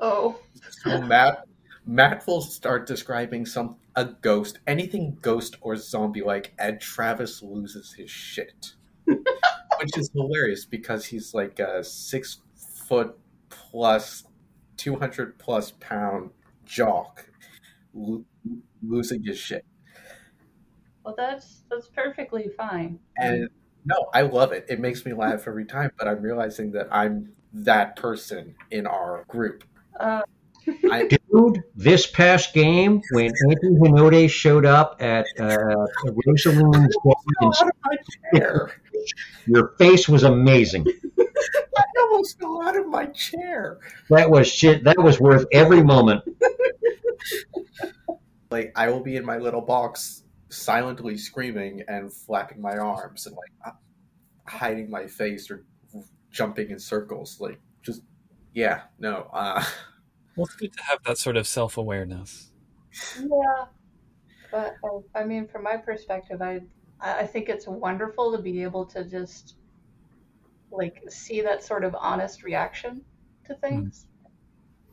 oh. 0.00 0.40
So 0.82 1.00
Matt 1.02 1.44
Matt 1.86 2.26
will 2.26 2.40
start 2.40 2.86
describing 2.86 3.46
some 3.46 3.76
a 3.94 4.04
ghost, 4.06 4.58
anything 4.66 5.18
ghost 5.22 5.56
or 5.60 5.76
zombie 5.76 6.22
like, 6.22 6.52
and 6.58 6.80
Travis 6.80 7.42
loses 7.42 7.92
his 7.94 8.10
shit. 8.10 8.74
Which 9.06 9.96
is 9.98 10.10
hilarious 10.14 10.64
because 10.64 11.04
he's 11.06 11.32
like 11.34 11.58
a 11.60 11.84
six 11.84 12.40
foot 12.88 13.16
plus 13.50 14.24
two 14.76 14.96
hundred 14.96 15.38
plus 15.38 15.72
pound 15.80 16.30
jock 16.64 17.28
lo- 17.94 18.24
losing 18.82 19.22
his 19.22 19.38
shit. 19.38 19.64
Well, 21.06 21.14
that's 21.16 21.62
that's 21.70 21.86
perfectly 21.86 22.48
fine. 22.56 22.98
And 23.16 23.48
no, 23.84 24.10
I 24.12 24.22
love 24.22 24.50
it. 24.50 24.66
It 24.68 24.80
makes 24.80 25.06
me 25.06 25.14
laugh 25.14 25.46
every 25.46 25.64
time, 25.64 25.92
but 25.96 26.08
I'm 26.08 26.20
realizing 26.20 26.72
that 26.72 26.88
I'm 26.90 27.30
that 27.52 27.94
person 27.94 28.56
in 28.72 28.88
our 28.88 29.24
group. 29.28 29.62
Uh, 30.00 30.22
I, 30.90 31.08
Dude, 31.32 31.62
this 31.76 32.08
past 32.08 32.52
game, 32.54 33.00
when 33.12 33.32
Anthony 33.48 33.78
Hinode 33.78 34.28
showed 34.28 34.66
up 34.66 34.96
at 34.98 35.26
uh, 35.38 35.86
Rosalind's 36.26 36.96
fell 37.04 37.52
out 37.60 37.68
of 37.68 37.74
my 37.84 37.96
chair. 38.34 38.72
your 39.46 39.74
face 39.78 40.08
was 40.08 40.24
amazing. 40.24 40.84
I 41.20 41.84
almost 42.00 42.40
fell 42.40 42.62
out 42.62 42.76
of 42.76 42.88
my 42.88 43.06
chair. 43.06 43.78
That 44.10 44.28
was 44.28 44.48
shit. 44.48 44.82
That 44.82 44.98
was 44.98 45.20
worth 45.20 45.46
every 45.52 45.84
moment. 45.84 46.24
Like 48.50 48.72
I 48.74 48.90
will 48.90 49.00
be 49.00 49.14
in 49.14 49.24
my 49.24 49.38
little 49.38 49.60
box, 49.60 50.24
silently 50.50 51.16
screaming 51.18 51.82
and 51.88 52.12
flapping 52.14 52.60
my 52.60 52.76
arms 52.78 53.26
and 53.26 53.36
like 53.36 53.52
uh, 53.74 53.76
hiding 54.50 54.90
my 54.90 55.06
face 55.08 55.50
or 55.50 55.66
jumping 56.32 56.70
in 56.70 56.78
circles. 56.80 57.38
Like 57.40 57.60
just 57.84 58.02
yeah, 58.54 58.84
no. 58.98 59.30
Uh, 59.32 59.64
Well, 60.36 60.44
it's 60.46 60.54
good 60.54 60.72
to 60.74 60.82
have 60.84 61.02
that 61.04 61.18
sort 61.18 61.36
of 61.36 61.46
self 61.48 61.76
awareness. 61.76 62.52
yeah. 63.14 63.66
But 64.50 64.78
uh, 64.84 65.00
I 65.14 65.24
mean, 65.24 65.48
from 65.48 65.64
my 65.64 65.76
perspective, 65.78 66.42
I 66.42 66.62
I 67.00 67.20
I 67.22 67.26
think 67.28 67.48
it's 67.48 67.66
wonderful 67.68 68.36
to 68.36 68.42
be 68.42 68.62
able 68.64 68.86
to 68.88 69.04
just 69.04 69.58
like 70.70 71.02
see 71.08 71.40
that 71.42 71.62
sort 71.62 71.84
of 71.84 71.94
honest 71.94 72.42
reaction 72.42 73.04
to 73.44 73.54
things. 73.56 74.06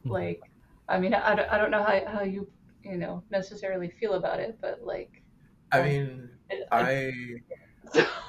Mhm. 0.06 0.10
Like, 0.10 0.42
I 0.90 1.00
mean, 1.00 1.14
I, 1.16 1.36
don't- 1.36 1.50
I 1.50 1.58
don't 1.60 1.72
know 1.72 1.84
how, 1.84 2.06
how 2.08 2.24
you 2.24 2.52
you 2.84 2.98
know 2.98 3.26
necessarily 3.32 3.90
feel 3.90 4.16
about 4.16 4.40
it, 4.42 4.60
but 4.62 4.82
like, 4.84 5.23
I 5.74 5.82
mean, 5.82 6.40
I 6.72 7.12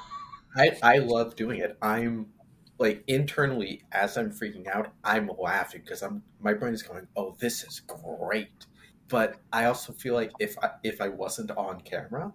I 0.57 0.79
I 0.83 0.99
love 0.99 1.37
doing 1.37 1.61
it. 1.61 1.77
I'm 1.83 2.35
like 2.79 3.05
internally 3.07 3.83
as 3.93 4.17
I'm 4.17 4.31
freaking 4.31 4.67
out, 4.67 4.95
I'm 5.05 5.29
laughing 5.39 5.83
because 5.83 6.03
I'm 6.03 6.25
my 6.39 6.55
brain 6.55 6.75
is 6.75 6.83
going, 6.83 7.09
"Oh, 7.17 7.37
this 7.41 7.63
is 7.65 7.81
great." 7.81 8.67
But 9.09 9.43
I 9.53 9.67
also 9.67 9.93
feel 9.93 10.15
like 10.15 10.35
if 10.39 10.57
I, 10.63 10.73
if 10.83 11.01
I 11.01 11.09
wasn't 11.09 11.51
on 11.53 11.81
camera, 11.83 12.35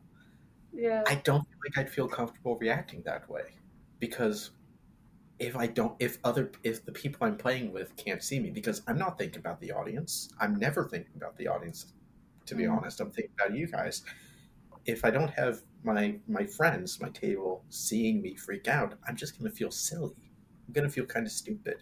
yeah, 0.72 1.06
I 1.06 1.16
don't 1.16 1.42
feel 1.42 1.58
like 1.66 1.78
I'd 1.78 1.92
feel 1.94 2.08
comfortable 2.08 2.58
reacting 2.58 3.04
that 3.04 3.30
way 3.30 3.56
because 4.00 4.52
if 5.40 5.56
I 5.56 5.68
don't, 5.68 5.96
if 6.02 6.20
other, 6.24 6.52
if 6.64 6.86
the 6.86 6.92
people 6.94 7.28
I'm 7.28 7.38
playing 7.38 7.74
with 7.74 7.96
can't 7.98 8.24
see 8.24 8.40
me, 8.40 8.52
because 8.52 8.84
I'm 8.88 8.98
not 8.98 9.18
thinking 9.18 9.40
about 9.40 9.62
the 9.62 9.72
audience. 9.74 10.30
I'm 10.40 10.56
never 10.58 10.88
thinking 10.90 11.14
about 11.18 11.38
the 11.38 11.48
audience. 11.48 11.94
To 12.48 12.56
be 12.56 12.66
Mhm. 12.66 12.68
honest, 12.68 13.02
I'm 13.02 13.12
thinking 13.12 13.34
about 13.40 13.56
you 13.58 13.68
guys. 13.68 14.04
If 14.90 15.06
I 15.06 15.12
don't 15.12 15.30
have 15.32 15.62
my 15.84 16.16
my 16.28 16.46
friends, 16.46 17.00
my 17.02 17.10
table, 17.10 17.64
seeing 17.70 18.22
me 18.22 18.36
freak 18.36 18.68
out, 18.68 18.96
I'm 19.08 19.16
just 19.16 19.38
gonna 19.38 19.52
feel 19.52 19.72
silly. 19.72 20.16
I'm 20.68 20.74
gonna 20.74 20.90
feel 20.90 21.06
kind 21.06 21.26
of 21.26 21.32
stupid. 21.32 21.78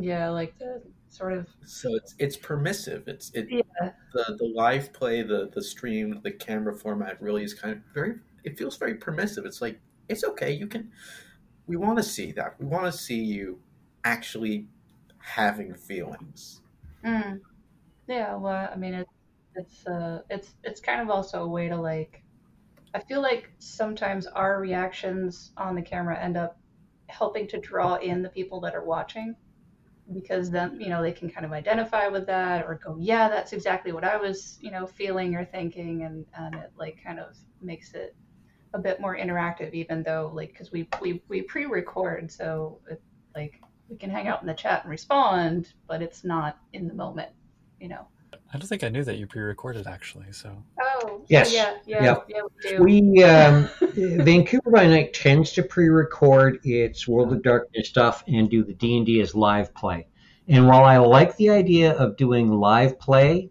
yeah, 0.00 0.30
like 0.30 0.58
the 0.58 0.82
sort 1.08 1.32
of 1.32 1.46
So 1.64 1.94
it's 1.94 2.14
it's 2.18 2.36
permissive. 2.36 3.06
It's 3.06 3.30
it 3.34 3.46
yeah, 3.50 3.90
the 4.12 4.36
the 4.38 4.52
live 4.54 4.92
play, 4.92 5.22
the 5.22 5.50
the 5.52 5.62
stream, 5.62 6.20
the 6.22 6.32
camera 6.32 6.74
format 6.74 7.20
really 7.20 7.44
is 7.44 7.54
kind 7.54 7.74
of 7.76 7.82
very. 7.92 8.16
It 8.44 8.58
feels 8.58 8.76
very 8.76 8.94
permissive. 8.96 9.46
It's 9.46 9.62
like 9.62 9.80
it's 10.08 10.24
okay. 10.24 10.52
You 10.52 10.66
can. 10.66 10.90
We 11.66 11.76
want 11.76 11.96
to 11.96 12.02
see 12.02 12.32
that. 12.32 12.56
We 12.58 12.66
want 12.66 12.84
to 12.86 12.92
see 12.92 13.22
you 13.22 13.58
actually 14.04 14.68
having 15.18 15.74
feelings. 15.74 16.60
mm. 17.04 17.40
yeah. 18.06 18.34
Well, 18.36 18.68
I 18.72 18.76
mean, 18.76 18.94
it, 18.94 19.06
it's 19.54 19.86
uh, 19.86 20.22
it's 20.30 20.54
it's 20.62 20.80
kind 20.80 21.00
of 21.00 21.10
also 21.10 21.44
a 21.44 21.48
way 21.48 21.68
to 21.68 21.76
like. 21.76 22.23
I 22.94 23.00
feel 23.00 23.20
like 23.20 23.50
sometimes 23.58 24.26
our 24.26 24.60
reactions 24.60 25.52
on 25.56 25.74
the 25.74 25.82
camera 25.82 26.18
end 26.18 26.36
up 26.36 26.56
helping 27.08 27.46
to 27.48 27.58
draw 27.58 27.96
in 27.96 28.22
the 28.22 28.28
people 28.28 28.60
that 28.60 28.74
are 28.74 28.84
watching 28.84 29.34
because 30.12 30.50
then 30.50 30.78
you 30.80 30.88
know 30.88 31.02
they 31.02 31.12
can 31.12 31.30
kind 31.30 31.46
of 31.46 31.52
identify 31.52 32.08
with 32.08 32.26
that 32.26 32.64
or 32.66 32.78
go 32.84 32.96
yeah 32.98 33.28
that's 33.28 33.52
exactly 33.54 33.90
what 33.90 34.04
i 34.04 34.16
was 34.16 34.58
you 34.60 34.70
know 34.70 34.86
feeling 34.86 35.34
or 35.34 35.44
thinking 35.46 36.02
and 36.02 36.26
and 36.36 36.54
it 36.54 36.70
like 36.76 36.98
kind 37.02 37.18
of 37.18 37.36
makes 37.62 37.94
it 37.94 38.14
a 38.74 38.78
bit 38.78 39.00
more 39.00 39.16
interactive 39.16 39.72
even 39.72 40.02
though 40.02 40.30
like 40.34 40.48
because 40.52 40.70
we, 40.72 40.86
we 41.00 41.22
we 41.28 41.40
pre-record 41.42 42.30
so 42.30 42.78
it, 42.90 43.00
like 43.34 43.62
we 43.88 43.96
can 43.96 44.10
hang 44.10 44.28
out 44.28 44.42
in 44.42 44.46
the 44.46 44.54
chat 44.54 44.82
and 44.82 44.90
respond 44.90 45.72
but 45.86 46.02
it's 46.02 46.22
not 46.22 46.58
in 46.74 46.86
the 46.86 46.94
moment 46.94 47.30
you 47.80 47.88
know 47.88 48.06
I 48.52 48.58
don't 48.58 48.66
think 48.68 48.84
I 48.84 48.88
knew 48.88 49.04
that 49.04 49.18
you 49.18 49.26
pre 49.26 49.42
recorded 49.42 49.86
actually, 49.86 50.32
so. 50.32 50.62
oh 50.80 51.22
Yes. 51.28 51.52
yeah 51.52 51.74
yeah 51.86 52.02
Yep. 52.04 52.26
yeah 52.28 52.40
we 52.42 52.70
do 52.70 52.82
We 53.14 53.24
um, 53.24 53.68
Vancouver 54.24 54.70
by 54.70 54.86
Night 54.86 55.12
tends 55.14 55.52
to 55.52 55.62
pre-record 55.62 56.60
its 56.64 57.06
World 57.08 57.32
of 57.32 57.42
Darkness 57.42 57.88
stuff 57.88 58.24
and 58.26 58.48
do 58.50 58.62
the 58.64 58.74
D 58.74 58.96
and 58.96 59.06
D 59.06 59.20
as 59.20 59.34
live 59.34 59.74
play. 59.74 60.06
And 60.48 60.66
while 60.66 60.84
I 60.84 60.98
like 60.98 61.36
the 61.36 61.50
idea 61.50 61.92
of 61.92 62.16
doing 62.16 62.50
live 62.52 62.98
play, 62.98 63.50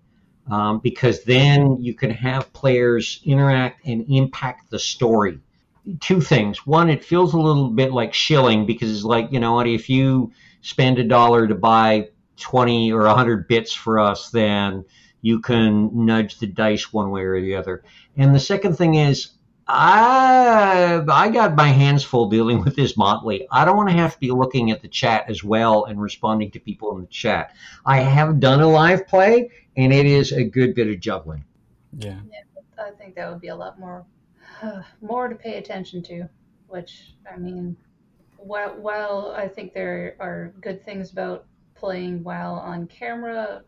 um, 0.52 0.80
because 0.80 1.24
then 1.24 1.78
you 1.82 1.96
can 1.96 2.12
have 2.12 2.52
players 2.54 3.22
interact 3.26 3.86
and 3.88 4.06
impact 4.10 4.70
the 4.70 4.78
story. 4.80 5.40
Two 6.00 6.22
things. 6.22 6.66
One, 6.68 6.90
it 6.90 7.04
feels 7.04 7.34
a 7.34 7.38
little 7.40 7.70
bit 7.70 7.92
like 7.92 8.14
shilling 8.14 8.66
because 8.66 8.90
it's 8.94 9.04
like 9.04 9.32
you 9.32 9.40
know 9.40 9.54
what 9.56 9.68
if 9.68 9.90
you 9.90 10.32
spend 10.62 10.98
a 11.00 11.04
dollar 11.04 11.48
to 11.48 11.56
buy 11.56 12.10
20 12.44 12.92
or 12.92 13.06
100 13.06 13.48
bits 13.48 13.74
for 13.74 14.00
us, 14.00 14.30
then 14.30 14.86
you 15.22 15.40
can 15.40 16.06
nudge 16.06 16.40
the 16.40 16.48
dice 16.48 16.92
one 16.92 17.10
way 17.10 17.24
or 17.24 17.42
the 17.42 17.56
other. 17.56 17.84
And 18.18 18.36
the 18.36 18.40
second 18.40 18.78
thing 18.78 18.96
is, 18.96 19.32
I 19.66 21.02
I 21.10 21.30
got 21.30 21.56
my 21.56 21.70
hands 21.70 22.04
full 22.04 22.30
dealing 22.30 22.64
with 22.64 22.76
this 22.76 22.98
motley. 22.98 23.48
I 23.50 23.64
don't 23.64 23.78
want 23.78 23.90
to 23.90 23.96
have 23.96 24.14
to 24.14 24.20
be 24.20 24.32
looking 24.32 24.72
at 24.72 24.82
the 24.82 24.90
chat 24.90 25.30
as 25.30 25.42
well 25.42 25.86
and 25.86 26.02
responding 26.02 26.52
to 26.52 26.60
people 26.60 26.94
in 26.96 27.02
the 27.02 27.08
chat. 27.08 27.56
I 27.86 28.02
have 28.02 28.42
done 28.42 28.60
a 28.60 28.68
live 28.68 29.08
play, 29.08 29.50
and 29.78 29.94
it 29.94 30.06
is 30.06 30.34
a 30.34 30.44
good 30.44 30.76
bit 30.76 30.90
of 30.90 31.00
juggling. 31.00 31.46
Yeah. 31.98 32.20
I 32.78 32.92
think 32.92 33.16
that 33.16 33.32
would 33.32 33.40
be 33.40 33.48
a 33.48 33.56
lot 33.56 33.80
more 33.80 34.06
more 35.02 35.30
to 35.30 35.36
pay 35.36 35.56
attention 35.58 36.04
to. 36.04 36.28
Which 36.68 37.14
I 37.32 37.38
mean, 37.38 37.78
while 38.36 38.76
while 38.76 39.34
I 39.38 39.48
think 39.48 39.74
there 39.74 40.18
are 40.20 40.54
good 40.60 40.84
things 40.84 41.12
about 41.12 41.46
playing 41.84 42.24
while 42.24 42.54
on 42.54 42.88
camera, 42.88 43.62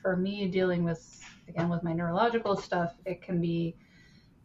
for 0.00 0.16
me 0.16 0.48
dealing 0.48 0.84
with 0.84 1.20
again 1.48 1.68
with 1.68 1.82
my 1.82 1.92
neurological 1.92 2.56
stuff, 2.56 2.94
it 3.04 3.20
can 3.20 3.42
be 3.42 3.76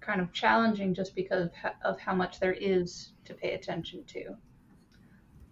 kind 0.01 0.19
of 0.19 0.33
challenging 0.33 0.93
just 0.93 1.15
because 1.15 1.47
of 1.85 1.97
how 2.01 2.13
much 2.13 2.37
there 2.41 2.51
is 2.51 3.13
to 3.23 3.33
pay 3.33 3.53
attention 3.53 4.03
to. 4.07 4.35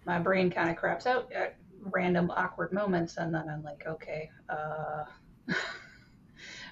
My 0.05 0.19
brain 0.19 0.51
kind 0.51 0.69
of 0.69 0.75
craps 0.75 1.05
out 1.05 1.31
at 1.31 1.55
random 1.79 2.29
awkward 2.29 2.73
moments, 2.73 3.15
and 3.15 3.33
then 3.33 3.47
I'm 3.47 3.63
like, 3.63 3.85
okay, 3.87 4.29
uh, 4.49 5.05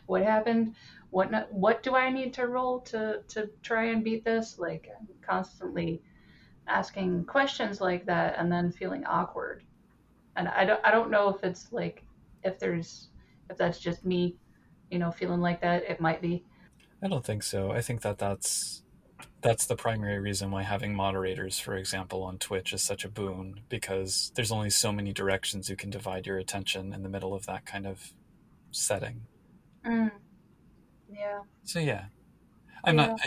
what 0.05 0.21
happened? 0.21 0.75
What 1.11 1.49
what 1.53 1.81
do 1.81 1.95
I 1.95 2.09
need 2.09 2.33
to 2.33 2.47
roll 2.47 2.81
to 2.91 3.21
to 3.29 3.49
try 3.61 3.85
and 3.85 4.03
beat 4.03 4.25
this? 4.25 4.59
Like 4.59 4.89
I'm 4.99 5.07
constantly 5.21 6.01
asking 6.67 7.23
questions 7.23 7.79
like 7.79 8.05
that, 8.07 8.35
and 8.37 8.51
then 8.51 8.73
feeling 8.73 9.05
awkward. 9.05 9.63
And 10.35 10.47
I 10.49 10.65
don't 10.65 10.79
I 10.83 10.91
don't 10.91 11.09
know 11.09 11.29
if 11.29 11.43
it's 11.43 11.71
like 11.71 12.03
if 12.43 12.59
there's 12.59 13.09
if 13.49 13.57
that's 13.57 13.79
just 13.79 14.05
me, 14.05 14.35
you 14.91 14.99
know, 14.99 15.11
feeling 15.11 15.41
like 15.41 15.61
that. 15.61 15.83
It 15.83 16.01
might 16.01 16.21
be. 16.21 16.43
I 17.03 17.07
don't 17.07 17.25
think 17.25 17.43
so. 17.43 17.71
I 17.71 17.81
think 17.81 18.01
that 18.01 18.17
that's 18.17 18.83
that's 19.41 19.65
the 19.67 19.75
primary 19.75 20.19
reason 20.19 20.51
why 20.51 20.63
having 20.63 20.95
moderators, 20.95 21.59
for 21.59 21.75
example, 21.75 22.23
on 22.23 22.37
Twitch 22.37 22.73
is 22.73 22.81
such 22.81 23.05
a 23.05 23.09
boon 23.09 23.61
because 23.69 24.31
there's 24.35 24.51
only 24.51 24.69
so 24.69 24.91
many 24.91 25.13
directions 25.13 25.69
you 25.69 25.75
can 25.75 25.89
divide 25.89 26.25
your 26.25 26.37
attention 26.37 26.93
in 26.93 27.03
the 27.03 27.09
middle 27.09 27.33
of 27.33 27.45
that 27.45 27.65
kind 27.65 27.85
of 27.85 28.13
setting. 28.71 29.21
Mm. 29.85 30.11
Yeah. 31.11 31.41
So 31.63 31.79
yeah, 31.79 32.05
I'm 32.83 32.95
not 32.95 33.19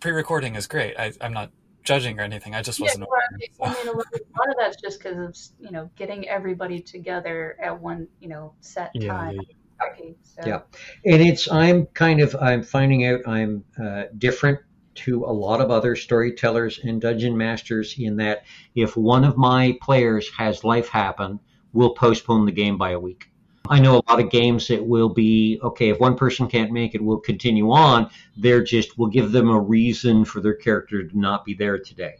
pre-recording 0.00 0.54
is 0.54 0.66
great. 0.66 0.96
I, 0.96 1.12
I'm 1.20 1.32
not 1.32 1.50
judging 1.86 2.18
or 2.20 2.22
anything. 2.22 2.54
I 2.54 2.62
just 2.62 2.80
wasn't. 2.80 3.06
Yeah, 3.40 3.46
well, 3.58 3.70
I 3.70 3.74
mean, 3.84 3.88
a 3.88 3.96
lot, 3.96 4.06
a 4.12 4.38
lot 4.38 4.48
of 4.50 4.56
that's 4.58 4.76
just 4.80 5.02
because 5.02 5.16
of 5.16 5.64
you 5.64 5.70
know 5.70 5.90
getting 5.96 6.28
everybody 6.28 6.80
together 6.80 7.56
at 7.62 7.80
one 7.80 8.08
you 8.20 8.28
know 8.28 8.52
set 8.60 8.90
Yeah, 8.94 9.08
time. 9.16 9.36
yeah, 9.36 9.88
Okay, 9.92 10.14
so 10.22 10.42
Yeah. 10.46 10.60
and 11.04 11.22
it's 11.22 11.50
i'm 11.50 11.84
kind 11.88 12.20
of 12.20 12.34
i'm 12.40 12.62
finding 12.62 13.04
out 13.06 13.20
i'm 13.26 13.62
uh, 13.82 14.04
different 14.16 14.58
to 14.94 15.24
a 15.24 15.32
lot 15.32 15.60
of 15.60 15.70
other 15.70 15.94
storytellers 15.94 16.80
and 16.82 17.00
dungeon 17.00 17.36
masters 17.36 17.94
in 17.98 18.16
that 18.16 18.44
if 18.74 18.96
one 18.96 19.22
of 19.24 19.36
my 19.36 19.76
players 19.82 20.30
has 20.38 20.64
life 20.64 20.88
happen 20.88 21.38
we'll 21.74 21.94
postpone 21.94 22.46
the 22.46 22.52
game 22.52 22.78
by 22.78 22.92
a 22.92 22.98
week 22.98 23.30
i 23.70 23.80
know 23.80 23.96
a 23.96 24.10
lot 24.10 24.20
of 24.20 24.30
games 24.30 24.68
that 24.68 24.84
will 24.84 25.08
be 25.08 25.58
okay 25.62 25.88
if 25.90 26.00
one 26.00 26.16
person 26.16 26.48
can't 26.48 26.72
make 26.72 26.94
it 26.94 27.02
we'll 27.02 27.18
continue 27.18 27.70
on 27.70 28.08
they're 28.36 28.64
just 28.64 28.98
we'll 28.98 29.08
give 29.08 29.32
them 29.32 29.50
a 29.50 29.60
reason 29.60 30.24
for 30.24 30.40
their 30.40 30.54
character 30.54 31.06
to 31.06 31.18
not 31.18 31.44
be 31.44 31.54
there 31.54 31.78
today 31.78 32.16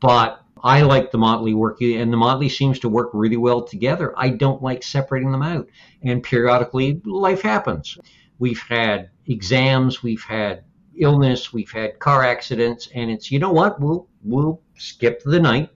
but 0.00 0.44
I 0.62 0.82
like 0.82 1.10
the 1.10 1.18
Motley 1.18 1.54
work, 1.54 1.80
and 1.80 2.12
the 2.12 2.16
Motley 2.16 2.48
seems 2.48 2.78
to 2.80 2.88
work 2.88 3.10
really 3.14 3.36
well 3.36 3.62
together. 3.62 4.12
I 4.16 4.30
don't 4.30 4.62
like 4.62 4.82
separating 4.82 5.32
them 5.32 5.42
out. 5.42 5.68
And 6.02 6.22
periodically, 6.22 7.00
life 7.04 7.42
happens. 7.42 7.96
We've 8.38 8.60
had 8.60 9.10
exams, 9.26 10.02
we've 10.02 10.22
had 10.22 10.64
illness, 10.98 11.52
we've 11.52 11.70
had 11.70 11.98
car 11.98 12.22
accidents, 12.24 12.88
and 12.94 13.10
it's 13.10 13.30
you 13.30 13.38
know 13.38 13.52
what? 13.52 13.80
We'll 13.80 14.08
we'll 14.22 14.60
skip 14.76 15.22
the 15.24 15.40
night. 15.40 15.70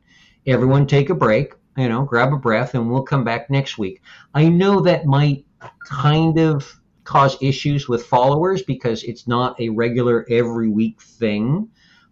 Everyone 0.47 0.87
take 0.87 1.09
a 1.09 1.14
break, 1.14 1.55
you 1.77 1.89
know, 1.89 2.05
grab 2.05 2.33
a 2.33 2.37
breath, 2.37 2.75
and 2.75 2.91
we'll 2.91 3.03
come 3.03 3.25
back 3.25 3.51
next 3.51 3.79
week. 3.79 4.03
I 4.35 4.49
know 4.49 4.81
that 4.81 5.07
might 5.07 5.47
kind 5.85 6.39
of 6.39 6.81
cause 7.05 7.37
issues 7.41 7.89
with 7.89 8.07
followers 8.07 8.62
because 8.62 9.05
it's 9.05 9.29
not 9.29 9.61
a 9.61 9.68
regular 9.68 10.27
every 10.31 10.68
week 10.68 11.01
thing. 11.01 11.68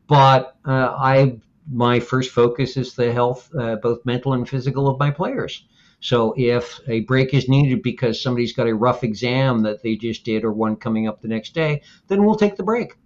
But 0.06 0.56
uh, 0.64 0.94
I 0.98 1.38
my 1.70 2.00
first 2.00 2.32
focus 2.32 2.76
is 2.76 2.94
the 2.94 3.12
health, 3.12 3.50
uh, 3.58 3.76
both 3.76 4.04
mental 4.04 4.32
and 4.34 4.48
physical, 4.48 4.88
of 4.88 4.98
my 4.98 5.10
players. 5.10 5.64
So 6.00 6.34
if 6.36 6.80
a 6.88 7.00
break 7.00 7.32
is 7.32 7.48
needed 7.48 7.82
because 7.82 8.20
somebody's 8.20 8.52
got 8.52 8.66
a 8.66 8.74
rough 8.74 9.04
exam 9.04 9.62
that 9.62 9.82
they 9.82 9.94
just 9.94 10.24
did 10.24 10.42
or 10.42 10.52
one 10.52 10.74
coming 10.74 11.06
up 11.06 11.20
the 11.20 11.28
next 11.28 11.54
day, 11.54 11.82
then 12.08 12.24
we'll 12.24 12.34
take 12.34 12.56
the 12.56 12.64
break. 12.64 12.96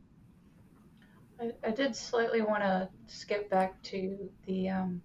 I, 1.39 1.53
I 1.63 1.71
did 1.71 1.95
slightly 1.95 2.41
want 2.41 2.63
to 2.63 2.89
skip 3.07 3.51
back 3.51 3.81
to 3.85 4.31
the 4.47 4.71
um, 4.71 5.03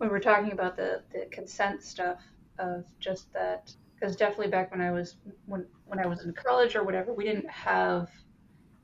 when 0.00 0.08
we 0.08 0.14
were 0.14 0.18
talking 0.18 0.52
about 0.52 0.78
the, 0.78 1.02
the 1.12 1.26
consent 1.30 1.82
stuff 1.82 2.22
of 2.58 2.86
just 3.00 3.30
that 3.34 3.70
because 3.94 4.16
definitely 4.16 4.48
back 4.48 4.70
when 4.70 4.80
I 4.80 4.90
was 4.90 5.16
when 5.44 5.66
when 5.84 5.98
I 5.98 6.06
was 6.06 6.24
in 6.24 6.32
college 6.32 6.74
or 6.74 6.84
whatever 6.84 7.12
we 7.12 7.24
didn't 7.24 7.50
have 7.50 8.08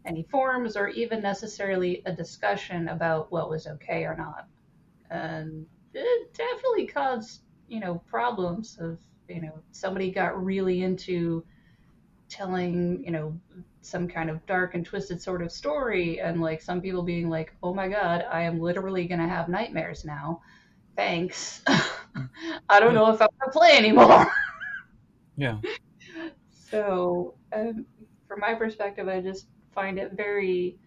any 0.05 0.25
forms 0.25 0.77
or 0.77 0.89
even 0.89 1.23
necessarily 1.23 2.03
a 2.05 2.13
discussion 2.13 2.89
about 2.89 3.33
what 3.33 3.49
was 3.49 3.67
okay 3.67 4.05
or 4.05 4.15
not. 4.15 4.47
And 5.09 5.65
it 5.95 6.35
definitely 6.35 6.87
caused 6.87 7.41
you 7.67 7.81
know 7.81 7.95
problems 8.07 8.77
of 8.79 8.99
you 9.27 9.41
know 9.41 9.59
somebody 9.73 10.11
got 10.11 10.45
really 10.45 10.83
into 10.83 11.43
telling 12.29 13.03
you 13.03 13.11
know 13.11 13.35
some 13.81 14.07
kind 14.07 14.29
of 14.29 14.45
dark 14.45 14.75
and 14.75 14.85
twisted 14.85 15.23
sort 15.23 15.41
of 15.41 15.51
story 15.51 16.21
and 16.21 16.43
like 16.43 16.61
some 16.61 16.83
people 16.83 17.03
being 17.03 17.31
like 17.31 17.55
oh 17.63 17.73
my 17.73 17.89
god 17.89 18.27
i 18.31 18.43
am 18.43 18.61
literally 18.61 19.07
going 19.07 19.21
to 19.21 19.29
have 19.29 19.49
nightmares 19.49 20.05
now 20.05 20.43
thanks 20.97 21.63
i 22.69 22.81
don't 22.81 22.95
know 22.95 23.13
if 23.13 23.21
i'm 23.21 23.29
going 23.41 23.53
to 23.53 23.59
play 23.59 23.73
anymore 23.77 24.27
yeah. 25.37 25.59
so 26.51 27.35
um, 27.55 27.87
from 28.27 28.41
my 28.41 28.55
perspective 28.55 29.09
i 29.09 29.21
just 29.21 29.49
find 29.75 29.99
it 29.99 30.13
very 30.15 30.79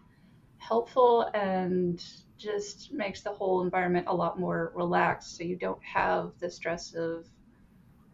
helpful 0.57 1.29
and 1.33 2.03
just 2.37 2.91
makes 2.91 3.21
the 3.21 3.29
whole 3.29 3.61
environment 3.61 4.07
a 4.09 4.15
lot 4.15 4.39
more 4.39 4.71
relaxed 4.75 5.37
so 5.37 5.43
you 5.43 5.55
don't 5.55 5.81
have 5.83 6.31
the 6.39 6.49
stress 6.49 6.93
of 6.93 7.25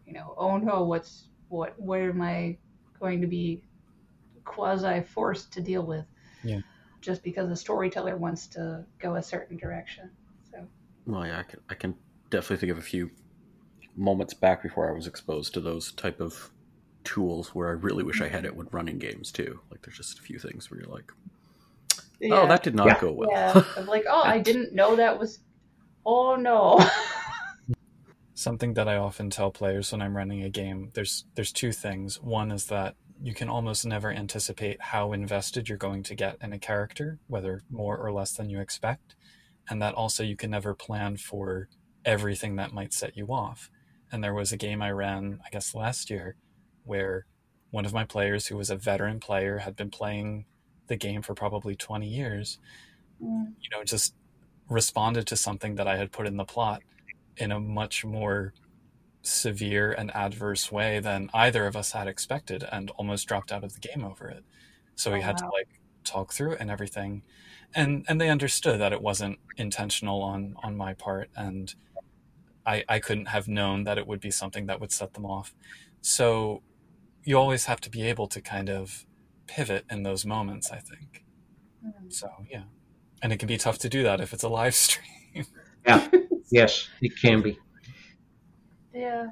you 0.06 0.12
know 0.12 0.34
oh 0.36 0.56
no 0.56 0.84
what's 0.84 1.28
what 1.48 1.74
Where 1.80 2.10
am 2.10 2.22
i 2.22 2.58
going 3.00 3.20
to 3.20 3.26
be 3.26 3.62
quasi 4.44 5.02
forced 5.02 5.52
to 5.54 5.60
deal 5.60 5.84
with 5.84 6.04
Yeah. 6.44 6.60
just 7.00 7.22
because 7.22 7.48
the 7.48 7.56
storyteller 7.56 8.16
wants 8.16 8.46
to 8.48 8.84
go 8.98 9.16
a 9.16 9.22
certain 9.22 9.56
direction 9.56 10.10
Well, 11.06 11.26
yeah, 11.26 11.38
I 11.38 11.42
can, 11.44 11.60
I 11.70 11.74
can 11.74 11.94
definitely 12.30 12.56
think 12.58 12.72
of 12.72 12.78
a 12.78 12.82
few 12.82 13.10
moments 13.96 14.34
back 14.34 14.62
before 14.62 14.88
I 14.88 14.92
was 14.92 15.06
exposed 15.06 15.54
to 15.54 15.60
those 15.60 15.92
type 15.92 16.20
of 16.20 16.50
tools 17.04 17.54
where 17.54 17.68
I 17.68 17.72
really 17.72 18.02
wish 18.04 18.20
I 18.20 18.28
had 18.28 18.44
it 18.44 18.54
when 18.56 18.66
running 18.72 18.98
games 18.98 19.30
too. 19.30 19.60
Like, 19.70 19.82
there's 19.82 19.96
just 19.96 20.18
a 20.18 20.22
few 20.22 20.38
things 20.38 20.70
where 20.70 20.80
you're 20.80 20.90
like, 20.92 21.12
oh, 22.30 22.46
that 22.48 22.62
did 22.62 22.74
not 22.74 22.86
Yeah. 22.88 23.00
go 23.00 23.12
well. 23.12 23.30
yeah 23.30 23.62
of 23.76 23.86
like 23.88 24.04
oh 24.08 24.22
i 24.22 24.38
didn't 24.38 24.72
know 24.74 24.96
that 24.96 25.18
was 25.18 25.38
oh 26.06 26.34
no 26.36 26.80
Something 28.34 28.74
that 28.74 28.86
I 28.86 28.96
often 28.96 29.30
tell 29.30 29.50
players 29.50 29.90
when 29.92 30.02
I'm 30.02 30.14
running 30.14 30.42
a 30.42 30.50
game, 30.50 30.90
there's 30.92 31.24
there's 31.34 31.52
two 31.52 31.72
things. 31.72 32.20
One 32.20 32.50
is 32.52 32.66
that 32.66 32.94
you 33.22 33.32
can 33.32 33.48
almost 33.48 33.86
never 33.86 34.10
anticipate 34.12 34.78
how 34.80 35.14
invested 35.14 35.70
you're 35.70 35.78
going 35.78 36.02
to 36.02 36.14
get 36.14 36.36
in 36.42 36.52
a 36.52 36.58
character, 36.58 37.18
whether 37.28 37.62
more 37.70 37.96
or 37.96 38.12
less 38.12 38.32
than 38.32 38.50
you 38.50 38.60
expect, 38.60 39.15
and 39.68 39.80
that 39.82 39.94
also 39.94 40.22
you 40.22 40.36
can 40.36 40.50
never 40.50 40.74
plan 40.74 41.16
for 41.16 41.68
everything 42.04 42.56
that 42.56 42.72
might 42.72 42.92
set 42.92 43.16
you 43.16 43.26
off. 43.28 43.70
And 44.12 44.22
there 44.22 44.34
was 44.34 44.52
a 44.52 44.56
game 44.56 44.82
I 44.82 44.90
ran, 44.92 45.40
I 45.44 45.50
guess 45.50 45.74
last 45.74 46.10
year, 46.10 46.36
where 46.84 47.26
one 47.70 47.84
of 47.86 47.92
my 47.92 48.04
players 48.04 48.46
who 48.46 48.56
was 48.56 48.70
a 48.70 48.76
veteran 48.76 49.20
player 49.20 49.58
had 49.58 49.76
been 49.76 49.90
playing 49.90 50.46
the 50.88 50.96
game 50.96 51.22
for 51.22 51.34
probably 51.34 51.76
20 51.76 52.08
years 52.08 52.58
Mm, 53.20 53.56
you 53.60 53.68
know, 53.76 53.84
just 53.84 54.14
responded 54.68 55.26
to 55.28 55.36
something 55.36 55.76
that 55.76 55.88
I 55.88 55.96
had 55.96 56.12
put 56.12 56.26
in 56.26 56.36
the 56.36 56.44
plot 56.44 56.82
in 57.36 57.52
a 57.52 57.60
much 57.60 58.04
more 58.04 58.54
severe 59.22 59.92
and 59.92 60.14
adverse 60.14 60.72
way 60.72 61.00
than 61.00 61.30
either 61.34 61.66
of 61.66 61.76
us 61.76 61.92
had 61.92 62.08
expected 62.08 62.64
and 62.72 62.90
almost 62.92 63.28
dropped 63.28 63.52
out 63.52 63.64
of 63.64 63.74
the 63.74 63.80
game 63.80 64.04
over 64.04 64.28
it. 64.28 64.44
So 64.96 65.12
we 65.12 65.20
Oh, 65.20 65.22
had 65.22 65.38
to 65.38 65.44
like 65.52 65.68
talk 66.06 66.32
through 66.32 66.54
and 66.56 66.70
everything. 66.70 67.22
And 67.74 68.04
and 68.08 68.20
they 68.20 68.30
understood 68.30 68.80
that 68.80 68.92
it 68.92 69.02
wasn't 69.02 69.38
intentional 69.56 70.22
on 70.22 70.54
on 70.62 70.76
my 70.76 70.94
part 70.94 71.30
and 71.36 71.74
I 72.66 72.84
I 72.88 72.98
couldn't 73.00 73.26
have 73.26 73.48
known 73.48 73.84
that 73.84 73.98
it 73.98 74.06
would 74.06 74.20
be 74.20 74.30
something 74.30 74.66
that 74.66 74.80
would 74.80 74.92
set 74.92 75.14
them 75.14 75.26
off. 75.26 75.54
So 76.02 76.62
you 77.24 77.36
always 77.38 77.66
have 77.66 77.80
to 77.82 77.90
be 77.90 78.02
able 78.02 78.28
to 78.28 78.40
kind 78.40 78.70
of 78.70 79.06
pivot 79.46 79.84
in 79.90 80.02
those 80.04 80.24
moments, 80.26 80.70
I 80.72 80.78
think. 80.78 81.24
mm. 81.84 82.12
So 82.12 82.28
yeah, 82.50 82.64
and 83.22 83.32
it 83.32 83.38
can 83.38 83.48
be 83.48 83.58
tough 83.58 83.78
to 83.80 83.88
do 83.88 84.02
that 84.04 84.20
if 84.20 84.32
it's 84.32 84.44
a 84.44 84.48
live 84.48 84.74
stream. 84.86 85.46
Yeah. 85.86 86.08
Yes, 86.52 86.88
it 87.02 87.12
can 87.20 87.42
be. 87.42 87.58
yeah 88.94 89.26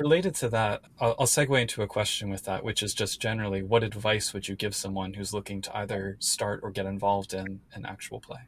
Related 0.00 0.34
to 0.36 0.48
that, 0.48 0.82
I'll, 0.98 1.14
I'll 1.20 1.26
segue 1.26 1.60
into 1.60 1.82
a 1.82 1.86
question 1.86 2.30
with 2.30 2.44
that, 2.44 2.64
which 2.64 2.82
is 2.82 2.94
just 2.94 3.20
generally, 3.20 3.62
what 3.62 3.84
advice 3.84 4.32
would 4.32 4.48
you 4.48 4.56
give 4.56 4.74
someone 4.74 5.12
who's 5.12 5.34
looking 5.34 5.60
to 5.60 5.76
either 5.76 6.16
start 6.20 6.60
or 6.62 6.70
get 6.70 6.86
involved 6.86 7.34
in 7.34 7.60
an 7.74 7.84
actual 7.84 8.18
play? 8.18 8.40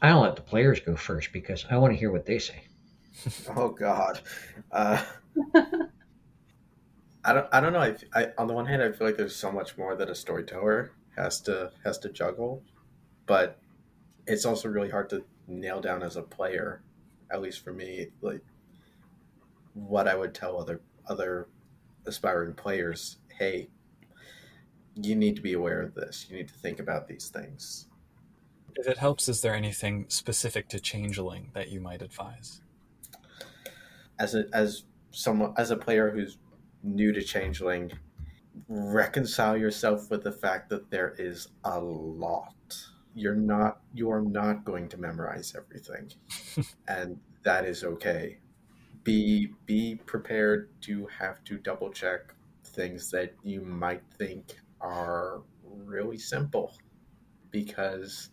I'll 0.00 0.20
let 0.20 0.36
the 0.36 0.42
players 0.42 0.78
go 0.78 0.94
first 0.94 1.32
because 1.32 1.66
I 1.68 1.76
want 1.78 1.92
to 1.92 1.98
hear 1.98 2.12
what 2.12 2.26
they 2.26 2.38
say. 2.38 2.62
Oh 3.56 3.70
God. 3.70 4.20
Uh, 4.70 5.02
I 7.24 7.32
don't. 7.32 7.48
I 7.50 7.60
don't 7.60 7.72
know. 7.72 7.80
I, 7.80 7.96
I, 8.14 8.28
on 8.38 8.46
the 8.46 8.54
one 8.54 8.66
hand, 8.66 8.82
I 8.82 8.92
feel 8.92 9.06
like 9.06 9.16
there's 9.16 9.34
so 9.34 9.50
much 9.50 9.76
more 9.76 9.96
that 9.96 10.08
a 10.08 10.14
storyteller 10.14 10.92
has 11.16 11.40
to 11.42 11.72
has 11.82 11.98
to 12.00 12.10
juggle, 12.10 12.62
but 13.26 13.58
it's 14.26 14.44
also 14.44 14.68
really 14.68 14.90
hard 14.90 15.10
to 15.10 15.24
nail 15.48 15.80
down 15.80 16.02
as 16.02 16.16
a 16.16 16.22
player. 16.22 16.82
At 17.32 17.42
least 17.42 17.64
for 17.64 17.72
me, 17.72 18.08
like 18.20 18.42
what 19.76 20.08
I 20.08 20.16
would 20.16 20.34
tell 20.34 20.60
other 20.60 20.80
other 21.06 21.48
aspiring 22.06 22.54
players. 22.54 23.18
Hey, 23.38 23.68
you 24.94 25.14
need 25.14 25.36
to 25.36 25.42
be 25.42 25.52
aware 25.52 25.82
of 25.82 25.94
this. 25.94 26.26
You 26.28 26.36
need 26.36 26.48
to 26.48 26.54
think 26.54 26.80
about 26.80 27.06
these 27.06 27.28
things. 27.28 27.86
If 28.74 28.88
it 28.88 28.98
helps, 28.98 29.28
is 29.28 29.40
there 29.40 29.54
anything 29.54 30.06
specific 30.08 30.68
to 30.68 30.80
Changeling 30.80 31.50
that 31.54 31.70
you 31.70 31.80
might 31.80 32.02
advise? 32.02 32.60
as 34.18 34.34
a 34.34 34.44
as 34.52 34.84
someone 35.10 35.52
as 35.56 35.70
a 35.70 35.76
player 35.76 36.10
who's 36.10 36.38
new 36.82 37.12
to 37.12 37.22
changeling 37.22 37.90
reconcile 38.68 39.56
yourself 39.56 40.10
with 40.10 40.22
the 40.22 40.32
fact 40.32 40.68
that 40.70 40.90
there 40.90 41.14
is 41.18 41.48
a 41.64 41.78
lot 41.80 42.54
you're 43.14 43.34
not 43.34 43.80
you 43.94 44.10
are 44.10 44.22
not 44.22 44.64
going 44.64 44.88
to 44.88 44.96
memorize 44.98 45.54
everything 45.56 46.10
and 46.88 47.18
that 47.44 47.64
is 47.64 47.84
okay 47.84 48.38
be 49.06 49.54
be 49.66 49.96
prepared 50.06 50.68
to 50.82 51.06
have 51.06 51.44
to 51.44 51.58
double 51.58 51.90
check 51.92 52.34
things 52.64 53.10
that 53.12 53.34
you 53.44 53.60
might 53.62 54.02
think 54.18 54.58
are 54.80 55.42
really 55.64 56.18
simple 56.18 56.74
because 57.50 58.30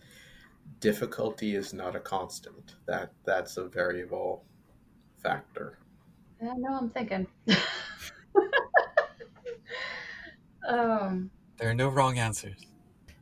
difficulty 0.79 1.55
is 1.55 1.73
not 1.73 1.95
a 1.95 1.99
constant. 1.99 2.75
That 2.87 3.13
that's 3.25 3.57
a 3.57 3.65
variable 3.69 4.45
factor. 5.23 5.79
I 6.41 6.55
know 6.57 6.77
I'm 6.77 6.89
thinking. 6.89 7.27
um, 10.67 11.31
There 11.57 11.69
are 11.69 11.73
no 11.75 11.89
wrong 11.89 12.17
answers. 12.19 12.65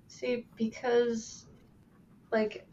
see, 0.07 0.47
because, 0.55 1.47
like, 2.31 2.67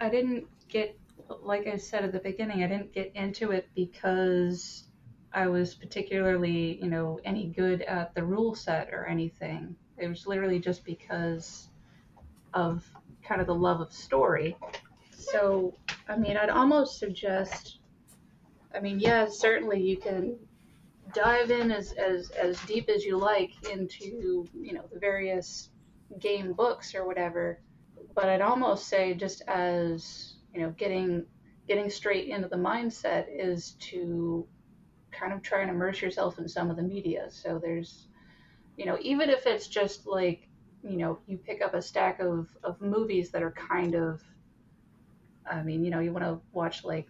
I 0.00 0.08
didn't 0.08 0.46
get, 0.68 0.98
like 1.42 1.66
I 1.66 1.76
said 1.76 2.04
at 2.04 2.12
the 2.12 2.18
beginning, 2.18 2.62
I 2.62 2.68
didn't 2.68 2.92
get 2.92 3.12
into 3.14 3.50
it 3.50 3.68
because 3.74 4.84
I 5.32 5.46
was 5.46 5.74
particularly, 5.74 6.78
you 6.82 6.88
know, 6.88 7.20
any 7.24 7.46
good 7.46 7.82
at 7.82 8.14
the 8.14 8.24
rule 8.24 8.54
set 8.54 8.88
or 8.92 9.06
anything. 9.06 9.76
It 9.98 10.08
was 10.08 10.26
literally 10.26 10.58
just 10.58 10.84
because 10.84 11.68
of 12.54 12.84
kind 13.22 13.40
of 13.40 13.46
the 13.46 13.54
love 13.54 13.80
of 13.80 13.92
story. 13.92 14.56
So, 15.12 15.74
I 16.08 16.16
mean, 16.16 16.36
I'd 16.36 16.48
almost 16.48 16.98
suggest, 16.98 17.80
I 18.74 18.80
mean, 18.80 18.98
yeah, 19.00 19.26
certainly 19.28 19.80
you 19.82 19.96
can 19.96 20.36
dive 21.12 21.50
in 21.50 21.70
as, 21.70 21.92
as, 21.92 22.30
as 22.30 22.58
deep 22.62 22.88
as 22.88 23.04
you 23.04 23.18
like 23.18 23.50
into, 23.70 24.46
you 24.54 24.72
know, 24.72 24.84
the 24.92 24.98
various 24.98 25.70
game 26.18 26.52
books 26.52 26.94
or 26.94 27.06
whatever. 27.06 27.60
But 28.14 28.28
I'd 28.28 28.40
almost 28.40 28.88
say 28.88 29.14
just 29.14 29.42
as, 29.46 30.27
you 30.58 30.64
know, 30.64 30.72
getting 30.72 31.24
getting 31.68 31.88
straight 31.88 32.28
into 32.28 32.48
the 32.48 32.56
mindset 32.56 33.26
is 33.30 33.76
to 33.78 34.44
kind 35.12 35.32
of 35.32 35.40
try 35.40 35.60
and 35.60 35.70
immerse 35.70 36.02
yourself 36.02 36.38
in 36.38 36.48
some 36.48 36.68
of 36.68 36.76
the 36.76 36.82
media. 36.82 37.28
So 37.30 37.60
there's, 37.62 38.08
you 38.76 38.84
know, 38.84 38.98
even 39.00 39.30
if 39.30 39.46
it's 39.46 39.68
just 39.68 40.06
like, 40.06 40.48
you 40.82 40.96
know, 40.96 41.20
you 41.26 41.36
pick 41.36 41.62
up 41.62 41.74
a 41.74 41.82
stack 41.82 42.18
of, 42.20 42.48
of 42.64 42.80
movies 42.80 43.30
that 43.30 43.42
are 43.42 43.52
kind 43.52 43.94
of, 43.94 44.20
I 45.48 45.62
mean, 45.62 45.84
you 45.84 45.90
know, 45.90 46.00
you 46.00 46.12
want 46.12 46.24
to 46.24 46.40
watch 46.52 46.84
like 46.84 47.06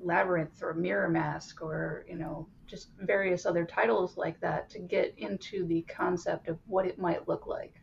Labyrinth 0.00 0.62
or 0.62 0.74
Mirror 0.74 1.10
Mask 1.10 1.62
or, 1.62 2.04
you 2.08 2.16
know, 2.16 2.48
just 2.66 2.88
various 3.00 3.46
other 3.46 3.64
titles 3.64 4.16
like 4.16 4.40
that 4.40 4.70
to 4.70 4.80
get 4.80 5.14
into 5.18 5.66
the 5.66 5.82
concept 5.82 6.48
of 6.48 6.58
what 6.66 6.86
it 6.86 6.98
might 6.98 7.28
look 7.28 7.46
like. 7.46 7.74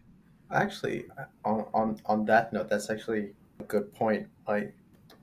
Actually, 0.52 1.06
on 1.46 1.66
on 1.74 2.02
on 2.08 2.26
that 2.26 2.52
note, 2.52 2.68
that's 2.68 2.90
actually 2.90 3.34
a 3.60 3.64
good 3.64 3.94
point. 3.94 4.28
Like 4.48 4.74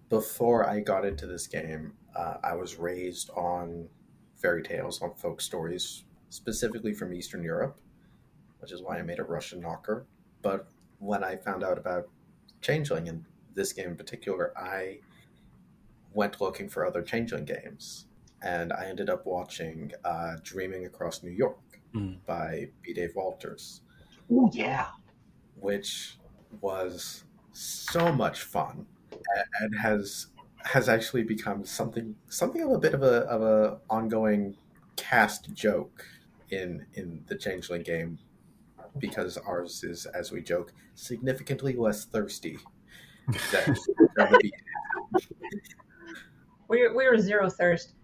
before 0.09 0.68
I 0.68 0.80
got 0.80 1.04
into 1.04 1.26
this 1.26 1.46
game, 1.46 1.94
uh, 2.14 2.36
I 2.42 2.54
was 2.54 2.76
raised 2.76 3.30
on 3.30 3.88
fairy 4.36 4.62
tales, 4.62 5.02
on 5.02 5.14
folk 5.14 5.40
stories, 5.40 6.04
specifically 6.30 6.92
from 6.94 7.12
Eastern 7.12 7.42
Europe, 7.42 7.78
which 8.61 8.72
is 8.72 8.82
why 8.82 8.98
I 8.98 9.02
made 9.02 9.18
a 9.18 9.24
Russian 9.24 9.62
nocker. 9.62 10.04
But 10.42 10.68
when 10.98 11.24
I 11.24 11.36
found 11.36 11.62
out 11.64 11.78
about 11.78 12.09
Changeling 12.61 13.09
and 13.09 13.24
this 13.54 13.72
game 13.72 13.90
in 13.90 13.96
particular, 13.96 14.52
I 14.57 15.00
went 16.14 16.40
looking 16.40 16.68
for 16.68 16.86
other 16.86 17.02
Changeling 17.02 17.44
games, 17.44 18.07
and 18.42 18.72
I 18.72 18.86
ended 18.86 19.11
up 19.11 19.26
watching 19.26 19.92
uh, 20.04 20.36
Dreaming 20.42 20.86
Across 20.86 21.22
New 21.22 21.30
York 21.30 21.59
Mm. 21.94 22.18
by 22.26 22.68
B. 22.82 22.92
Dave 22.92 23.14
Walters 23.14 23.80
Oh 24.30 24.50
yeah. 24.52 24.88
which 25.54 26.18
was 26.61 27.24
so 27.52 28.12
much 28.12 28.42
fun 28.42 28.86
a- 28.90 28.95
and 29.60 29.74
has 29.78 30.28
has 30.64 30.88
actually 30.88 31.22
become 31.22 31.64
something 31.64 32.16
something 32.28 32.62
of 32.62 32.72
a 32.72 32.78
bit 32.78 32.94
of 32.94 33.02
a 33.02 33.20
of 33.28 33.42
a 33.42 33.78
ongoing 33.88 34.56
cast 34.96 35.52
joke 35.54 36.04
in 36.50 36.86
in 36.94 37.22
the 37.28 37.36
changeling 37.36 37.82
game 37.82 38.18
because 38.98 39.36
ours 39.38 39.84
is 39.84 40.06
as 40.06 40.32
we 40.32 40.40
joke 40.42 40.72
significantly 40.94 41.74
less 41.76 42.04
thirsty 42.06 42.58
than, 43.52 43.76
than 44.16 44.32
the 44.32 44.38
beat. 44.42 44.54
We're, 46.68 46.94
we're 46.94 47.18
zero 47.18 47.48
thirst. 47.48 47.94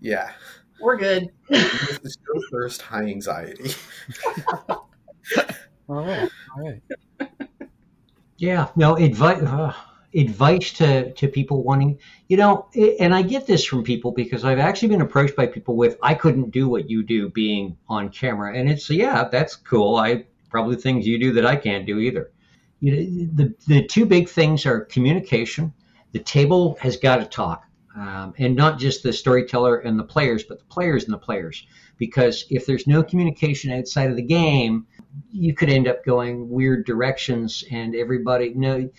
yeah 0.00 0.32
We're 0.80 0.96
good. 0.96 1.30
With 1.50 2.02
the 2.02 2.10
still 2.10 2.42
thirst 2.50 2.82
high 2.82 3.04
anxiety 3.06 3.74
All 5.88 6.04
right. 6.04 6.28
All 6.56 6.62
right. 6.64 6.82
Yeah, 8.38 8.68
no 8.76 8.96
advice. 8.96 9.42
Uh, 9.42 9.72
advice 10.16 10.72
to 10.72 11.12
to 11.12 11.28
people 11.28 11.62
wanting, 11.62 11.98
you 12.28 12.36
know, 12.36 12.68
and 12.98 13.14
I 13.14 13.22
get 13.22 13.46
this 13.46 13.64
from 13.64 13.82
people 13.82 14.12
because 14.12 14.44
I've 14.44 14.58
actually 14.58 14.88
been 14.88 15.02
approached 15.02 15.36
by 15.36 15.46
people 15.46 15.76
with, 15.76 15.96
I 16.02 16.14
couldn't 16.14 16.50
do 16.50 16.68
what 16.68 16.88
you 16.88 17.02
do 17.02 17.28
being 17.28 17.76
on 17.88 18.08
camera, 18.08 18.56
and 18.56 18.68
it's 18.68 18.88
yeah, 18.90 19.28
that's 19.30 19.56
cool. 19.56 19.96
I 19.96 20.24
probably 20.50 20.76
things 20.76 21.06
you 21.06 21.18
do 21.18 21.32
that 21.32 21.46
I 21.46 21.56
can't 21.56 21.86
do 21.86 21.98
either. 21.98 22.30
You 22.80 22.92
know, 22.92 23.28
the 23.34 23.54
the 23.66 23.86
two 23.86 24.06
big 24.06 24.28
things 24.28 24.64
are 24.66 24.80
communication. 24.80 25.72
The 26.12 26.20
table 26.20 26.78
has 26.80 26.96
got 26.96 27.16
to 27.16 27.26
talk, 27.26 27.66
um, 27.94 28.32
and 28.38 28.56
not 28.56 28.78
just 28.78 29.02
the 29.02 29.12
storyteller 29.12 29.78
and 29.78 29.98
the 29.98 30.04
players, 30.04 30.44
but 30.44 30.58
the 30.58 30.64
players 30.66 31.04
and 31.04 31.12
the 31.12 31.18
players. 31.18 31.66
Because 31.98 32.44
if 32.50 32.66
there's 32.66 32.86
no 32.86 33.02
communication 33.02 33.72
outside 33.72 34.10
of 34.10 34.16
the 34.16 34.22
game, 34.22 34.86
you 35.32 35.54
could 35.54 35.70
end 35.70 35.88
up 35.88 36.04
going 36.04 36.48
weird 36.48 36.84
directions 36.84 37.64
and 37.70 37.94
everybody 37.94 38.52
no 38.54 38.90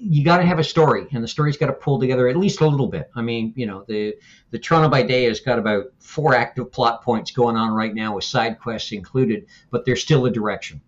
you 0.00 0.24
got 0.24 0.38
to 0.38 0.46
have 0.46 0.58
a 0.58 0.64
story 0.64 1.06
and 1.12 1.22
the 1.22 1.28
story's 1.28 1.56
got 1.56 1.66
to 1.66 1.72
pull 1.72 1.98
together 2.00 2.28
at 2.28 2.36
least 2.36 2.60
a 2.60 2.66
little 2.66 2.88
bit. 2.88 3.10
I 3.14 3.22
mean 3.22 3.52
you 3.56 3.66
know 3.66 3.84
the 3.88 4.14
the 4.50 4.58
toronto 4.58 4.88
by 4.88 5.02
day 5.02 5.24
has 5.24 5.40
got 5.40 5.58
about 5.58 5.86
four 5.98 6.34
active 6.34 6.72
plot 6.72 7.02
points 7.02 7.30
going 7.30 7.56
on 7.56 7.72
right 7.72 7.94
now 7.94 8.14
with 8.14 8.24
side 8.24 8.58
quests 8.58 8.92
included 8.92 9.46
but 9.70 9.84
there's 9.84 10.02
still 10.02 10.26
a 10.26 10.30
direction. 10.30 10.80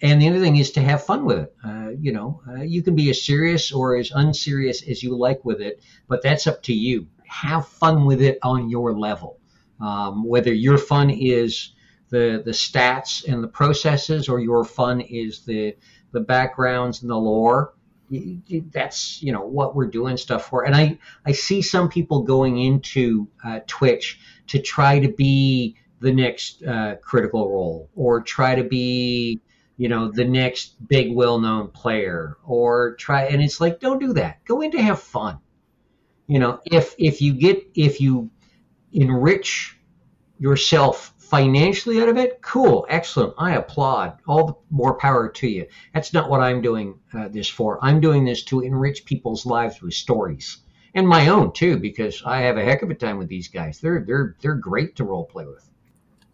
And 0.00 0.22
the 0.22 0.28
other 0.28 0.38
thing 0.38 0.56
is 0.56 0.70
to 0.72 0.80
have 0.80 1.04
fun 1.04 1.24
with 1.24 1.38
it. 1.38 1.54
Uh, 1.64 1.90
you 1.98 2.12
know 2.12 2.42
uh, 2.48 2.62
you 2.62 2.82
can 2.82 2.94
be 2.94 3.10
as 3.10 3.24
serious 3.24 3.72
or 3.72 3.96
as 3.96 4.10
unserious 4.14 4.82
as 4.88 5.02
you 5.02 5.16
like 5.16 5.44
with 5.44 5.60
it 5.60 5.82
but 6.08 6.22
that's 6.22 6.46
up 6.46 6.62
to 6.64 6.72
you. 6.72 7.06
Have 7.26 7.66
fun 7.68 8.04
with 8.04 8.22
it 8.22 8.38
on 8.42 8.70
your 8.70 8.98
level. 8.98 9.38
Um, 9.80 10.24
whether 10.24 10.52
your 10.52 10.78
fun 10.78 11.10
is 11.10 11.72
the 12.10 12.42
the 12.44 12.52
stats 12.52 13.26
and 13.30 13.42
the 13.42 13.48
processes, 13.48 14.28
or 14.28 14.40
your 14.40 14.64
fun 14.64 15.00
is 15.00 15.44
the 15.44 15.76
the 16.12 16.20
backgrounds 16.20 17.02
and 17.02 17.10
the 17.10 17.16
lore. 17.16 17.74
That's 18.72 19.22
you 19.22 19.32
know 19.32 19.42
what 19.42 19.74
we're 19.74 19.86
doing 19.86 20.16
stuff 20.16 20.48
for. 20.48 20.64
And 20.64 20.74
I 20.74 20.98
I 21.24 21.32
see 21.32 21.62
some 21.62 21.88
people 21.88 22.22
going 22.22 22.58
into 22.58 23.28
uh, 23.44 23.60
Twitch 23.66 24.20
to 24.48 24.60
try 24.60 24.98
to 25.00 25.08
be 25.08 25.76
the 26.00 26.12
next 26.12 26.62
uh, 26.62 26.96
Critical 27.02 27.50
Role 27.50 27.90
or 27.94 28.22
try 28.22 28.54
to 28.54 28.64
be 28.64 29.40
you 29.76 29.88
know 29.88 30.10
the 30.10 30.24
next 30.24 30.86
big 30.88 31.14
well-known 31.14 31.68
player 31.68 32.36
or 32.44 32.94
try 32.96 33.24
and 33.24 33.40
it's 33.42 33.60
like 33.60 33.80
don't 33.80 34.00
do 34.00 34.12
that 34.12 34.44
go 34.44 34.60
in 34.60 34.72
to 34.72 34.82
have 34.82 35.00
fun 35.00 35.38
you 36.26 36.38
know 36.38 36.60
if 36.64 36.94
if 36.98 37.22
you 37.22 37.32
get 37.32 37.64
if 37.74 38.00
you 38.00 38.30
enrich 38.92 39.78
yourself 40.38 41.14
financially 41.30 42.00
out 42.00 42.08
of 42.08 42.16
it, 42.16 42.40
cool, 42.42 42.86
excellent. 42.88 43.34
I 43.38 43.56
applaud. 43.56 44.18
All 44.26 44.46
the 44.46 44.54
more 44.70 44.94
power 44.94 45.28
to 45.28 45.48
you. 45.48 45.66
That's 45.94 46.12
not 46.12 46.30
what 46.30 46.40
I'm 46.40 46.62
doing 46.62 46.98
uh, 47.12 47.28
this 47.28 47.48
for. 47.48 47.78
I'm 47.82 48.00
doing 48.00 48.24
this 48.24 48.42
to 48.44 48.60
enrich 48.60 49.04
people's 49.04 49.46
lives 49.46 49.80
with 49.82 49.94
stories 49.94 50.58
and 50.94 51.06
my 51.06 51.28
own 51.28 51.52
too, 51.52 51.78
because 51.78 52.22
I 52.24 52.40
have 52.40 52.56
a 52.56 52.64
heck 52.64 52.82
of 52.82 52.90
a 52.90 52.94
time 52.94 53.18
with 53.18 53.28
these 53.28 53.48
guys. 53.48 53.80
They're 53.80 54.00
they're 54.00 54.36
they're 54.40 54.54
great 54.54 54.96
to 54.96 55.04
role 55.04 55.24
play 55.24 55.46
with. 55.46 55.68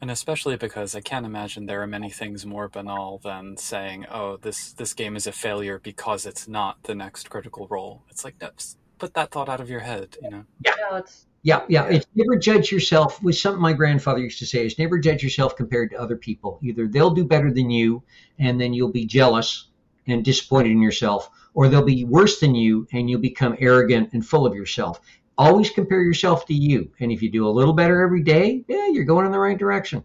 And 0.00 0.10
especially 0.10 0.56
because 0.56 0.94
I 0.94 1.00
can't 1.00 1.24
imagine 1.24 1.66
there 1.66 1.82
are 1.82 1.86
many 1.86 2.10
things 2.10 2.44
more 2.44 2.68
banal 2.68 3.18
than 3.18 3.56
saying, 3.56 4.06
"Oh, 4.10 4.36
this 4.36 4.72
this 4.72 4.94
game 4.94 5.16
is 5.16 5.26
a 5.26 5.32
failure 5.32 5.78
because 5.78 6.26
it's 6.26 6.46
not 6.48 6.82
the 6.84 6.94
next 6.94 7.30
critical 7.30 7.66
role." 7.68 8.04
It's 8.10 8.24
like, 8.24 8.36
no, 8.40 8.50
put 8.98 9.14
that 9.14 9.30
thought 9.30 9.48
out 9.48 9.60
of 9.60 9.70
your 9.70 9.80
head. 9.80 10.16
You 10.22 10.30
know. 10.30 10.44
No, 10.66 10.96
it's 10.96 11.26
Yeah, 11.44 11.60
yeah. 11.68 11.86
Yeah. 11.88 11.96
It's 11.96 12.06
never 12.16 12.36
judge 12.36 12.72
yourself. 12.72 13.22
Was 13.22 13.40
something 13.40 13.60
my 13.62 13.72
grandfather 13.74 14.18
used 14.20 14.38
to 14.40 14.46
say 14.46 14.64
is 14.66 14.78
never 14.78 14.98
judge 14.98 15.22
yourself 15.22 15.54
compared 15.56 15.90
to 15.90 16.00
other 16.00 16.16
people. 16.16 16.58
Either 16.62 16.88
they'll 16.88 17.10
do 17.10 17.24
better 17.24 17.52
than 17.52 17.70
you, 17.70 18.02
and 18.38 18.60
then 18.60 18.72
you'll 18.74 18.90
be 18.90 19.04
jealous 19.06 19.68
and 20.06 20.24
disappointed 20.24 20.70
in 20.72 20.80
yourself, 20.82 21.30
or 21.54 21.68
they'll 21.68 21.84
be 21.84 22.04
worse 22.04 22.40
than 22.40 22.54
you, 22.54 22.88
and 22.92 23.08
you'll 23.10 23.20
become 23.20 23.56
arrogant 23.60 24.10
and 24.14 24.26
full 24.26 24.46
of 24.46 24.54
yourself. 24.54 25.00
Always 25.38 25.70
compare 25.70 26.02
yourself 26.02 26.46
to 26.46 26.54
you, 26.54 26.90
and 27.00 27.12
if 27.12 27.22
you 27.22 27.30
do 27.30 27.46
a 27.46 27.50
little 27.50 27.74
better 27.74 28.00
every 28.02 28.22
day, 28.22 28.64
yeah, 28.68 28.88
you're 28.88 29.04
going 29.04 29.26
in 29.26 29.32
the 29.32 29.38
right 29.38 29.58
direction. 29.58 30.02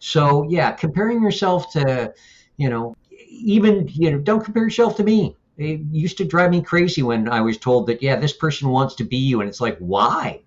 So 0.00 0.44
yeah, 0.50 0.72
comparing 0.72 1.22
yourself 1.22 1.72
to, 1.72 2.14
you 2.58 2.70
know, 2.70 2.94
even 3.30 3.88
you 3.92 4.12
know, 4.12 4.18
don't 4.20 4.44
compare 4.44 4.64
yourself 4.64 4.96
to 4.98 5.04
me. 5.04 5.36
It 5.58 5.80
used 5.92 6.18
to 6.18 6.26
drive 6.26 6.52
me 6.52 6.62
crazy 6.62 7.02
when 7.02 7.28
I 7.28 7.42
was 7.42 7.58
told 7.58 7.88
that 7.88 8.02
yeah, 8.02 8.16
this 8.16 8.34
person 8.34 8.70
wants 8.70 8.96
to 8.96 9.04
be 9.04 9.18
you, 9.18 9.40
and 9.42 9.48
it's 9.50 9.60
like 9.60 9.78
why? 9.80 10.43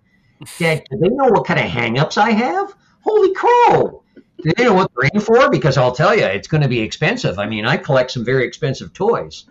Dad, 0.58 0.84
do 0.90 0.98
they 0.98 1.08
know 1.08 1.28
what 1.28 1.46
kind 1.46 1.60
of 1.60 1.66
hangups 1.66 2.16
I 2.18 2.30
have? 2.30 2.74
Holy 3.00 3.34
crow! 3.34 4.02
Do 4.42 4.52
they 4.56 4.64
know 4.64 4.74
what 4.74 4.90
they're 4.94 5.10
in 5.12 5.20
for? 5.20 5.50
Because 5.50 5.76
I'll 5.76 5.94
tell 5.94 6.14
you, 6.14 6.24
it's 6.24 6.46
going 6.46 6.62
to 6.62 6.68
be 6.68 6.80
expensive. 6.80 7.38
I 7.38 7.46
mean, 7.46 7.64
I 7.64 7.76
collect 7.76 8.12
some 8.12 8.24
very 8.24 8.46
expensive 8.46 8.92
toys. 8.92 9.46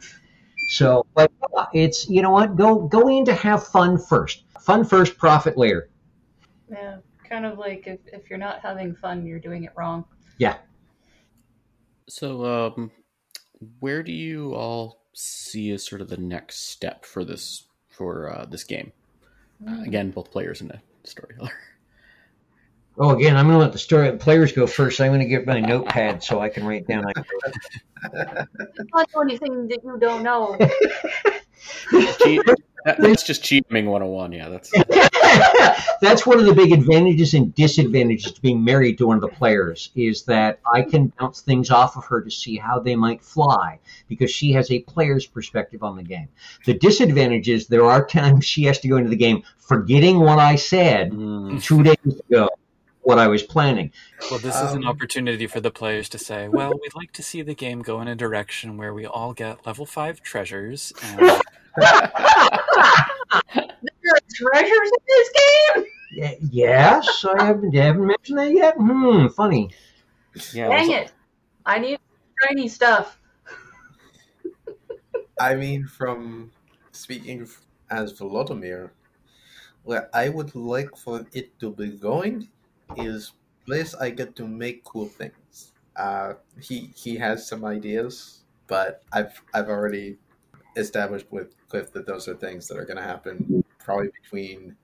So, 0.69 1.05
but 1.13 1.31
it's 1.73 2.09
you 2.09 2.21
know 2.21 2.31
what? 2.31 2.55
Go 2.55 2.87
go 2.87 3.07
in 3.07 3.25
to 3.25 3.33
have 3.33 3.67
fun 3.67 3.97
first. 3.97 4.43
Fun 4.59 4.83
first, 4.85 5.17
profit 5.17 5.57
later. 5.57 5.89
yeah, 6.69 6.97
kind 7.29 7.45
of 7.45 7.57
like 7.57 7.87
if, 7.87 7.99
if 8.11 8.29
you're 8.29 8.39
not 8.39 8.59
having 8.59 8.95
fun, 8.95 9.25
you're 9.25 9.39
doing 9.39 9.63
it 9.63 9.71
wrong. 9.75 10.05
Yeah. 10.37 10.57
So, 12.09 12.45
um, 12.45 12.91
where 13.79 14.03
do 14.03 14.11
you 14.11 14.53
all 14.53 15.03
see 15.13 15.71
as 15.71 15.85
sort 15.85 16.01
of 16.01 16.09
the 16.09 16.17
next 16.17 16.69
step 16.69 17.05
for 17.05 17.23
this 17.25 17.63
for 17.89 18.31
uh, 18.31 18.45
this 18.45 18.63
game? 18.63 18.91
Uh, 19.65 19.81
again, 19.83 20.11
both 20.11 20.29
players 20.31 20.61
and 20.61 20.69
the 20.69 20.79
storyteller. 21.03 21.51
Oh, 22.99 23.11
again, 23.11 23.37
I'm 23.37 23.45
going 23.45 23.59
to 23.59 23.59
let 23.59 23.73
the 23.73 23.77
story 23.77 24.11
players 24.17 24.51
go 24.51 24.65
first. 24.65 24.99
I'm 24.99 25.09
going 25.09 25.19
to 25.19 25.27
get 25.27 25.45
my 25.45 25.59
notepad 25.59 26.23
so 26.23 26.39
I 26.39 26.49
can 26.49 26.65
write 26.65 26.87
down. 26.87 27.03
Not 27.03 28.49
know 29.13 29.21
anything 29.21 29.67
that 29.67 29.83
you 29.83 29.99
don't 29.99 30.23
know. 30.23 30.57
Cheat- 32.23 32.41
that- 32.85 32.99
that's 32.99 33.23
just 33.23 33.43
cheating 33.43 33.85
101. 33.87 34.31
Yeah, 34.31 34.49
that's 34.49 34.71
That's 36.01 36.25
one 36.25 36.39
of 36.39 36.45
the 36.45 36.53
big 36.53 36.71
advantages 36.71 37.33
and 37.33 37.53
disadvantages 37.55 38.31
to 38.31 38.41
being 38.41 38.63
married 38.63 38.97
to 38.99 39.07
one 39.07 39.17
of 39.17 39.21
the 39.21 39.27
players 39.35 39.89
is 39.95 40.23
that 40.23 40.59
I 40.71 40.83
can 40.83 41.11
bounce 41.19 41.41
things 41.41 41.69
off 41.71 41.97
of 41.97 42.05
her 42.05 42.21
to 42.21 42.29
see 42.31 42.55
how 42.55 42.79
they 42.79 42.95
might 42.95 43.21
fly 43.21 43.79
because 44.07 44.31
she 44.31 44.51
has 44.53 44.69
a 44.71 44.79
player's 44.81 45.25
perspective 45.25 45.83
on 45.83 45.95
the 45.97 46.03
game. 46.03 46.27
The 46.65 46.75
disadvantage 46.75 47.49
is 47.49 47.67
there 47.67 47.83
are 47.85 48.05
times 48.05 48.45
she 48.45 48.63
has 48.65 48.79
to 48.79 48.87
go 48.87 48.97
into 48.97 49.09
the 49.09 49.15
game 49.15 49.43
forgetting 49.57 50.19
what 50.19 50.39
I 50.39 50.55
said 50.55 51.11
Mm, 51.11 51.61
two 51.63 51.83
days 51.83 52.21
ago, 52.29 52.47
what 53.01 53.17
I 53.19 53.27
was 53.27 53.43
planning. 53.43 53.91
Well, 54.29 54.39
this 54.39 54.55
is 54.55 54.73
an 54.73 54.83
Um, 54.83 54.89
opportunity 54.89 55.47
for 55.47 55.59
the 55.59 55.71
players 55.71 56.09
to 56.09 56.17
say, 56.19 56.47
well, 56.47 56.71
we'd 56.81 56.95
like 56.95 57.11
to 57.13 57.23
see 57.23 57.41
the 57.41 57.55
game 57.55 57.81
go 57.81 58.01
in 58.01 58.07
a 58.07 58.15
direction 58.15 58.77
where 58.77 58.93
we 58.93 59.05
all 59.05 59.33
get 59.33 59.65
level 59.65 59.85
5 59.85 60.21
treasures. 60.21 60.93
And 61.03 61.41
There 64.01 64.13
are 64.15 64.19
treasures 64.35 64.91
in 64.91 65.03
this 65.07 65.29
game. 65.35 65.85
Y- 66.17 66.37
Yes, 66.51 67.25
I 67.25 67.45
haven't, 67.45 67.73
haven't 67.75 68.07
mentioned 68.07 68.37
that 68.39 68.51
yet. 68.51 68.75
Hmm, 68.77 69.27
funny. 69.27 69.69
yeah. 70.51 70.69
Dang 70.69 70.91
it! 70.91 71.13
I 71.65 71.79
need 71.79 71.99
shiny 72.43 72.67
stuff. 72.67 73.19
I 75.39 75.55
mean, 75.55 75.85
from 75.87 76.51
speaking 76.91 77.47
as 77.89 78.13
Volodymyr, 78.13 78.91
where 79.83 80.09
I 80.15 80.29
would 80.29 80.55
like 80.55 80.97
for 80.97 81.27
it 81.33 81.59
to 81.59 81.71
be 81.73 81.91
going 81.97 82.49
is 82.95 83.33
place 83.65 83.95
I 83.95 84.11
get 84.11 84.35
to 84.37 84.47
make 84.47 84.83
cool 84.85 85.07
things. 85.07 85.73
Uh, 85.95 86.35
he 86.61 86.93
he 86.95 87.17
has 87.17 87.47
some 87.47 87.65
ideas, 87.65 88.45
but 88.67 89.03
I've 89.11 89.41
I've 89.53 89.69
already 89.69 90.19
established 90.77 91.27
with 91.31 91.53
Cliff 91.69 91.91
that 91.93 92.05
those 92.05 92.27
are 92.27 92.35
things 92.35 92.67
that 92.67 92.77
are 92.77 92.85
going 92.85 92.97
to 92.97 93.03
happen 93.03 93.63
probably 93.79 94.09
between 94.21 94.75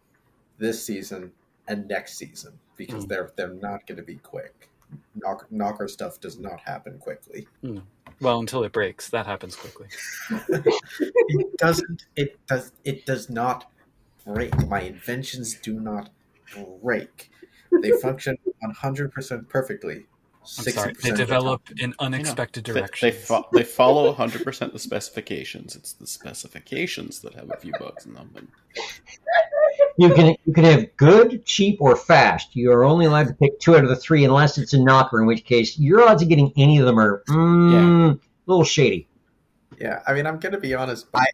this 0.58 0.84
season 0.86 1.32
and 1.68 1.88
next 1.88 2.18
season 2.18 2.54
because 2.76 3.06
Mm. 3.06 3.10
they're 3.10 3.32
they're 3.36 3.54
not 3.54 3.86
going 3.88 3.98
to 3.98 4.04
be 4.04 4.16
quick. 4.18 4.70
Knock, 5.16 5.48
nocker 5.52 5.89
stuff 5.89 6.20
does 6.20 6.38
not 6.38 6.60
happen 6.60 7.00
quickly. 7.00 7.48
well, 8.22 8.39
until 8.39 8.64
it 8.64 8.72
breaks, 8.72 9.10
that 9.10 9.26
happens 9.26 9.56
quickly. 9.56 9.88
it 10.50 11.58
doesn't 11.58 12.06
it 12.16 12.38
does 12.48 12.72
it 12.84 13.06
does 13.06 13.30
not 13.30 13.72
break 14.26 14.56
my 14.68 14.82
inventions 14.82 15.56
do 15.56 15.80
not 15.80 16.10
break 16.82 17.30
they 17.82 17.91
function 18.02 18.38
100% 18.64 19.50
perfectly 19.50 20.06
I'm 20.60 20.66
sorry. 20.66 20.94
They 21.02 21.10
of 21.12 21.18
the 21.18 21.24
develop 21.26 21.62
in 21.78 21.94
unexpected 22.00 22.66
They, 22.66 22.74
they, 22.74 22.80
directions. 22.80 23.16
fo- 23.26 23.48
they 23.54 23.64
follow 23.64 24.14
100% 24.14 24.74
the 24.74 24.80
specifications. 24.80 25.76
It's 25.76 25.94
the 25.94 26.08
specifications 26.08 27.20
that 27.22 27.34
have 27.36 27.50
a 27.52 27.58
few 27.58 27.74
bugs 27.80 28.06
in 28.06 28.14
them. 28.14 28.32
And 28.36 28.48
You 29.98 30.14
can 30.14 30.36
you 30.46 30.54
can 30.54 30.64
have 30.66 30.98
good, 30.98 31.46
cheap, 31.46 31.78
or 31.82 31.96
fast. 31.96 32.56
You 32.56 32.72
are 32.72 32.84
only 32.84 33.06
allowed 33.06 33.28
to 33.28 33.34
pick 33.34 33.60
two 33.60 33.76
out 33.76 33.84
of 33.84 33.89
the 33.89 33.96
three 33.96 34.26
unless 34.26 34.58
it's 34.58 34.74
a 34.74 34.78
nocker, 34.78 35.20
in 35.22 35.28
which 35.28 35.46
case 35.46 35.78
your 35.80 36.02
odds 36.08 36.22
of 36.24 36.30
getting 36.30 36.52
any 36.58 36.80
of 36.80 36.86
them 36.86 37.00
are 37.00 37.24
mm, 37.30 38.14
a 38.16 38.20
little 38.48 38.64
shady. 38.66 39.08
yeah 39.80 40.02
i 40.08 40.14
mean 40.14 40.26
i'm 40.28 40.38
gonna 40.39 40.60
be 40.60 40.74
honest 40.74 41.08
I, 41.14 41.26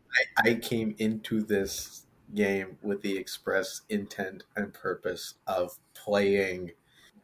I 0.45 0.49
i 0.51 0.53
came 0.55 0.95
into 0.97 1.41
this 1.41 2.05
game 2.35 2.77
with 2.81 3.01
the 3.01 3.17
express 3.17 3.81
intent 3.89 4.43
and 4.55 4.73
purpose 4.73 5.33
of 5.47 5.77
playing 5.93 6.71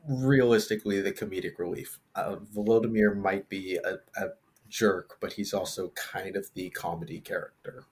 realistically 0.08 1.01
the 1.01 1.12
comedic 1.12 1.58
relief 1.58 1.99
uh, 2.16 2.36
volodymyr 2.56 3.16
might 3.16 3.49
be 3.49 3.78
a, 3.78 3.95
a 4.22 4.30
jerk 4.70 5.18
but 5.20 5.34
he's 5.34 5.53
also 5.53 5.89
kind 5.89 6.36
of 6.36 6.49
the 6.53 6.70
comedy 6.72 7.20
character 7.20 7.86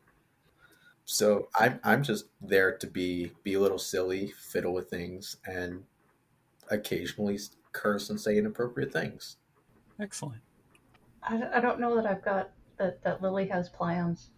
so 1.05 1.49
I'm 1.55 1.79
I'm 1.83 2.03
just 2.03 2.25
there 2.41 2.77
to 2.77 2.87
be 2.87 3.31
be 3.43 3.53
a 3.55 3.59
little 3.59 3.79
silly, 3.79 4.33
fiddle 4.37 4.73
with 4.73 4.89
things, 4.89 5.37
and 5.45 5.83
occasionally 6.69 7.39
curse 7.71 8.09
and 8.09 8.19
say 8.19 8.37
inappropriate 8.37 8.93
things. 8.93 9.37
Excellent. 9.99 10.41
I, 11.21 11.41
I 11.55 11.59
don't 11.59 11.79
know 11.79 11.95
that 11.95 12.05
I've 12.05 12.23
got 12.23 12.51
that 12.77 13.03
that 13.03 13.21
Lilly 13.21 13.47
has 13.47 13.69
plans, 13.69 14.29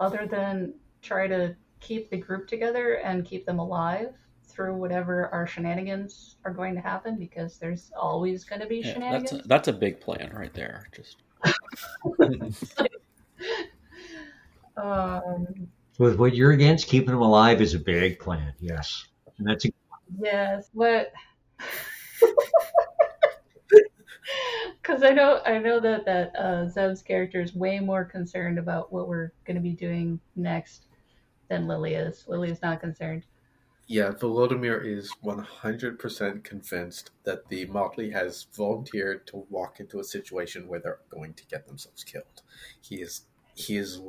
other 0.00 0.26
than 0.26 0.74
try 1.00 1.28
to 1.28 1.54
keep 1.78 2.10
the 2.10 2.18
group 2.18 2.48
together 2.48 2.94
and 2.94 3.24
keep 3.24 3.46
them 3.46 3.58
alive 3.58 4.14
through 4.50 4.76
whatever 4.76 5.28
our 5.28 5.46
shenanigans 5.46 6.36
are 6.44 6.52
going 6.52 6.74
to 6.74 6.80
happen 6.80 7.16
because 7.16 7.58
there's 7.58 7.90
always 7.98 8.44
going 8.44 8.60
to 8.60 8.66
be 8.66 8.76
yeah, 8.76 8.82
that's, 8.82 8.94
shenanigans. 8.94 9.44
a, 9.44 9.48
that's 9.48 9.68
a 9.68 9.72
big 9.72 10.00
plan 10.00 10.30
right 10.34 10.52
there. 10.54 10.86
Just 10.94 11.22
um, 14.76 15.46
With 15.98 16.16
what 16.18 16.34
you're 16.34 16.52
against, 16.52 16.88
keeping 16.88 17.10
them 17.10 17.22
alive 17.22 17.60
is 17.60 17.74
a 17.74 17.78
big 17.78 18.18
plan. 18.18 18.52
Yes, 18.60 19.06
and 19.38 19.46
that's 19.46 19.64
a, 19.64 19.70
yes, 20.18 20.70
but 20.74 21.12
because 24.82 25.02
I 25.02 25.10
know 25.10 25.40
I 25.46 25.58
know 25.58 25.80
that 25.80 26.04
that 26.04 26.36
uh, 26.36 26.68
Zev's 26.68 27.02
character 27.02 27.40
is 27.40 27.54
way 27.54 27.80
more 27.80 28.04
concerned 28.04 28.58
about 28.58 28.92
what 28.92 29.08
we're 29.08 29.32
going 29.44 29.56
to 29.56 29.62
be 29.62 29.72
doing 29.72 30.20
next 30.36 30.86
than 31.48 31.66
Lilly 31.66 31.94
is. 31.94 32.24
Lilly 32.26 32.50
is 32.50 32.62
not 32.62 32.80
concerned. 32.80 33.24
Yeah, 33.90 34.12
Volodymyr 34.12 34.86
is 34.86 35.10
one 35.20 35.40
hundred 35.40 35.98
percent 35.98 36.44
convinced 36.44 37.10
that 37.24 37.48
the 37.48 37.66
Motley 37.66 38.08
has 38.12 38.46
volunteered 38.56 39.26
to 39.26 39.44
walk 39.50 39.80
into 39.80 39.98
a 39.98 40.04
situation 40.04 40.68
where 40.68 40.78
they're 40.78 41.00
going 41.10 41.34
to 41.34 41.44
get 41.46 41.66
themselves 41.66 42.04
killed. 42.04 42.42
He 42.80 43.00
is 43.00 43.22
he 43.56 43.78
is 43.78 44.00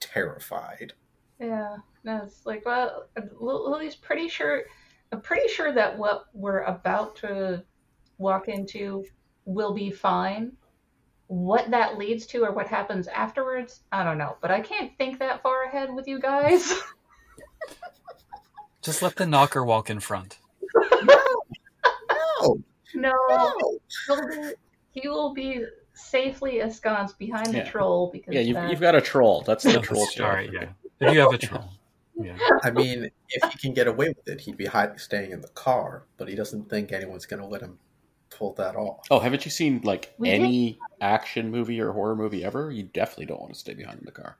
terrified. 0.00 0.94
Yeah, 1.38 1.76
no, 2.02 2.22
it's 2.24 2.44
like 2.46 2.66
well, 2.66 3.06
Lilly's 3.40 3.94
pretty 3.94 4.28
sure. 4.28 4.64
I'm 5.12 5.20
pretty 5.20 5.46
sure 5.46 5.72
that 5.72 5.96
what 5.96 6.24
we're 6.34 6.62
about 6.62 7.14
to 7.18 7.62
walk 8.18 8.48
into 8.48 9.04
will 9.44 9.72
be 9.72 9.92
fine. 9.92 10.50
What 11.28 11.70
that 11.70 11.96
leads 11.96 12.26
to 12.26 12.42
or 12.42 12.50
what 12.50 12.66
happens 12.66 13.06
afterwards, 13.06 13.84
I 13.92 14.02
don't 14.02 14.18
know. 14.18 14.36
But 14.40 14.50
I 14.50 14.62
can't 14.62 14.98
think 14.98 15.20
that 15.20 15.44
far 15.44 15.62
ahead 15.62 15.94
with 15.94 16.08
you 16.08 16.18
guys. 16.18 16.74
Just 18.86 19.02
let 19.02 19.16
the 19.16 19.24
nocker 19.24 19.66
walk 19.66 19.90
in 19.90 19.98
front. 20.00 20.38
No, 21.04 22.62
no, 22.94 23.12
no. 23.28 23.78
he'll 24.06 24.28
be, 24.28 24.52
he 24.92 25.08
will 25.08 25.34
be 25.34 25.64
safely 25.94 26.60
ensconced 26.60 27.18
behind 27.18 27.52
the 27.52 27.64
troll 27.64 28.10
because 28.12 28.32
yeah, 28.34 28.40
you've, 28.40 28.54
that- 28.54 28.70
you've 28.70 28.80
got 28.80 28.94
a 28.94 29.00
troll. 29.00 29.42
That's 29.46 29.64
the 29.64 29.72
troll 29.80 30.00
that's- 30.00 30.12
story. 30.12 30.50
yeah. 30.52 30.68
If 31.00 31.12
you 31.14 31.20
have 31.20 31.32
a 31.34 31.38
troll. 31.38 31.70
Yeah. 32.18 32.38
I 32.62 32.70
mean, 32.70 33.10
if 33.28 33.52
he 33.52 33.58
can 33.58 33.74
get 33.74 33.86
away 33.88 34.08
with 34.08 34.26
it, 34.28 34.40
he'd 34.40 34.56
be 34.56 34.64
hiding, 34.64 34.96
staying 34.98 35.32
in 35.32 35.42
the 35.42 35.48
car. 35.48 36.04
But 36.16 36.28
he 36.28 36.34
doesn't 36.34 36.70
think 36.70 36.90
anyone's 36.92 37.26
going 37.26 37.42
to 37.42 37.46
let 37.46 37.60
him 37.60 37.78
pull 38.30 38.54
that 38.54 38.76
off. 38.76 39.06
Oh, 39.10 39.18
haven't 39.18 39.44
you 39.44 39.50
seen 39.50 39.82
like 39.84 40.14
We 40.16 40.30
any 40.30 40.78
action 41.02 41.50
movie 41.50 41.78
or 41.80 41.92
horror 41.92 42.16
movie 42.16 42.42
ever? 42.44 42.70
You 42.70 42.84
definitely 42.84 43.26
don't 43.26 43.40
want 43.40 43.52
to 43.52 43.58
stay 43.58 43.74
behind 43.74 43.98
in 43.98 44.06
the 44.06 44.12
car. 44.12 44.38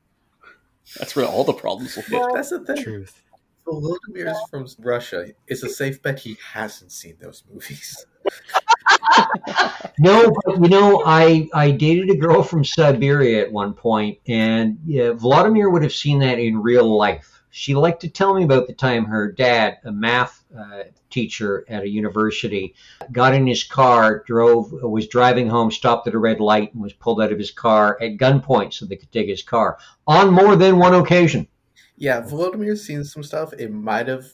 That's 0.99 1.14
where 1.16 1.26
all 1.26 1.44
the 1.44 1.53
problems 1.53 1.97
will 1.97 2.05
hit. 2.05 2.22
That's 2.32 2.51
the 2.51 2.61
thing. 2.61 2.82
Truth. 2.82 3.20
Volodymyr 3.66 4.30
is 4.30 4.38
from 4.48 4.66
Russia. 4.78 5.26
It's 5.46 5.62
a 5.62 5.68
safe 5.68 6.00
bet 6.00 6.20
he 6.20 6.36
hasn't 6.52 6.92
seen 6.92 7.16
those 7.20 7.42
movies. 7.52 8.06
no, 9.98 10.32
but 10.44 10.62
you 10.62 10.68
know, 10.68 11.02
I 11.04 11.48
I 11.52 11.72
dated 11.72 12.10
a 12.10 12.16
girl 12.16 12.42
from 12.42 12.64
Siberia 12.64 13.42
at 13.42 13.52
one 13.52 13.74
point, 13.74 14.18
and 14.28 14.78
yeah, 14.84 15.12
Vladimir 15.12 15.68
would 15.70 15.82
have 15.82 15.92
seen 15.92 16.20
that 16.20 16.38
in 16.38 16.62
real 16.62 16.96
life. 16.96 17.42
She 17.50 17.74
liked 17.74 18.02
to 18.02 18.10
tell 18.10 18.34
me 18.34 18.44
about 18.44 18.66
the 18.66 18.74
time 18.74 19.06
her 19.06 19.32
dad, 19.32 19.78
a 19.84 19.90
math 19.90 20.44
uh, 20.56 20.82
teacher 21.08 21.64
at 21.68 21.84
a 21.84 21.88
university, 21.88 22.74
got 23.12 23.32
in 23.34 23.46
his 23.46 23.64
car, 23.64 24.22
drove, 24.26 24.72
was 24.72 25.08
driving 25.08 25.48
home, 25.48 25.70
stopped 25.70 26.06
at 26.06 26.14
a 26.14 26.18
red 26.18 26.38
light, 26.38 26.74
and 26.74 26.82
was 26.82 26.92
pulled 26.92 27.22
out 27.22 27.32
of 27.32 27.38
his 27.38 27.50
car 27.50 27.96
at 28.02 28.18
gunpoint 28.18 28.74
so 28.74 28.84
they 28.84 28.96
could 28.96 29.10
take 29.10 29.28
his 29.28 29.42
car 29.42 29.78
on 30.06 30.34
more 30.34 30.54
than 30.54 30.78
one 30.78 30.94
occasion. 30.94 31.48
Yeah, 31.97 32.20
Volodymyr's 32.22 32.84
seen 32.84 33.05
some 33.05 33.22
stuff. 33.22 33.53
It 33.55 33.72
might 33.72 34.09
have 34.09 34.26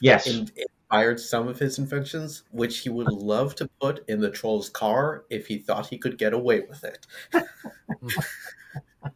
Yes. 0.00 0.26
inspired 0.26 1.20
some 1.20 1.48
of 1.48 1.58
his 1.58 1.78
inventions, 1.78 2.44
which 2.50 2.78
he 2.80 2.88
would 2.90 3.08
love 3.12 3.54
to 3.56 3.68
put 3.80 4.08
in 4.08 4.20
the 4.20 4.30
troll's 4.30 4.68
car 4.70 5.24
if 5.30 5.46
he 5.46 5.58
thought 5.58 5.86
he 5.88 5.98
could 5.98 6.18
get 6.18 6.32
away 6.34 6.60
with 6.60 6.84
it. 6.84 7.06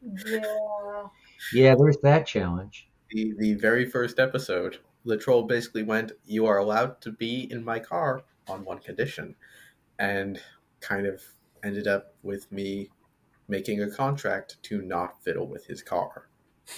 yeah. 0.02 1.08
Yeah, 1.52 1.74
there's 1.78 1.98
that 1.98 2.26
challenge. 2.26 2.88
The 3.10 3.34
the 3.38 3.54
very 3.54 3.84
first 3.88 4.18
episode, 4.18 4.78
the 5.04 5.16
troll 5.16 5.42
basically 5.44 5.82
went, 5.82 6.12
"You 6.24 6.46
are 6.46 6.58
allowed 6.58 7.00
to 7.02 7.12
be 7.12 7.50
in 7.50 7.64
my 7.64 7.78
car 7.78 8.22
on 8.48 8.64
one 8.64 8.78
condition," 8.78 9.36
and 9.98 10.40
kind 10.80 11.06
of 11.06 11.22
ended 11.62 11.86
up 11.86 12.14
with 12.22 12.50
me 12.52 12.90
making 13.48 13.82
a 13.82 13.90
contract 13.90 14.62
to 14.64 14.82
not 14.82 15.22
fiddle 15.22 15.46
with 15.48 15.66
his 15.66 15.82
car. 15.82 16.28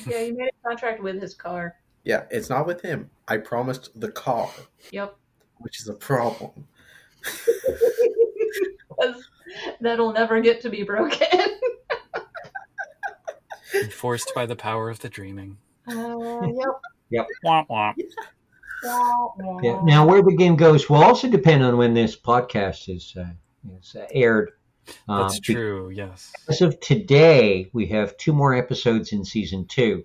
Yeah, 0.07 0.20
he 0.22 0.32
made 0.32 0.49
a 0.49 0.68
contract 0.68 1.03
with 1.03 1.20
his 1.20 1.34
car. 1.34 1.76
Yeah, 2.05 2.24
it's 2.30 2.49
not 2.49 2.66
with 2.66 2.80
him. 2.82 3.11
I 3.28 3.37
promised 3.39 3.99
the 4.01 4.11
car, 4.11 4.51
Yep. 4.93 5.16
which 5.59 5.80
is 5.80 5.89
a 5.89 5.95
problem. 5.95 6.66
That'll 9.80 10.12
never 10.12 10.41
get 10.41 10.61
to 10.62 10.70
be 10.70 10.82
broken. 10.82 11.26
Enforced 13.74 14.32
by 14.34 14.47
the 14.47 14.57
power 14.57 14.89
of 14.91 15.01
the 15.01 15.09
dreaming. 15.09 15.59
Uh, 15.89 16.41
yep. 17.11 17.26
Womp 17.45 17.68
womp. 17.68 17.95
Yeah. 19.62 19.80
Now, 19.84 20.07
where 20.07 20.22
the 20.22 20.34
game 20.37 20.57
goes 20.57 20.89
will 20.89 21.03
also 21.03 21.28
depend 21.28 21.62
on 21.64 21.76
when 21.76 21.95
this 21.95 22.16
podcast 22.16 22.95
is, 22.95 23.14
uh, 23.16 23.26
is 23.78 23.97
uh, 23.97 24.07
aired. 24.12 24.53
Um, 25.09 25.22
That's 25.22 25.41
true, 25.41 25.91
yes. 25.91 26.32
As 26.49 26.62
of 26.62 26.78
today, 26.80 27.68
we 27.72 27.87
have 27.87 28.16
two 28.16 28.32
more 28.32 28.55
episodes 28.55 29.12
in 29.12 29.24
season 29.24 29.66
two. 29.66 30.05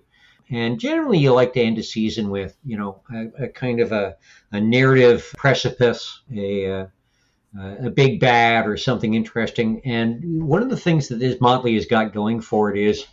And 0.50 0.78
generally, 0.78 1.18
you 1.18 1.32
like 1.32 1.54
to 1.54 1.60
end 1.60 1.78
a 1.78 1.82
season 1.82 2.28
with, 2.28 2.56
you 2.64 2.76
know, 2.76 3.00
a, 3.12 3.44
a 3.44 3.48
kind 3.48 3.80
of 3.80 3.92
a, 3.92 4.16
a 4.50 4.60
narrative 4.60 5.32
precipice, 5.36 6.20
a, 6.34 6.70
uh, 6.70 6.86
a 7.58 7.90
big 7.90 8.20
bad, 8.20 8.66
or 8.66 8.76
something 8.76 9.14
interesting. 9.14 9.80
And 9.84 10.42
one 10.42 10.62
of 10.62 10.68
the 10.68 10.76
things 10.76 11.08
that 11.08 11.18
this 11.18 11.40
Motley 11.40 11.74
has 11.74 11.86
got 11.86 12.12
going 12.12 12.40
for 12.40 12.70
it 12.70 12.78
is 12.78 13.06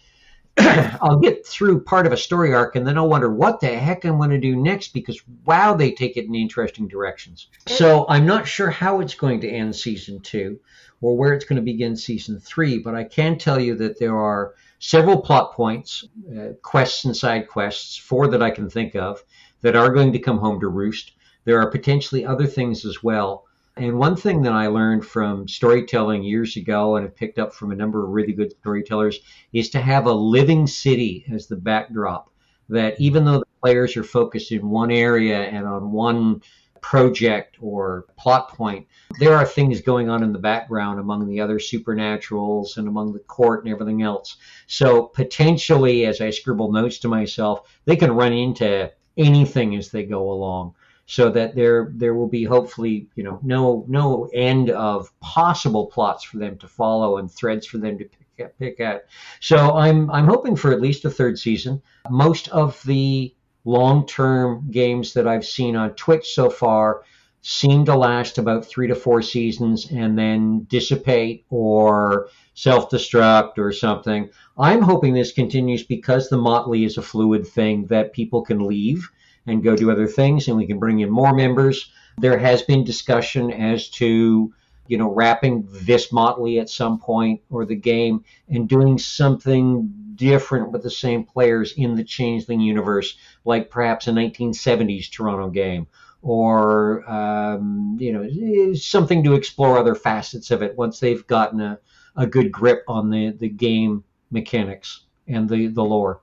I'll 1.02 1.20
get 1.20 1.46
through 1.46 1.84
part 1.84 2.06
of 2.06 2.12
a 2.12 2.18
story 2.18 2.54
arc 2.54 2.76
and 2.76 2.86
then 2.86 2.98
I'll 2.98 3.10
wonder 3.10 3.32
what 3.32 3.60
the 3.60 3.68
heck 3.68 4.04
I'm 4.04 4.18
going 4.18 4.30
to 4.32 4.38
do 4.38 4.56
next 4.56 4.94
because 4.94 5.22
wow, 5.46 5.74
they 5.74 5.92
take 5.92 6.18
it 6.18 6.26
in 6.26 6.36
interesting 6.36 6.88
directions. 6.88 7.48
So 7.68 8.06
I'm 8.10 8.26
not 8.26 8.48
sure 8.48 8.70
how 8.70 9.00
it's 9.00 9.14
going 9.14 9.42
to 9.42 9.50
end 9.50 9.76
season 9.76 10.20
two 10.22 10.60
or 11.02 11.16
where 11.16 11.34
it's 11.34 11.46
going 11.46 11.58
to 11.58 11.62
begin 11.62 11.96
season 11.96 12.40
three, 12.40 12.78
but 12.78 12.94
I 12.94 13.06
can 13.06 13.38
tell 13.38 13.60
you 13.60 13.76
that 13.76 14.00
there 14.00 14.18
are 14.18 14.56
several 14.80 15.22
plot 15.22 15.54
points, 15.54 16.06
uh, 16.38 16.50
quests 16.62 17.06
and 17.06 17.16
side 17.16 17.48
quests, 17.48 17.96
four 17.96 18.28
that 18.28 18.44
I 18.44 18.52
can 18.52 18.70
think 18.70 18.96
of, 18.96 19.24
that 19.62 19.76
are 19.76 19.94
going 19.94 20.12
to 20.14 20.20
come 20.20 20.40
home 20.40 20.60
to 20.60 20.68
roost. 20.68 21.14
There 21.46 21.62
are 21.62 21.72
potentially 21.72 22.26
other 22.26 22.48
things 22.48 22.86
as 22.86 23.02
well. 23.02 23.46
And 23.80 23.98
one 23.98 24.18
thing 24.18 24.42
that 24.42 24.52
I 24.52 24.68
learned 24.68 25.06
from 25.06 25.48
storytelling 25.48 26.22
years 26.22 26.58
ago 26.58 26.98
and 26.98 27.06
have 27.06 27.16
picked 27.16 27.40
up 27.40 27.54
from 27.54 27.72
a 27.72 27.76
number 27.76 28.04
of 28.04 28.10
really 28.10 28.34
good 28.34 28.52
storytellers 28.60 29.22
is 29.54 29.70
to 29.70 29.80
have 29.80 30.06
a 30.06 30.12
living 30.12 30.68
city 30.68 31.24
as 31.32 31.48
the 31.48 31.56
backdrop. 31.56 32.30
That 32.68 33.00
even 33.00 33.24
though 33.24 33.40
the 33.40 33.46
players 33.64 33.96
are 33.96 34.04
focused 34.04 34.52
in 34.52 34.70
one 34.70 34.92
area 34.92 35.44
and 35.44 35.66
on 35.66 35.94
one 35.94 36.42
project 36.82 37.56
or 37.62 38.06
plot 38.18 38.50
point, 38.50 38.86
there 39.18 39.34
are 39.34 39.46
things 39.46 39.80
going 39.80 40.10
on 40.10 40.24
in 40.24 40.34
the 40.34 40.40
background 40.40 41.00
among 41.00 41.30
the 41.30 41.40
other 41.40 41.58
supernaturals 41.58 42.76
and 42.76 42.86
among 42.86 43.14
the 43.14 43.20
court 43.20 43.64
and 43.64 43.74
everything 43.74 44.02
else. 44.02 44.36
So 44.68 45.04
potentially, 45.04 46.06
as 46.06 46.20
I 46.20 46.32
scribble 46.32 46.74
notes 46.74 46.98
to 47.00 47.08
myself, 47.08 47.80
they 47.86 47.96
can 47.96 48.12
run 48.12 48.34
into 48.34 48.92
anything 49.16 49.78
as 49.78 49.90
they 49.90 50.04
go 50.04 50.32
along 50.32 50.76
so 51.10 51.32
that 51.32 51.56
there 51.56 51.92
there 51.96 52.14
will 52.14 52.28
be 52.28 52.44
hopefully 52.44 53.08
you 53.16 53.24
know 53.24 53.40
no 53.42 53.84
no 53.88 54.30
end 54.32 54.70
of 54.70 55.12
possible 55.22 55.88
plots 55.88 56.24
for 56.24 56.38
them 56.38 56.56
to 56.56 56.68
follow 56.68 57.18
and 57.18 57.32
threads 57.32 57.66
for 57.66 57.80
them 57.80 57.98
to 57.98 58.06
pick 58.06 58.46
at, 58.46 58.60
pick 58.60 58.80
at. 58.80 59.06
So 59.40 59.76
I'm 59.76 60.12
I'm 60.12 60.28
hoping 60.28 60.56
for 60.56 60.72
at 60.72 60.82
least 60.82 61.06
a 61.06 61.10
third 61.10 61.40
season. 61.40 61.82
Most 62.12 62.48
of 62.50 62.80
the 62.84 63.34
long 63.66 64.06
term 64.06 64.70
games 64.70 65.14
that 65.14 65.28
I've 65.28 65.46
seen 65.46 65.76
on 65.76 65.96
Twitch 65.96 66.36
so 66.36 66.48
far 66.48 67.02
seem 67.42 67.86
to 67.86 67.96
last 67.96 68.38
about 68.38 68.64
three 68.64 68.88
to 68.88 68.96
four 68.96 69.24
seasons 69.24 69.90
and 69.92 70.16
then 70.16 70.68
dissipate 70.70 71.44
or 71.50 72.28
self 72.54 72.88
destruct 72.92 73.58
or 73.58 73.72
something. 73.72 74.30
I'm 74.60 74.84
hoping 74.84 75.16
this 75.16 75.32
continues 75.32 75.82
because 75.82 76.30
the 76.30 76.38
Motley 76.38 76.84
is 76.84 77.00
a 77.00 77.02
fluid 77.02 77.48
thing 77.48 77.88
that 77.88 78.14
people 78.14 78.44
can 78.44 78.68
leave 78.68 79.10
and 79.50 79.64
go 79.64 79.76
do 79.76 79.92
other 79.92 80.08
things 80.08 80.48
and 80.48 80.58
we 80.58 80.68
can 80.68 80.80
bring 80.80 81.00
in 81.00 81.10
more 81.10 81.34
members. 81.34 81.92
There 82.18 82.38
has 82.38 82.62
been 82.62 82.84
discussion 82.84 83.52
as 83.52 83.90
to, 83.92 84.54
you 84.88 84.98
know, 84.98 85.12
wrapping 85.12 85.68
this 85.70 86.12
Motley 86.12 86.60
at 86.60 86.70
some 86.70 87.00
point 87.00 87.42
or 87.50 87.66
the 87.66 87.76
game 87.76 88.24
and 88.50 88.68
doing 88.68 88.98
something 88.98 89.90
different 90.16 90.72
with 90.72 90.84
the 90.84 90.90
same 90.90 91.24
players 91.24 91.74
in 91.78 91.96
the 91.96 92.04
Changeling 92.04 92.60
universe, 92.60 93.18
like 93.46 93.70
perhaps 93.70 94.08
a 94.08 94.12
1970s 94.12 95.10
Toronto 95.10 95.50
game 95.50 95.88
or, 96.22 97.10
um, 97.10 97.98
you 98.00 98.12
know, 98.12 98.74
something 98.74 99.24
to 99.24 99.34
explore 99.34 99.78
other 99.78 99.96
facets 99.96 100.52
of 100.52 100.62
it 100.62 100.78
once 100.78 101.00
they've 101.00 101.26
gotten 101.28 101.62
a, 101.62 101.80
a 102.16 102.28
good 102.28 102.52
grip 102.52 102.84
on 102.88 103.10
the, 103.10 103.32
the 103.32 103.50
game 103.50 104.04
mechanics 104.30 105.06
and 105.28 105.48
the, 105.48 105.68
the 105.68 105.84
lore. 105.84 106.22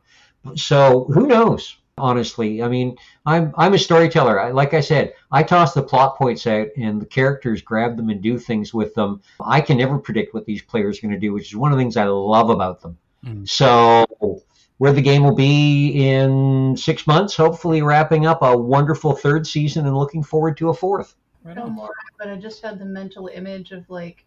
So 0.55 1.05
who 1.13 1.27
knows? 1.27 1.77
Honestly. 1.99 2.63
I 2.63 2.69
mean, 2.69 2.97
I'm 3.25 3.53
I'm 3.57 3.75
a 3.75 3.79
storyteller. 3.79 4.41
I, 4.41 4.51
like 4.51 4.75
I 4.75 4.81
said, 4.81 5.15
I 5.31 5.43
toss 5.43 5.75
the 5.75 5.83
plot 5.83 6.17
points 6.17 6.47
out, 6.47 6.69
and 6.77 7.01
the 7.01 7.07
characters 7.07 7.63
grab 7.63 7.97
them 7.97 8.11
and 8.11 8.21
do 8.21 8.39
things 8.39 8.75
with 8.75 8.95
them. 8.95 9.23
I 9.41 9.61
can 9.61 9.79
never 9.79 9.99
predict 9.99 10.35
what 10.35 10.47
these 10.47 10.63
players 10.63 10.99
are 10.99 11.03
going 11.03 11.15
to 11.15 11.21
do, 11.21 11.33
which 11.33 11.49
is 11.49 11.57
one 11.57 11.73
of 11.73 11.79
the 11.79 11.83
things 11.83 11.97
I 11.97 12.05
love 12.05 12.51
about 12.51 12.81
them. 12.81 12.99
Mm. 13.25 13.49
So. 13.49 14.43
Where 14.79 14.93
the 14.93 15.01
game 15.01 15.25
will 15.25 15.35
be 15.35 16.07
in 16.07 16.77
six 16.77 17.07
months, 17.07 17.35
hopefully 17.35 17.81
wrapping 17.81 18.27
up 18.27 18.43
a 18.43 18.55
wonderful 18.55 19.15
third 19.15 19.47
season 19.47 19.87
and 19.87 19.97
looking 19.97 20.23
forward 20.23 20.59
to 20.59 20.69
a 20.69 20.75
fourth. 20.75 21.15
Right 21.43 21.57
on. 21.57 21.73
more, 21.73 21.95
but 22.19 22.29
I 22.29 22.37
just 22.37 22.61
had 22.61 22.79
the 22.79 22.85
mental 22.85 23.29
image 23.29 23.73
of 23.73 23.89
like 23.89 24.27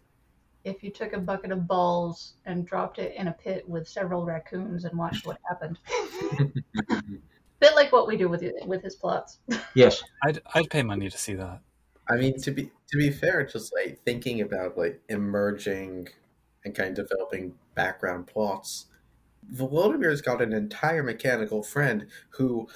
if 0.63 0.83
you 0.83 0.89
took 0.89 1.13
a 1.13 1.19
bucket 1.19 1.51
of 1.51 1.67
balls 1.67 2.33
and 2.45 2.65
dropped 2.65 2.97
it 2.97 3.13
in 3.15 3.27
a 3.27 3.31
pit 3.31 3.63
with 3.69 3.87
several 3.87 4.25
raccoons 4.25 4.85
and 4.85 4.97
watched 4.97 5.27
what 5.27 5.37
happened. 5.47 5.77
Bit 7.59 7.75
like 7.75 7.91
what 7.91 8.07
we 8.07 8.17
do 8.17 8.29
with 8.29 8.43
with 8.65 8.83
his 8.83 8.95
plots. 8.95 9.39
Yes. 9.75 10.03
I'd 10.23 10.41
I'd 10.53 10.69
pay 10.69 10.83
money 10.83 11.09
to 11.09 11.17
see 11.17 11.35
that. 11.35 11.61
I 12.09 12.15
mean, 12.15 12.39
to 12.41 12.51
be 12.51 12.71
to 12.91 12.97
be 12.97 13.11
fair, 13.11 13.45
just 13.45 13.73
like 13.73 13.99
thinking 14.03 14.41
about 14.41 14.77
like 14.77 14.99
emerging 15.09 16.09
and 16.65 16.73
kind 16.73 16.97
of 16.97 17.07
developing 17.07 17.53
background 17.75 18.27
plots, 18.27 18.87
Volodimir's 19.53 20.21
got 20.21 20.41
an 20.41 20.53
entire 20.53 21.03
mechanical 21.03 21.63
friend 21.63 22.07
who, 22.31 22.67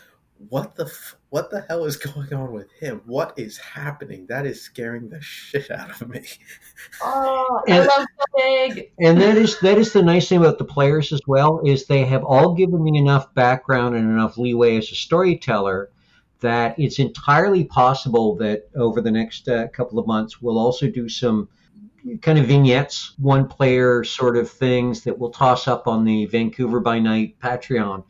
what 0.49 0.75
the 0.75 0.85
f- 0.85 1.15
what 1.33 1.49
the 1.49 1.65
hell 1.67 1.83
is 1.85 1.97
going 2.13 2.31
on 2.31 2.51
with 2.53 2.71
him? 2.73 3.01
What 3.07 3.33
is 3.37 3.57
happening? 3.57 4.27
That 4.29 4.45
is 4.45 4.61
scaring 4.61 5.09
the 5.09 5.19
shit 5.19 5.71
out 5.71 5.99
of 5.99 6.07
me. 6.07 6.21
Oh, 7.01 7.59
I 7.67 7.71
And- 7.71 7.87
love 7.87 8.05
so 8.19 8.25
big. 8.37 8.91
and 8.99 9.19
that 9.19 9.35
is 9.35 9.59
that 9.61 9.79
is 9.79 9.93
the 9.93 10.03
nice 10.03 10.29
thing 10.29 10.37
about 10.37 10.59
the 10.59 10.63
players 10.65 11.11
as 11.11 11.21
well 11.25 11.59
is 11.65 11.87
they 11.87 12.05
have 12.05 12.23
all 12.23 12.53
given 12.53 12.83
me 12.83 12.99
enough 12.99 13.33
background 13.33 13.95
and 13.95 14.07
enough 14.11 14.37
leeway 14.37 14.77
as 14.77 14.91
a 14.91 14.95
storyteller 14.95 15.89
that 16.41 16.77
it's 16.77 16.99
entirely 16.99 17.63
possible 17.63 18.35
that 18.35 18.69
over 18.75 19.01
the 19.01 19.09
next 19.09 19.47
uh, 19.49 19.67
couple 19.69 19.97
of 19.97 20.05
months 20.05 20.39
we'll 20.39 20.59
also 20.59 20.87
do 20.87 21.09
some 21.09 21.49
kind 22.21 22.37
of 22.37 22.45
vignettes, 22.45 23.15
one 23.17 23.47
player 23.47 24.03
sort 24.03 24.37
of 24.37 24.51
things 24.51 25.03
that 25.05 25.17
we'll 25.17 25.31
toss 25.31 25.67
up 25.67 25.87
on 25.87 26.03
the 26.03 26.25
Vancouver 26.27 26.79
by 26.79 26.99
Night 26.99 27.37
Patreon 27.41 28.03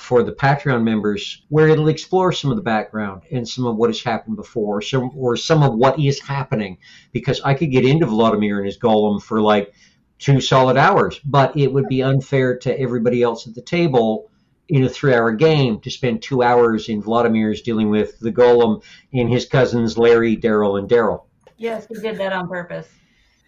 for 0.00 0.22
the 0.22 0.32
Patreon 0.32 0.82
members, 0.82 1.42
where 1.48 1.68
it'll 1.68 1.88
explore 1.88 2.32
some 2.32 2.50
of 2.50 2.56
the 2.56 2.62
background 2.62 3.22
and 3.30 3.48
some 3.48 3.66
of 3.66 3.76
what 3.76 3.90
has 3.90 4.02
happened 4.02 4.36
before, 4.36 4.80
some 4.82 5.10
or 5.16 5.36
some 5.36 5.62
of 5.62 5.74
what 5.74 5.98
is 5.98 6.20
happening. 6.20 6.78
Because 7.12 7.40
I 7.40 7.54
could 7.54 7.70
get 7.70 7.84
into 7.84 8.06
Vladimir 8.06 8.58
and 8.58 8.66
his 8.66 8.78
golem 8.78 9.22
for 9.22 9.40
like 9.40 9.72
two 10.18 10.40
solid 10.40 10.76
hours, 10.76 11.20
but 11.24 11.56
it 11.56 11.72
would 11.72 11.88
be 11.88 12.02
unfair 12.02 12.56
to 12.58 12.80
everybody 12.80 13.22
else 13.22 13.46
at 13.46 13.54
the 13.54 13.62
table 13.62 14.30
in 14.68 14.84
a 14.84 14.88
three-hour 14.88 15.32
game 15.32 15.80
to 15.80 15.90
spend 15.90 16.22
two 16.22 16.42
hours 16.42 16.88
in 16.88 17.02
Vladimir's 17.02 17.62
dealing 17.62 17.90
with 17.90 18.18
the 18.20 18.32
golem 18.32 18.82
and 19.12 19.28
his 19.28 19.46
cousins 19.46 19.98
Larry, 19.98 20.36
Daryl, 20.36 20.78
and 20.78 20.88
Daryl. 20.88 21.24
Yes, 21.56 21.86
he 21.88 21.94
did 21.94 22.16
that 22.18 22.32
on 22.32 22.48
purpose. 22.48 22.88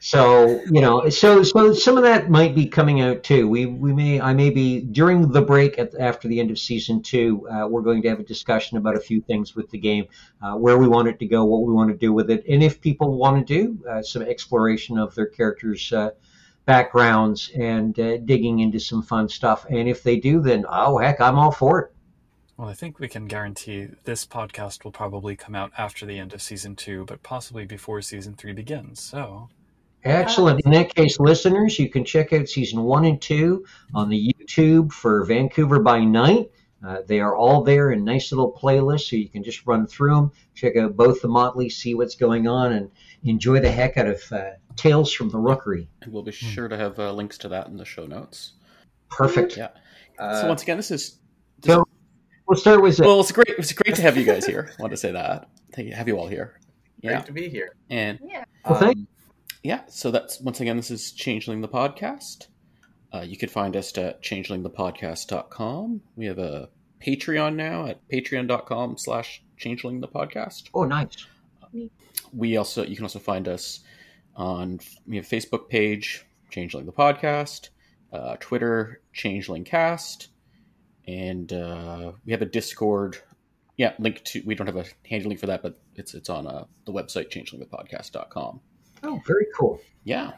So 0.04 0.60
you 0.70 0.82
know, 0.82 1.08
so 1.08 1.42
so 1.42 1.72
some 1.72 1.96
of 1.96 2.02
that 2.02 2.28
might 2.28 2.54
be 2.54 2.66
coming 2.66 3.00
out 3.00 3.22
too. 3.22 3.48
We 3.48 3.64
we 3.64 3.94
may 3.94 4.20
I 4.20 4.34
may 4.34 4.50
be 4.50 4.82
during 4.82 5.32
the 5.32 5.40
break 5.40 5.78
at, 5.78 5.94
after 5.98 6.28
the 6.28 6.40
end 6.40 6.50
of 6.50 6.58
season 6.58 7.00
two. 7.00 7.48
Uh, 7.48 7.66
we're 7.68 7.80
going 7.80 8.02
to 8.02 8.10
have 8.10 8.20
a 8.20 8.22
discussion 8.22 8.76
about 8.76 8.96
a 8.96 9.00
few 9.00 9.22
things 9.22 9.56
with 9.56 9.70
the 9.70 9.78
game, 9.78 10.04
uh, 10.42 10.56
where 10.56 10.76
we 10.76 10.86
want 10.86 11.08
it 11.08 11.18
to 11.20 11.26
go, 11.26 11.46
what 11.46 11.62
we 11.62 11.72
want 11.72 11.90
to 11.90 11.96
do 11.96 12.12
with 12.12 12.30
it, 12.30 12.44
and 12.46 12.62
if 12.62 12.82
people 12.82 13.16
want 13.16 13.46
to 13.46 13.54
do 13.54 13.82
uh, 13.88 14.02
some 14.02 14.20
exploration 14.20 14.98
of 14.98 15.14
their 15.14 15.24
characters' 15.24 15.90
uh, 15.90 16.10
backgrounds 16.66 17.50
and 17.58 17.98
uh, 17.98 18.18
digging 18.18 18.58
into 18.58 18.78
some 18.80 19.02
fun 19.02 19.26
stuff. 19.26 19.64
And 19.70 19.88
if 19.88 20.02
they 20.02 20.16
do, 20.16 20.42
then 20.42 20.66
oh 20.68 20.98
heck, 20.98 21.18
I'm 21.18 21.38
all 21.38 21.50
for 21.50 21.80
it. 21.80 21.92
Well, 22.58 22.68
I 22.68 22.74
think 22.74 22.98
we 22.98 23.08
can 23.08 23.24
guarantee 23.24 23.88
this 24.04 24.26
podcast 24.26 24.84
will 24.84 24.92
probably 24.92 25.34
come 25.34 25.54
out 25.54 25.72
after 25.78 26.04
the 26.04 26.18
end 26.18 26.34
of 26.34 26.42
season 26.42 26.76
two, 26.76 27.06
but 27.06 27.22
possibly 27.22 27.64
before 27.64 28.02
season 28.02 28.34
three 28.34 28.52
begins. 28.52 29.00
So 29.00 29.48
Excellent. 30.04 30.60
In 30.64 30.72
that 30.72 30.94
case, 30.94 31.18
listeners, 31.18 31.78
you 31.78 31.88
can 31.88 32.04
check 32.04 32.32
out 32.32 32.48
season 32.48 32.82
one 32.82 33.04
and 33.04 33.20
two 33.20 33.64
on 33.94 34.08
the 34.08 34.34
YouTube 34.50 34.92
for 34.92 35.24
Vancouver 35.24 35.80
by 35.80 36.04
Night. 36.04 36.50
Uh, 36.86 36.98
they 37.06 37.18
are 37.20 37.34
all 37.34 37.62
there 37.62 37.92
in 37.92 38.04
nice 38.04 38.30
little 38.30 38.52
playlists, 38.52 39.08
so 39.08 39.16
you 39.16 39.28
can 39.30 39.42
just 39.42 39.66
run 39.66 39.86
through 39.86 40.14
them, 40.14 40.32
check 40.54 40.76
out 40.76 40.94
both 40.96 41.22
the 41.22 41.28
Motley, 41.28 41.70
see 41.70 41.94
what's 41.94 42.14
going 42.14 42.46
on, 42.46 42.72
and 42.72 42.90
enjoy 43.22 43.58
the 43.58 43.70
heck 43.70 43.96
out 43.96 44.06
of 44.06 44.20
uh, 44.30 44.50
Tales 44.76 45.10
from 45.10 45.30
the 45.30 45.38
Rookery. 45.38 45.88
And 46.02 46.12
we'll 46.12 46.22
be 46.22 46.30
sure 46.32 46.68
to 46.68 46.76
have 46.76 46.98
uh, 46.98 47.10
links 47.12 47.38
to 47.38 47.48
that 47.48 47.68
in 47.68 47.78
the 47.78 47.86
show 47.86 48.04
notes. 48.04 48.52
Perfect. 49.08 49.56
Yeah. 49.56 49.68
Uh, 50.18 50.42
so 50.42 50.48
once 50.48 50.62
again, 50.62 50.76
this 50.76 50.90
is. 50.90 51.20
This, 51.60 51.72
So 51.74 51.84
we'll 52.46 52.58
start 52.58 52.82
with 52.82 52.98
well, 53.00 53.20
it's 53.20 53.32
great. 53.32 53.48
It's 53.56 53.72
great 53.72 53.94
to 53.96 54.02
have 54.02 54.18
you 54.18 54.24
guys 54.24 54.44
here. 54.44 54.70
I 54.78 54.82
want 54.82 54.90
to 54.90 54.96
say 54.98 55.12
that. 55.12 55.48
Thank 55.72 55.88
you. 55.88 55.94
Have 55.94 56.06
you 56.08 56.18
all 56.18 56.26
here. 56.28 56.60
great 57.00 57.12
Yeah. 57.12 57.20
to 57.22 57.32
be 57.32 57.48
here. 57.48 57.76
And 57.88 58.18
Yeah. 58.22 58.44
Well, 58.68 58.78
thank- 58.78 58.98
Um, 58.98 59.08
yeah, 59.64 59.80
so 59.88 60.10
that's 60.10 60.40
once 60.40 60.60
again, 60.60 60.76
this 60.76 60.90
is 60.90 61.10
Changeling 61.10 61.62
the 61.62 61.68
Podcast. 61.68 62.48
Uh, 63.12 63.22
you 63.22 63.38
can 63.38 63.48
find 63.48 63.74
us 63.76 63.96
at 63.96 64.22
changelingthepodcast.com. 64.22 66.02
We 66.16 66.26
have 66.26 66.38
a 66.38 66.68
Patreon 67.04 67.54
now 67.56 67.86
at 67.86 68.06
patreon.com 68.08 68.98
slash 68.98 69.42
changeling 69.56 70.00
the 70.00 70.08
podcast. 70.08 70.68
oh, 70.74 70.84
nice. 70.84 71.26
We 72.32 72.56
also, 72.58 72.84
you 72.84 72.94
can 72.94 73.04
also 73.04 73.18
find 73.18 73.48
us 73.48 73.80
on, 74.36 74.80
we 75.06 75.16
have 75.16 75.24
a 75.24 75.28
Facebook 75.28 75.68
page, 75.68 76.26
Changeling 76.50 76.86
the 76.86 76.92
Podcast, 76.92 77.70
uh, 78.12 78.36
Twitter, 78.40 79.00
Changeling 79.12 79.64
Cast, 79.64 80.28
and 81.08 81.52
uh, 81.52 82.12
we 82.26 82.32
have 82.32 82.42
a 82.42 82.46
Discord. 82.46 83.16
Yeah, 83.76 83.94
link 83.98 84.22
to, 84.24 84.42
we 84.44 84.54
don't 84.54 84.66
have 84.66 84.76
a 84.76 84.84
handy 85.08 85.28
link 85.28 85.40
for 85.40 85.46
that, 85.46 85.62
but 85.62 85.80
it's 85.96 86.14
it's 86.14 86.28
on 86.28 86.46
uh, 86.46 86.64
the 86.84 86.92
website, 86.92 87.32
changelingthepodcast.com. 87.32 88.60
Oh, 89.04 89.20
very 89.26 89.46
cool. 89.56 89.80
Yeah. 90.04 90.32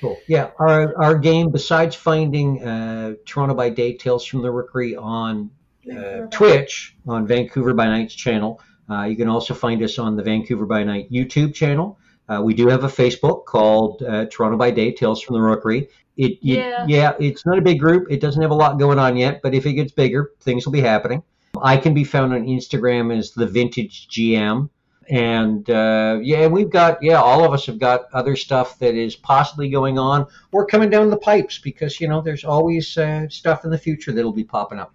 Cool. 0.00 0.18
Yeah, 0.26 0.50
our 0.58 0.96
our 0.98 1.18
game 1.18 1.50
besides 1.50 1.94
finding 1.94 2.62
uh, 2.62 3.14
Toronto 3.26 3.54
by 3.54 3.68
Day 3.68 3.96
Tales 3.96 4.24
from 4.24 4.40
the 4.40 4.50
Rookery 4.50 4.96
on 4.96 5.50
uh, 5.94 6.26
Twitch 6.30 6.96
on 7.06 7.26
Vancouver 7.26 7.74
by 7.74 7.86
Night's 7.86 8.14
channel, 8.14 8.62
uh, 8.88 9.04
you 9.04 9.16
can 9.16 9.28
also 9.28 9.52
find 9.52 9.82
us 9.82 9.98
on 9.98 10.16
the 10.16 10.22
Vancouver 10.22 10.64
by 10.64 10.84
Night 10.84 11.10
YouTube 11.12 11.52
channel. 11.54 11.98
Uh, 12.28 12.40
we 12.42 12.54
do 12.54 12.68
have 12.68 12.84
a 12.84 12.88
Facebook 12.88 13.44
called 13.44 14.02
uh, 14.02 14.24
Toronto 14.30 14.56
by 14.56 14.70
Day 14.70 14.92
Tales 14.92 15.20
from 15.20 15.34
the 15.34 15.42
Rookery. 15.42 15.88
It, 16.16 16.32
it 16.32 16.38
Yeah. 16.42 16.86
yeah, 16.88 17.12
it's 17.18 17.44
not 17.44 17.58
a 17.58 17.62
big 17.62 17.78
group. 17.78 18.06
It 18.10 18.20
doesn't 18.20 18.40
have 18.40 18.52
a 18.52 18.54
lot 18.54 18.78
going 18.78 18.98
on 18.98 19.16
yet, 19.16 19.40
but 19.42 19.54
if 19.54 19.66
it 19.66 19.74
gets 19.74 19.92
bigger, 19.92 20.30
things 20.40 20.64
will 20.64 20.72
be 20.72 20.80
happening. 20.80 21.22
I 21.60 21.76
can 21.76 21.92
be 21.92 22.04
found 22.04 22.32
on 22.32 22.46
Instagram 22.46 23.16
as 23.16 23.32
the 23.32 23.46
Vintage 23.46 24.08
GM 24.08 24.70
and 25.10 25.68
uh, 25.68 26.20
yeah, 26.22 26.46
we've 26.46 26.70
got 26.70 27.02
yeah, 27.02 27.20
all 27.20 27.44
of 27.44 27.52
us 27.52 27.66
have 27.66 27.78
got 27.80 28.02
other 28.12 28.36
stuff 28.36 28.78
that 28.78 28.94
is 28.94 29.16
possibly 29.16 29.68
going 29.68 29.98
on 29.98 30.26
or 30.52 30.64
coming 30.64 30.88
down 30.88 31.10
the 31.10 31.16
pipes 31.18 31.58
because 31.58 32.00
you 32.00 32.06
know 32.08 32.20
there's 32.20 32.44
always 32.44 32.96
uh, 32.96 33.28
stuff 33.28 33.64
in 33.64 33.70
the 33.70 33.78
future 33.78 34.12
that'll 34.12 34.32
be 34.32 34.44
popping 34.44 34.78
up. 34.78 34.94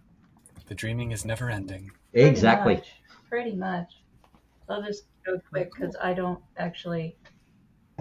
The 0.67 0.75
dreaming 0.75 1.11
is 1.11 1.25
never 1.25 1.49
ending. 1.49 1.91
Pretty 2.13 2.29
Exactly. 2.29 2.75
much. 2.75 2.93
Pretty 3.29 3.55
much. 3.55 3.91
I'll 4.69 4.81
just 4.81 5.03
go 5.25 5.39
quick 5.49 5.71
because 5.73 5.95
I 6.01 6.13
don't 6.13 6.39
actually, 6.57 7.17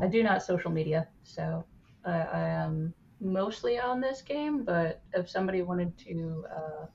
I 0.00 0.06
do 0.06 0.22
not 0.22 0.42
social 0.42 0.70
media, 0.70 1.08
so 1.24 1.64
I, 2.06 2.12
I 2.12 2.48
am 2.48 2.94
mostly 3.20 3.78
on 3.78 4.00
this 4.00 4.22
game. 4.22 4.64
But 4.64 5.02
if 5.14 5.28
somebody 5.28 5.62
wanted 5.62 5.98
to 5.98 6.44
uh, 6.48 6.86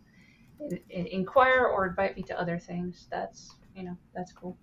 in, 0.71 0.79
in- 0.89 1.07
inquire 1.07 1.65
or 1.65 1.87
invite 1.87 2.15
me 2.15 2.23
to 2.23 2.39
other 2.39 2.57
things, 2.57 3.07
that's 3.11 3.55
you 3.75 3.83
know 3.83 3.97
that's 4.15 4.31
cool. 4.31 4.57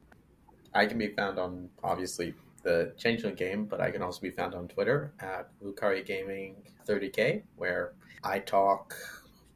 I 0.77 0.87
can 0.87 0.99
be 0.99 1.09
found 1.09 1.39
on 1.39 1.69
obviously 1.83 2.35
the 2.63 2.93
Changeling 2.99 3.35
game, 3.35 3.65
but 3.65 3.81
I 3.81 3.91
can 3.91 4.03
also 4.03 4.21
be 4.21 4.31
found 4.31 4.55
on 4.55 4.69
Twitter 4.69 5.13
at 5.21 5.49
Lucari 5.63 6.05
Gaming 6.05 6.57
30k, 6.87 7.43
where 7.57 7.95
I 8.23 8.41
talk 8.41 8.95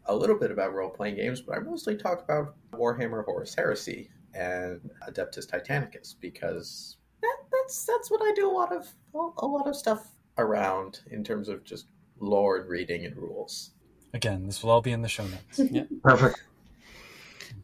a 0.06 0.14
little 0.14 0.38
bit 0.38 0.50
about 0.50 0.72
role 0.72 0.88
playing 0.90 1.16
games, 1.16 1.40
but 1.40 1.56
I 1.56 1.60
mostly 1.60 1.96
talk 1.96 2.22
about 2.22 2.54
Warhammer 2.72 3.24
Horus 3.24 3.54
Heresy 3.54 4.10
and 4.34 4.80
Adeptus 5.08 5.46
Titanicus 5.46 6.14
because 6.18 6.96
that, 7.20 7.36
that's 7.52 7.84
that's 7.84 8.10
what 8.10 8.22
I 8.22 8.32
do 8.34 8.48
a 8.48 8.52
lot 8.52 8.72
of 8.72 8.88
a 9.14 9.46
lot 9.46 9.66
of 9.66 9.76
stuff 9.76 10.08
around 10.38 11.00
in 11.10 11.22
terms 11.22 11.48
of 11.48 11.64
just 11.64 11.86
lore 12.20 12.58
and 12.58 12.68
reading 12.68 13.04
and 13.04 13.16
rules. 13.16 13.72
Again, 14.14 14.46
this 14.46 14.62
will 14.62 14.70
all 14.70 14.82
be 14.82 14.92
in 14.92 15.02
the 15.02 15.08
show 15.08 15.24
notes. 15.26 15.60
yeah. 15.70 15.84
Perfect. 16.02 16.42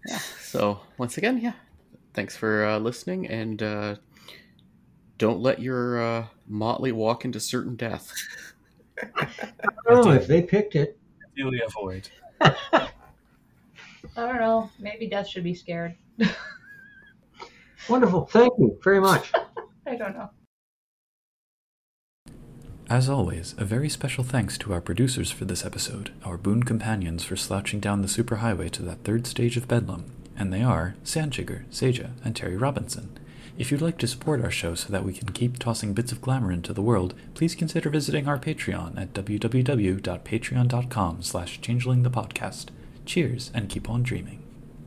Yeah. 0.07 0.19
So 0.41 0.81
once 0.99 1.19
again, 1.19 1.39
yeah. 1.39 1.53
Thanks 2.17 2.35
for 2.35 2.64
uh, 2.64 2.79
listening, 2.79 3.27
and 3.29 3.62
uh, 3.62 3.97
don't 5.19 5.41
let 5.41 5.61
your 5.61 6.03
uh, 6.03 6.27
motley 6.49 6.91
walk 6.91 7.25
into 7.27 7.39
certain 7.39 7.77
death. 7.77 8.12
Oh, 9.89 10.11
if 10.12 10.27
they 10.27 10.41
picked 10.41 10.75
it, 10.75 10.99
Ideally 11.35 11.61
avoid. 11.67 12.09
I 12.41 12.89
don't 14.17 14.41
know. 14.41 14.71
Maybe 14.79 15.07
Death 15.07 15.29
should 15.29 15.45
be 15.45 15.55
scared. 15.55 15.95
wonderful. 17.91 18.25
Thank 18.25 18.55
you 18.59 18.79
very 18.83 19.01
much. 19.01 19.33
I 19.87 19.97
don't 19.97 20.17
know. 20.17 20.31
As 22.89 23.11
always, 23.11 23.55
a 23.59 23.67
very 23.67 23.91
special 23.91 24.25
thanks 24.25 24.57
to 24.59 24.73
our 24.73 24.81
producers 24.81 25.31
for 25.31 25.45
this 25.45 25.62
episode, 25.64 26.14
our 26.25 26.39
boon 26.39 26.62
companions 26.62 27.23
for 27.23 27.37
slouching 27.37 27.79
down 27.81 28.01
the 28.01 28.09
superhighway 28.09 28.71
to 28.71 28.83
that 28.83 29.05
third 29.05 29.27
stage 29.27 29.59
of 29.59 29.69
Bedlam, 29.69 30.11
and 30.39 30.53
they 30.53 30.62
are 30.62 30.95
Sandchigger, 31.05 31.64
Seja, 31.70 32.11
and 32.24 32.37
Terry 32.37 32.57
Robinson. 32.57 33.18
If 33.59 33.70
you'd 33.70 33.80
like 33.80 33.97
to 33.99 34.07
support 34.07 34.45
our 34.45 34.51
show 34.51 34.74
so 34.74 34.91
that 34.91 35.05
we 35.05 35.14
can 35.14 35.30
keep 35.30 35.59
tossing 35.59 35.95
bits 35.95 36.12
of 36.12 36.20
glamour 36.20 36.53
into 36.53 36.74
the 36.74 36.82
world, 36.82 37.14
please 37.34 37.55
consider 37.55 37.89
visiting 37.89 38.28
our 38.28 38.39
Patreon 38.39 39.01
at 39.01 39.14
www.patreon.com 39.14 41.22
slash 41.22 41.61
changelingthepodcast. 41.61 42.66
Cheers, 43.07 43.51
and 43.55 43.70
keep 43.70 43.89
on 43.89 44.03
dreaming. 44.03 44.45